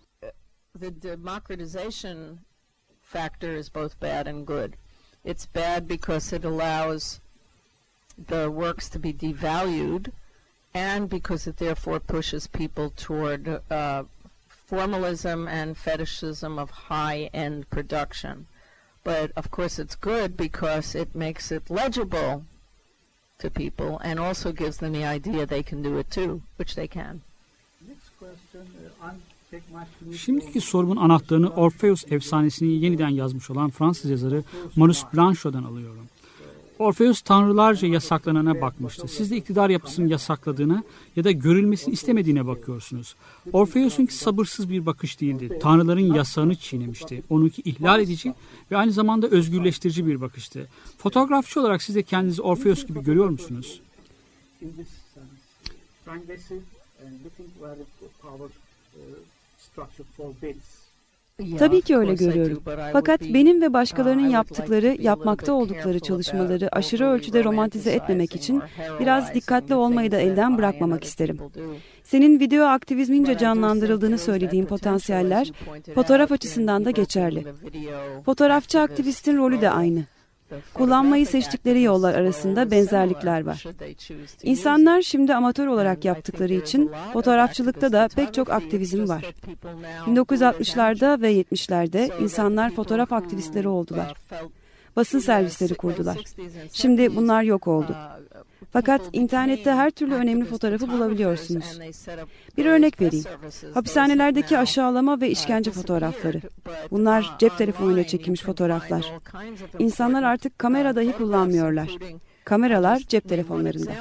factor 3.11 3.49
is 3.49 3.69
both 3.69 3.99
bad 3.99 4.27
and 4.27 4.45
good. 4.45 4.77
It's 5.23 5.45
bad 5.45 5.87
because 5.87 6.35
it 6.35 6.45
allows 6.45 7.19
the 8.17 8.49
works 8.49 8.89
to 8.89 8.99
be 8.99 9.13
devalued 9.13 10.11
and 10.73 11.09
because 11.09 11.47
it 11.47 11.57
therefore 11.57 11.99
pushes 11.99 12.47
people 12.47 12.89
toward 12.89 13.61
uh, 13.69 14.03
formalism 14.47 15.47
and 15.47 15.77
fetishism 15.77 16.57
of 16.57 16.71
high-end 16.71 17.69
production. 17.69 18.47
But 19.05 19.31
of 19.35 19.49
course, 19.51 19.79
it's 19.79 19.95
good 19.95 20.37
because 20.37 20.95
it 20.95 21.15
makes 21.15 21.51
it 21.51 21.69
legible 21.69 22.43
to 23.39 23.49
people 23.49 23.99
and 24.03 24.19
also 24.19 24.51
gives 24.51 24.77
them 24.77 24.93
the 24.93 25.05
idea 25.15 25.45
they 25.45 25.63
can 25.63 25.81
do 25.81 25.97
it 25.97 26.11
too, 26.11 26.41
which 26.57 26.75
they 26.75 26.87
can. 26.87 27.21
Uh, 28.21 29.09
Şimdiki 30.17 30.61
sorumun 30.61 30.95
anahtarını 30.97 31.49
Orpheus 31.49 32.11
efsanesini 32.11 32.85
yeniden 32.85 33.09
yazmış 33.09 33.49
olan 33.49 33.69
Fransız 33.69 34.11
yazarı 34.11 34.43
Maurice 34.75 35.01
Blanchot'dan 35.13 35.63
alıyorum. 35.63 36.07
Orpheus 36.81 37.21
tanrılarca 37.21 37.87
yasaklanana 37.87 38.61
bakmıştı. 38.61 39.07
Siz 39.07 39.31
de 39.31 39.37
iktidar 39.37 39.69
yapısının 39.69 40.07
yasakladığına 40.07 40.83
ya 41.15 41.23
da 41.23 41.31
görülmesini 41.31 41.93
istemediğine 41.93 42.47
bakıyorsunuz. 42.47 43.15
Orpheus'unki 43.53 44.13
sabırsız 44.13 44.69
bir 44.69 44.85
bakış 44.85 45.21
değildi. 45.21 45.59
Tanrıların 45.61 46.13
yasağını 46.13 46.55
çiğnemişti. 46.55 47.23
Onunki 47.29 47.61
ihlal 47.61 47.99
edici 47.99 48.33
ve 48.71 48.77
aynı 48.77 48.91
zamanda 48.91 49.27
özgürleştirici 49.27 50.07
bir 50.07 50.21
bakıştı. 50.21 50.67
Fotoğrafçı 50.97 51.61
olarak 51.61 51.83
siz 51.83 51.95
de 51.95 52.03
kendinizi 52.03 52.41
Orpheus 52.41 52.85
gibi 52.87 53.03
görüyor 53.03 53.29
musunuz? 53.29 53.81
Tabii 61.59 61.81
ki 61.81 61.97
öyle 61.97 62.13
görüyorum. 62.13 62.63
Fakat 62.93 63.21
benim 63.21 63.61
ve 63.61 63.73
başkalarının 63.73 64.29
yaptıkları, 64.29 64.97
yapmakta 64.99 65.53
oldukları 65.53 65.99
çalışmaları 65.99 66.69
aşırı 66.75 67.05
ölçüde 67.05 67.43
romantize 67.43 67.91
etmemek 67.91 68.35
için 68.35 68.61
biraz 68.99 69.33
dikkatli 69.33 69.75
olmayı 69.75 70.11
da 70.11 70.17
elden 70.17 70.57
bırakmamak 70.57 71.03
isterim. 71.03 71.39
Senin 72.03 72.39
video 72.39 72.65
aktivizmince 72.65 73.37
canlandırıldığını 73.37 74.17
söylediğin 74.17 74.65
potansiyeller 74.65 75.51
fotoğraf 75.95 76.31
açısından 76.31 76.85
da 76.85 76.91
geçerli. 76.91 77.45
Fotoğrafçı 78.25 78.79
aktivistin 78.79 79.37
rolü 79.37 79.61
de 79.61 79.69
aynı. 79.69 80.03
Kullanmayı 80.73 81.25
seçtikleri 81.25 81.81
yollar 81.81 82.13
arasında 82.13 82.71
benzerlikler 82.71 83.45
var. 83.45 83.65
İnsanlar 84.43 85.01
şimdi 85.01 85.35
amatör 85.35 85.67
olarak 85.67 86.05
yaptıkları 86.05 86.53
için 86.53 86.91
fotoğrafçılıkta 87.13 87.91
da 87.91 88.09
pek 88.15 88.33
çok 88.33 88.49
aktivizm 88.49 89.09
var. 89.09 89.25
1960'larda 90.07 91.21
ve 91.21 91.33
70'lerde 91.41 92.23
insanlar 92.23 92.71
fotoğraf 92.71 93.13
aktivistleri 93.13 93.67
oldular. 93.67 94.13
Basın 94.95 95.19
servisleri 95.19 95.75
kurdular. 95.75 96.17
Şimdi 96.73 97.15
bunlar 97.15 97.43
yok 97.43 97.67
oldu. 97.67 97.95
Fakat 98.73 99.01
internette 99.13 99.71
her 99.71 99.91
türlü 99.91 100.13
önemli 100.13 100.45
fotoğrafı 100.45 100.87
bulabiliyorsunuz. 100.87 101.79
Bir 102.57 102.65
örnek 102.65 103.01
vereyim. 103.01 103.25
Hapishanelerdeki 103.73 104.57
aşağılama 104.57 105.21
ve 105.21 105.29
işkence 105.29 105.71
fotoğrafları. 105.71 106.41
Bunlar 106.91 107.35
cep 107.39 107.57
telefonuyla 107.57 108.07
çekilmiş 108.07 108.41
fotoğraflar. 108.41 109.05
İnsanlar 109.79 110.23
artık 110.23 110.59
kamera 110.59 110.95
dahi 110.95 111.11
kullanmıyorlar. 111.11 111.89
Kameralar 112.45 112.99
cep 112.99 113.29
telefonlarında. 113.29 113.91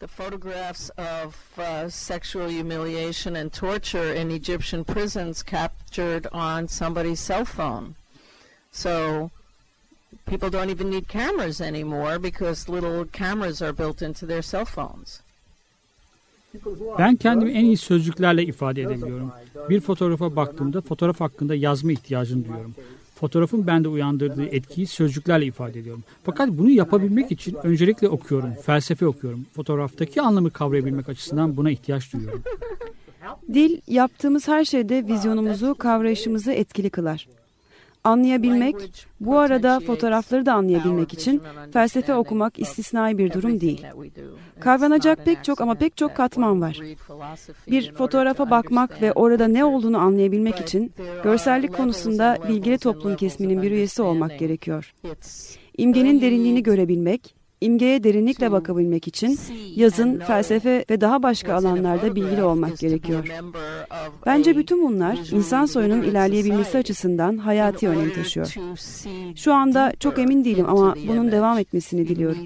The 0.00 0.06
photographs 0.06 0.90
of 0.98 1.58
uh, 1.58 1.88
sexual 1.90 2.50
humiliation 2.50 3.34
and 3.34 3.50
torture 3.50 4.14
in 4.14 4.30
Egyptian 4.30 4.84
prisons 4.84 5.42
captured 5.42 6.24
on 6.32 6.66
somebody's 6.66 7.26
cell 7.26 7.44
phone. 7.44 7.86
So 8.72 9.30
people 10.28 10.52
don't 10.52 10.70
even 10.70 10.90
need 10.90 11.08
cameras 11.08 11.60
anymore 11.60 12.22
because 12.22 12.72
little 12.72 13.04
cameras 13.12 13.62
are 13.62 13.72
built 13.72 14.02
into 14.02 14.26
their 14.26 14.42
cell 14.42 14.64
phones. 14.64 15.20
Ben 16.98 17.16
kendimi 17.16 17.52
en 17.52 17.64
iyi 17.64 17.76
sözcüklerle 17.76 18.42
ifade 18.42 18.82
edebiliyorum. 18.82 19.32
Bir 19.68 19.80
fotoğrafa 19.80 20.36
baktığımda 20.36 20.80
fotoğraf 20.80 21.20
hakkında 21.20 21.54
yazma 21.54 21.92
ihtiyacını 21.92 22.44
duyuyorum. 22.44 22.74
Fotoğrafın 23.14 23.66
bende 23.66 23.88
uyandırdığı 23.88 24.46
etkiyi 24.46 24.86
sözcüklerle 24.86 25.46
ifade 25.46 25.80
ediyorum. 25.80 26.04
Fakat 26.24 26.48
bunu 26.48 26.70
yapabilmek 26.70 27.32
için 27.32 27.56
öncelikle 27.62 28.08
okuyorum, 28.08 28.54
felsefe 28.62 29.06
okuyorum. 29.06 29.46
Fotoğraftaki 29.52 30.22
anlamı 30.22 30.50
kavrayabilmek 30.50 31.08
açısından 31.08 31.56
buna 31.56 31.70
ihtiyaç 31.70 32.12
duyuyorum. 32.12 32.42
Dil 33.54 33.80
yaptığımız 33.86 34.48
her 34.48 34.64
şeyde 34.64 35.06
vizyonumuzu, 35.06 35.74
kavrayışımızı 35.74 36.52
etkili 36.52 36.90
kılar. 36.90 37.28
Anlayabilmek, 38.04 39.06
bu 39.20 39.38
arada 39.38 39.80
fotoğrafları 39.80 40.46
da 40.46 40.54
anlayabilmek 40.54 41.12
için 41.12 41.42
felsefe 41.72 42.14
okumak 42.14 42.58
istisnai 42.58 43.18
bir 43.18 43.32
durum 43.32 43.60
değil. 43.60 43.86
Kavranacak 44.60 45.24
pek 45.24 45.44
çok 45.44 45.60
ama 45.60 45.74
pek 45.74 45.96
çok 45.96 46.16
katman 46.16 46.60
var. 46.60 46.80
Bir 47.70 47.94
fotoğrafa 47.94 48.50
bakmak 48.50 49.02
ve 49.02 49.12
orada 49.12 49.48
ne 49.48 49.64
olduğunu 49.64 49.98
anlayabilmek 49.98 50.60
için 50.60 50.92
görsellik 51.24 51.74
konusunda 51.74 52.38
bilgili 52.48 52.78
toplum 52.78 53.16
kesiminin 53.16 53.62
bir 53.62 53.70
üyesi 53.70 54.02
olmak 54.02 54.38
gerekiyor. 54.38 54.94
İmgenin 55.78 56.20
derinliğini 56.20 56.62
görebilmek, 56.62 57.37
İmgeye 57.60 58.04
derinlikle 58.04 58.52
bakabilmek 58.52 59.08
için 59.08 59.38
yazın, 59.76 60.18
felsefe 60.18 60.84
ve 60.90 61.00
daha 61.00 61.22
başka 61.22 61.54
alanlarda 61.54 62.14
bilgili 62.14 62.42
olmak 62.42 62.78
gerekiyor. 62.78 63.24
Bence 64.26 64.56
bütün 64.56 64.88
bunlar 64.88 65.18
insan 65.32 65.66
soyunun 65.66 66.02
ilerleyebilmesi 66.02 66.78
açısından 66.78 67.36
hayati 67.36 67.88
önem 67.88 68.14
taşıyor. 68.14 68.54
Şu 69.36 69.54
anda 69.54 69.92
çok 70.00 70.18
emin 70.18 70.44
değilim 70.44 70.66
ama 70.68 70.94
bunun 71.08 71.32
devam 71.32 71.58
etmesini 71.58 72.08
diliyorum. 72.08 72.38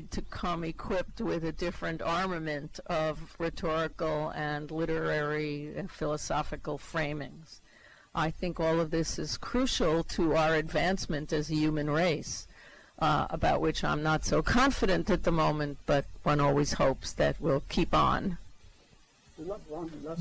I 8.15 8.31
think 8.31 8.61
all 8.61 8.79
of 8.79 8.91
this 8.91 9.19
is 9.19 9.39
crucial 9.39 10.03
to 10.03 10.23
our 10.23 10.55
advancement 10.55 11.33
as 11.33 11.51
a 11.51 11.55
human 11.55 11.87
race 11.87 12.47
uh, 13.03 13.27
about 13.31 13.61
which 13.61 13.85
I'm 13.85 14.03
not 14.03 14.25
so 14.25 14.43
confident 14.61 15.11
at 15.11 15.25
the 15.25 15.31
moment, 15.31 15.79
but 15.87 16.05
one 16.25 16.41
always 16.41 16.73
hopes 16.73 17.13
that 17.13 17.37
we'll 17.41 17.63
keep 17.69 17.95
on. 17.95 18.39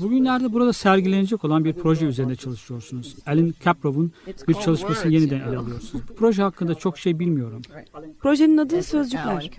Bugünlerde 0.00 0.52
burada 0.52 0.72
sergilenecek 0.72 1.44
olan 1.44 1.64
bir 1.64 1.72
proje 1.72 2.06
üzerinde 2.06 2.36
çalışıyorsunuz. 2.36 3.16
Alan 3.26 3.54
Kaprov'un 3.64 4.12
bir 4.48 4.54
çalışmasını 4.54 5.12
yeniden 5.12 5.40
ele 5.40 5.56
alıyorsunuz. 5.56 6.04
Bu 6.08 6.14
proje 6.14 6.42
hakkında 6.42 6.74
çok 6.74 6.98
şey 6.98 7.18
bilmiyorum. 7.18 7.62
Projenin 8.20 8.58
adı 8.58 8.82
Sözcükler. 8.82 9.50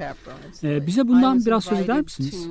Ee, 0.63 0.88
bize 0.88 1.07
bundan 1.07 1.45
biraz 1.45 1.63
söz 1.63 1.80
eder 1.80 2.01
misiniz? 2.01 2.47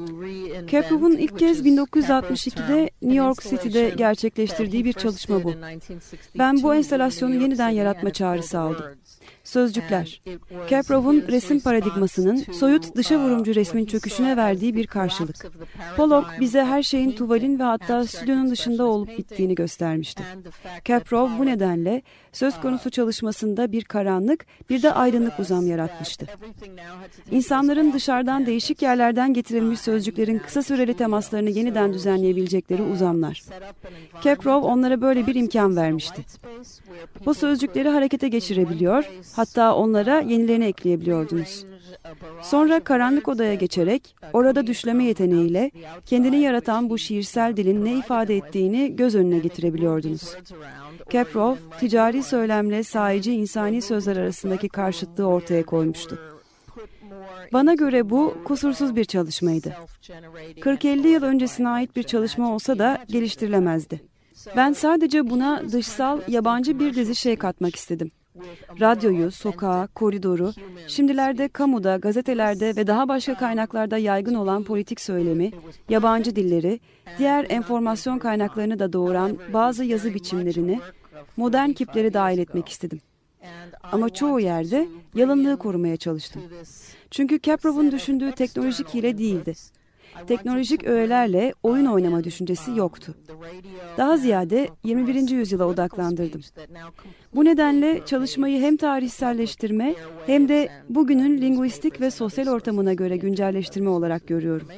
Kaprov'un 0.70 1.12
ilk 1.12 1.38
kez 1.38 1.66
1962'de 1.66 2.90
New 3.02 3.18
York 3.18 3.42
City'de 3.42 3.94
gerçekleştirdiği 3.96 4.84
bir 4.84 4.92
çalışma 4.92 5.44
bu. 5.44 5.52
Ben 6.38 6.62
bu 6.62 6.74
enstalasyonu 6.74 7.34
yeniden 7.34 7.70
yaratma 7.70 8.12
çağrısı 8.12 8.58
aldım. 8.58 8.84
Sözcükler. 9.52 10.22
Kaprov'un 10.70 11.24
resim 11.28 11.60
paradigmasının 11.60 12.36
soyut 12.36 12.96
dışa 12.96 13.18
vurumcu 13.18 13.54
resmin 13.54 13.84
çöküşüne 13.84 14.36
verdiği 14.36 14.74
bir 14.76 14.86
karşılık. 14.86 15.46
Pollock 15.96 16.26
bize 16.40 16.64
her 16.64 16.82
şeyin 16.82 17.12
tuvalin 17.12 17.58
ve 17.58 17.62
hatta 17.62 18.06
stüdyonun 18.06 18.50
dışında 18.50 18.84
olup 18.84 19.18
bittiğini 19.18 19.54
göstermişti. 19.54 20.22
Kaprov 20.86 21.28
bu 21.38 21.46
nedenle 21.46 22.02
söz 22.32 22.60
konusu 22.60 22.90
çalışmasında 22.90 23.72
bir 23.72 23.84
karanlık, 23.84 24.46
bir 24.70 24.82
de 24.82 24.92
aydınlık 24.92 25.40
uzam 25.40 25.66
yaratmıştı. 25.66 26.26
İnsanların 27.30 27.92
dışarıdan 27.92 28.46
değişik 28.46 28.82
yerlerden 28.82 29.34
getirilmiş 29.34 29.80
sözcüklerin 29.80 30.38
kısa 30.38 30.62
süreli 30.62 30.94
temaslarını 30.94 31.50
yeniden 31.50 31.92
düzenleyebilecekleri 31.92 32.82
uzamlar. 32.82 33.42
Kaprov 34.24 34.62
onlara 34.62 35.00
böyle 35.00 35.26
bir 35.26 35.34
imkan 35.34 35.76
vermişti. 35.76 36.24
Bu 37.26 37.34
sözcükleri 37.34 37.88
harekete 37.88 38.28
geçirebiliyor, 38.28 39.04
hatta 39.42 39.74
onlara 39.74 40.20
yenilerini 40.20 40.64
ekleyebiliyordunuz. 40.64 41.64
Sonra 42.42 42.80
karanlık 42.80 43.28
odaya 43.28 43.54
geçerek 43.54 44.16
orada 44.32 44.66
düşleme 44.66 45.04
yeteneğiyle 45.04 45.70
kendini 46.06 46.40
yaratan 46.40 46.90
bu 46.90 46.98
şiirsel 46.98 47.56
dilin 47.56 47.84
ne 47.84 47.94
ifade 47.98 48.36
ettiğini 48.36 48.96
göz 48.96 49.14
önüne 49.14 49.38
getirebiliyordunuz. 49.38 50.36
Keprov, 51.10 51.56
ticari 51.80 52.22
söylemle 52.22 52.82
sahici 52.82 53.34
insani 53.34 53.82
sözler 53.82 54.16
arasındaki 54.16 54.68
karşıtlığı 54.68 55.26
ortaya 55.26 55.62
koymuştu. 55.62 56.18
Bana 57.52 57.74
göre 57.74 58.10
bu 58.10 58.34
kusursuz 58.44 58.96
bir 58.96 59.04
çalışmaydı. 59.04 59.76
40-50 60.60 61.06
yıl 61.06 61.22
öncesine 61.22 61.68
ait 61.68 61.96
bir 61.96 62.02
çalışma 62.02 62.54
olsa 62.54 62.78
da 62.78 62.98
geliştirilemezdi. 63.08 64.00
Ben 64.56 64.72
sadece 64.72 65.30
buna 65.30 65.62
dışsal, 65.72 66.20
yabancı 66.28 66.78
bir 66.78 66.94
dizi 66.94 67.14
şey 67.14 67.36
katmak 67.36 67.76
istedim. 67.76 68.10
Radyoyu, 68.80 69.30
sokağı, 69.30 69.88
koridoru, 69.88 70.52
şimdilerde 70.88 71.48
kamuda, 71.48 71.96
gazetelerde 71.96 72.76
ve 72.76 72.86
daha 72.86 73.08
başka 73.08 73.34
kaynaklarda 73.34 73.98
yaygın 73.98 74.34
olan 74.34 74.64
politik 74.64 75.00
söylemi, 75.00 75.50
yabancı 75.88 76.36
dilleri, 76.36 76.80
diğer 77.18 77.46
enformasyon 77.48 78.18
kaynaklarını 78.18 78.78
da 78.78 78.92
doğuran 78.92 79.38
bazı 79.52 79.84
yazı 79.84 80.14
biçimlerini, 80.14 80.80
modern 81.36 81.70
kipleri 81.70 82.14
dahil 82.14 82.38
etmek 82.38 82.68
istedim. 82.68 83.00
Ama 83.92 84.10
çoğu 84.10 84.40
yerde 84.40 84.88
yalınlığı 85.14 85.56
korumaya 85.56 85.96
çalıştım. 85.96 86.42
Çünkü 87.10 87.38
Kaprov'un 87.38 87.92
düşündüğü 87.92 88.32
teknolojik 88.32 88.94
hile 88.94 89.18
değildi 89.18 89.54
teknolojik 90.26 90.84
öğelerle 90.84 91.54
oyun 91.62 91.86
oynama 91.86 92.24
düşüncesi 92.24 92.70
yoktu. 92.76 93.14
Daha 93.96 94.16
ziyade 94.16 94.68
21. 94.84 95.30
yüzyıla 95.30 95.64
odaklandırdım. 95.64 96.40
Bu 97.34 97.44
nedenle 97.44 98.00
çalışmayı 98.06 98.60
hem 98.60 98.76
tarihselleştirme 98.76 99.94
hem 100.26 100.48
de 100.48 100.68
bugünün 100.88 101.40
linguistik 101.40 102.00
ve 102.00 102.10
sosyal 102.10 102.46
ortamına 102.46 102.94
göre 102.94 103.16
güncelleştirme 103.16 103.90
olarak 103.90 104.26
görüyorum. 104.26 104.68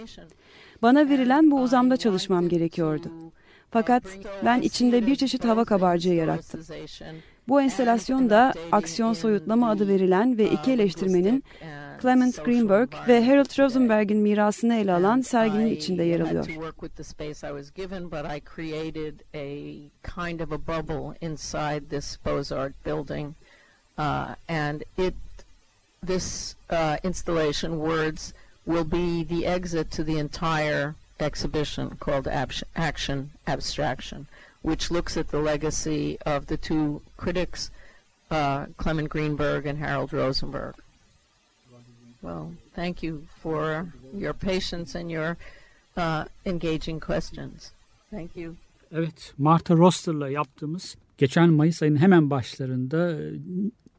Bana 0.82 1.08
verilen 1.08 1.50
bu 1.50 1.60
uzamda 1.60 1.96
çalışmam 1.96 2.48
gerekiyordu. 2.48 3.08
Fakat 3.70 4.02
ben 4.44 4.60
içinde 4.60 5.06
bir 5.06 5.16
çeşit 5.16 5.44
hava 5.44 5.64
kabarcığı 5.64 6.12
yarattım. 6.12 6.60
Bu 7.48 7.62
enstelasyon 7.62 8.30
da 8.30 8.52
aksiyon 8.72 9.12
soyutlama 9.12 9.70
adı 9.70 9.88
verilen 9.88 10.38
ve 10.38 10.50
iki 10.50 10.72
eleştirmenin 10.72 11.44
Clement 12.02 12.44
Greenberg 12.44 12.88
ve 13.08 13.26
Harold 13.26 13.58
Rosenberg'in 13.58 14.18
mirasını 14.18 14.74
ele 14.74 14.92
alan 14.92 15.20
serginin 15.20 15.66
içinde 15.66 16.04
yer 16.04 16.20
alıyor. 16.20 16.46
Uh, 23.98 24.34
this 26.06 26.56
uh, 26.70 26.96
installation, 27.02 27.78
Words, 27.78 28.32
will 28.66 28.84
be 28.84 29.24
the 29.24 29.46
exit 29.46 29.90
to 29.90 30.04
the 30.04 30.18
entire 30.18 30.94
exhibition 31.20 31.96
called 32.00 32.26
Action 32.26 33.30
Abstraction, 33.46 34.26
which 34.64 34.90
looks 34.90 35.16
at 35.16 35.28
the 35.28 35.38
legacy 35.38 36.18
of 36.24 36.46
the 36.46 36.56
two 36.56 37.02
critics, 37.16 37.70
uh, 38.30 38.66
Clement 38.78 39.08
Greenberg 39.10 39.66
and 39.66 39.78
Harold 39.78 40.12
Rosenberg. 40.12 40.74
Well, 42.22 42.52
thank 42.74 43.02
you 43.02 43.26
for 43.42 43.86
your 44.16 44.32
patience 44.32 44.94
and 44.94 45.10
your 45.10 45.36
uh, 45.96 46.24
engaging 46.46 46.98
questions. 46.98 47.72
Thank 48.10 48.30
you. 48.36 48.56
Evet, 48.92 49.34
Martha 49.38 49.74
Roster'la 49.74 50.28
yaptığımız 50.28 50.96
geçen 51.18 51.50
Mayıs 51.52 51.82
ayının 51.82 51.96
hemen 51.96 52.30
başlarında 52.30 53.18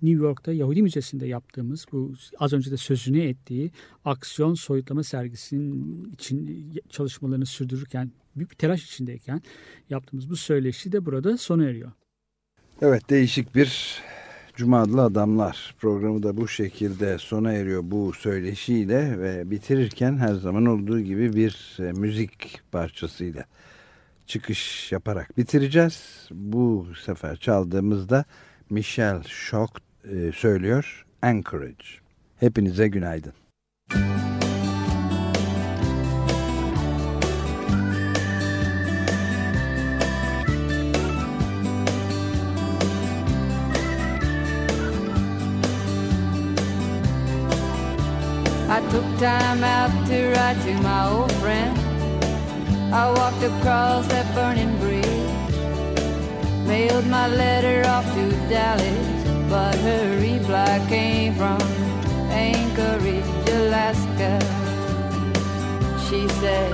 New 0.02 0.24
York'ta 0.24 0.54
Yahudi 0.54 0.82
Müzesi'nde 0.82 1.28
yaptığımız 1.28 1.86
bu 1.92 2.14
az 2.40 2.54
önce 2.54 2.72
de 2.72 2.78
sözünü 2.78 3.22
ettiği 3.22 3.72
aksiyon 4.06 4.54
soyutlama 4.54 5.04
sergisinin 5.04 6.04
için 6.14 6.72
çalışmalarını 6.90 7.46
sürdürürken 7.46 8.12
büyük 8.36 8.52
bir 8.52 8.56
telaş 8.56 8.84
içindeyken 8.84 9.42
yaptığımız 9.90 10.30
bu 10.30 10.36
söyleşi 10.36 10.92
de 10.92 11.06
burada 11.06 11.38
sona 11.38 11.66
eriyor. 11.66 11.92
Evet 12.82 13.10
değişik 13.10 13.56
bir 13.56 14.02
Cuma 14.56 14.82
adlı 14.82 15.02
adamlar 15.02 15.76
programı 15.80 16.24
da 16.24 16.38
bu 16.38 16.48
şekilde 16.48 17.18
sona 17.18 17.52
eriyor 17.52 17.82
bu 17.84 18.14
söyleşiyle 18.14 19.20
ve 19.20 19.52
bitirirken 19.52 20.18
her 20.18 20.34
zaman 20.34 20.66
olduğu 20.66 21.00
gibi 21.00 21.36
bir 21.36 21.78
e, 21.80 21.92
müzik 21.92 22.62
parçasıyla 22.72 23.46
çıkış 24.28 24.92
yaparak 24.92 25.38
bitireceğiz. 25.38 26.28
Bu 26.32 26.88
sefer 27.06 27.36
çaldığımızda 27.36 28.26
Michel 28.70 29.24
Schock 29.24 29.82
e, 30.04 30.32
söylüyor 30.32 31.06
Anchorage. 31.22 31.86
Hepinize 32.40 32.88
günaydın. 32.88 33.34
I 33.92 34.25
took 48.92 49.06
time 49.20 49.64
out 49.64 49.92
to 50.08 50.32
write 50.34 50.60
to 50.64 50.74
my 50.82 51.10
old 51.10 51.32
friend. 51.34 51.78
I 52.94 53.12
walked 53.12 53.44
across 53.44 54.08
that 54.08 54.28
burning 54.36 54.78
bridge, 54.80 55.06
mailed 56.68 57.08
my 57.08 57.28
letter 57.28 57.88
off 57.90 58.06
to 58.16 58.32
Dallas, 58.50 59.50
but 59.50 59.76
her 59.80 60.18
reply 60.20 60.86
came 60.88 61.34
from 61.36 61.62
Anchorage, 62.30 63.50
Alaska. 63.50 64.34
She 66.06 66.28
said, 66.40 66.72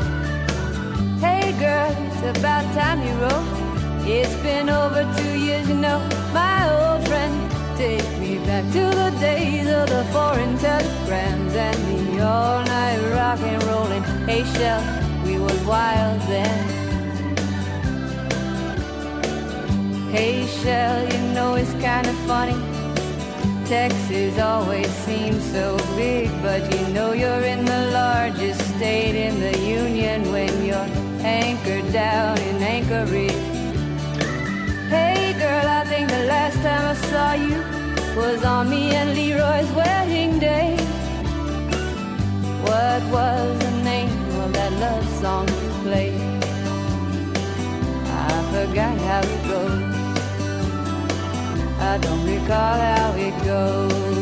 Hey 1.19 1.53
girl, 1.59 1.91
it's 2.05 2.37
about 2.37 2.65
time 2.73 2.99
you 3.07 3.13
wrote. 3.21 3.61
It's 4.05 4.35
been 4.43 4.69
over 4.69 5.03
two 5.17 5.39
years, 5.39 5.67
you 5.69 5.75
know, 5.75 5.99
my 6.33 6.59
old 6.69 7.07
friend 7.07 7.60
take 7.81 8.19
me 8.19 8.37
back 8.45 8.63
to 8.77 8.83
the 9.01 9.09
days 9.19 9.67
of 9.67 9.89
the 9.89 10.03
foreign 10.13 10.55
telegrams 10.59 11.53
and 11.67 11.79
the 11.89 12.21
all-night 12.21 13.01
rock 13.17 13.39
and 13.51 13.63
rolling. 13.63 14.03
Hey, 14.29 14.43
Shell, 14.53 14.81
we 15.25 15.39
was 15.39 15.59
wild 15.65 16.21
then. 16.33 16.61
Hey, 20.15 20.45
Shell, 20.59 20.97
you 21.11 21.21
know 21.35 21.55
it's 21.55 21.73
kind 21.89 22.05
of 22.05 22.17
funny. 22.31 22.59
Texas 23.65 24.37
always 24.37 24.91
seems 25.07 25.43
so 25.51 25.67
big, 25.95 26.29
but 26.43 26.61
you 26.73 26.83
know 26.93 27.13
you're 27.13 27.45
in 27.53 27.65
the 27.65 27.83
largest 28.01 28.61
state 28.75 29.15
in 29.27 29.39
the 29.39 29.57
union 29.57 30.31
when 30.31 30.53
you're 30.67 30.91
anchored 31.41 31.91
down 31.91 32.37
in 32.49 32.57
Anchorage. 32.61 33.50
Think 36.01 36.13
the 36.13 36.25
last 36.25 36.55
time 36.63 36.85
I 36.87 36.93
saw 37.11 37.33
you 37.33 37.59
was 38.19 38.43
on 38.43 38.71
me 38.71 38.89
and 38.89 39.13
Leroy's 39.13 39.71
wedding 39.73 40.39
day. 40.39 40.75
What 42.63 43.03
was 43.13 43.59
the 43.59 43.71
name 43.83 44.09
of 44.41 44.51
that 44.51 44.73
love 44.85 45.07
song 45.21 45.47
you 45.47 45.69
played? 45.83 46.43
I 48.07 48.33
forgot 48.51 48.97
how 49.09 49.21
it 49.35 49.41
goes. 49.51 49.95
I 51.79 51.99
don't 52.01 52.25
recall 52.25 52.77
how 52.79 53.13
it 53.15 53.45
goes. 53.45 54.20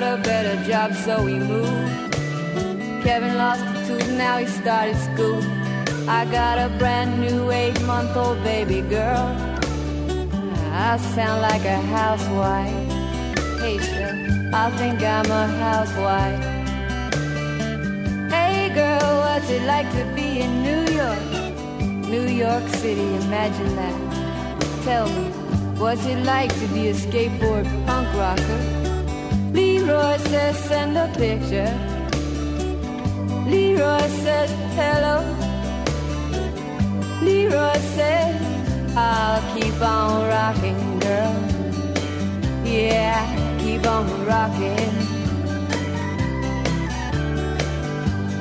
Got 0.00 0.18
a 0.18 0.20
better 0.22 0.56
job, 0.64 0.92
so 0.92 1.24
he 1.24 1.38
moved. 1.38 2.12
Kevin 3.04 3.36
lost 3.36 3.62
a 3.62 3.86
tooth, 3.86 4.10
now 4.18 4.38
he 4.38 4.46
started 4.46 4.96
school. 4.96 5.40
I 6.08 6.24
got 6.32 6.58
a 6.58 6.68
brand 6.80 7.20
new 7.20 7.52
eight 7.52 7.80
month 7.82 8.16
old 8.16 8.42
baby 8.42 8.80
girl. 8.80 9.24
I 10.88 10.96
sound 11.14 11.42
like 11.42 11.64
a 11.64 11.80
housewife. 11.98 12.88
Hey, 13.62 13.78
sir, 13.78 14.10
I 14.52 14.64
think 14.78 15.00
I'm 15.00 15.30
a 15.30 15.46
housewife. 15.64 16.44
Hey, 18.34 18.74
girl, 18.74 19.10
what's 19.24 19.48
it 19.48 19.62
like 19.62 19.88
to 19.92 20.04
be 20.16 20.40
in 20.40 20.52
New 20.68 20.82
York? 21.00 21.24
New 22.14 22.26
York 22.44 22.66
City, 22.80 23.08
imagine 23.26 23.76
that. 23.76 23.98
Tell 24.82 25.06
me, 25.06 25.26
what's 25.78 26.04
it 26.04 26.18
like 26.24 26.52
to 26.60 26.66
be 26.74 26.88
a 26.88 26.94
skateboard 26.94 27.66
punk 27.86 28.08
rocker? 28.14 28.83
Leroy 29.84 30.16
says, 30.16 30.58
send 30.60 30.96
a 30.96 31.08
picture. 31.08 31.72
Leroy 33.46 34.08
says, 34.24 34.50
hello. 34.78 35.20
Leroy 37.20 37.78
says, 37.92 38.96
I'll 38.96 39.42
keep 39.54 39.78
on 39.82 40.26
rocking, 40.26 40.98
girl. 41.00 41.36
Yeah, 42.64 43.20
keep 43.58 43.86
on 43.86 44.06
rocking. 44.24 44.90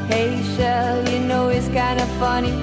Hey, 0.08 0.42
Shell, 0.56 1.10
you 1.10 1.20
know 1.28 1.50
it's 1.50 1.68
kind 1.68 2.00
of 2.00 2.08
funny. 2.24 2.54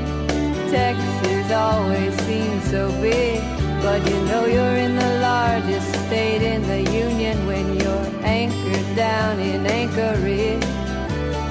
Texas 0.70 1.52
always 1.52 2.18
seems 2.22 2.70
so 2.70 2.90
big. 3.02 3.42
But 3.82 4.06
you 4.06 4.16
know 4.26 4.44
you're 4.44 4.76
in 4.76 4.96
the 4.96 5.20
largest 5.20 5.88
state 6.06 6.42
in 6.42 6.62
the 6.66 6.82
union 6.92 7.46
when 7.46 7.80
you're 7.80 8.10
anchored 8.22 8.69
down 8.96 9.38
in 9.38 9.66
Anchorage. 9.66 10.64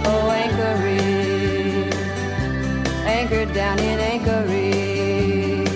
Oh, 0.05 0.31
Anchorage. 0.31 1.93
Anchored 3.05 3.53
down 3.53 3.79
in 3.79 3.99
Anchorage. 3.99 5.69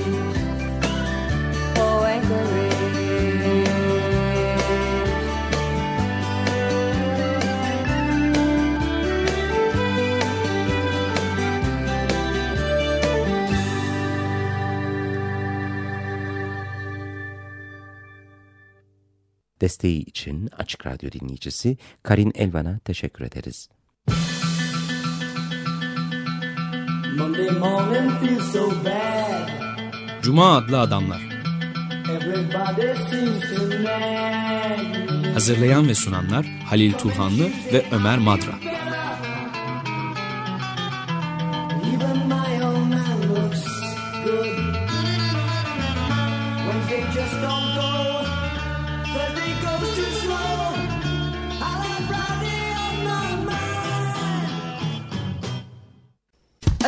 Oh, 1.77 2.03
Anchorage. 2.03 2.72
Desteği 19.63 20.05
için 20.05 20.49
Açık 20.57 20.85
Radyo 20.85 21.11
dinleyicisi 21.11 21.77
Karin 22.03 22.31
Elvan'a 22.35 22.79
teşekkür 22.79 23.25
ederiz. 23.25 23.69
Monday 27.17 27.49
morning 27.49 28.11
feels 28.21 28.53
so 28.53 28.71
bad. 28.85 29.49
Cuma 30.21 30.57
adlı 30.57 30.79
adamlar. 30.79 31.21
Hazırlayan 35.33 35.87
ve 35.87 35.95
sunanlar 35.95 36.45
Halil 36.45 36.93
Turhanlı 36.93 37.49
ve 37.73 37.85
Ömer 37.91 38.17
Madra. 38.17 38.59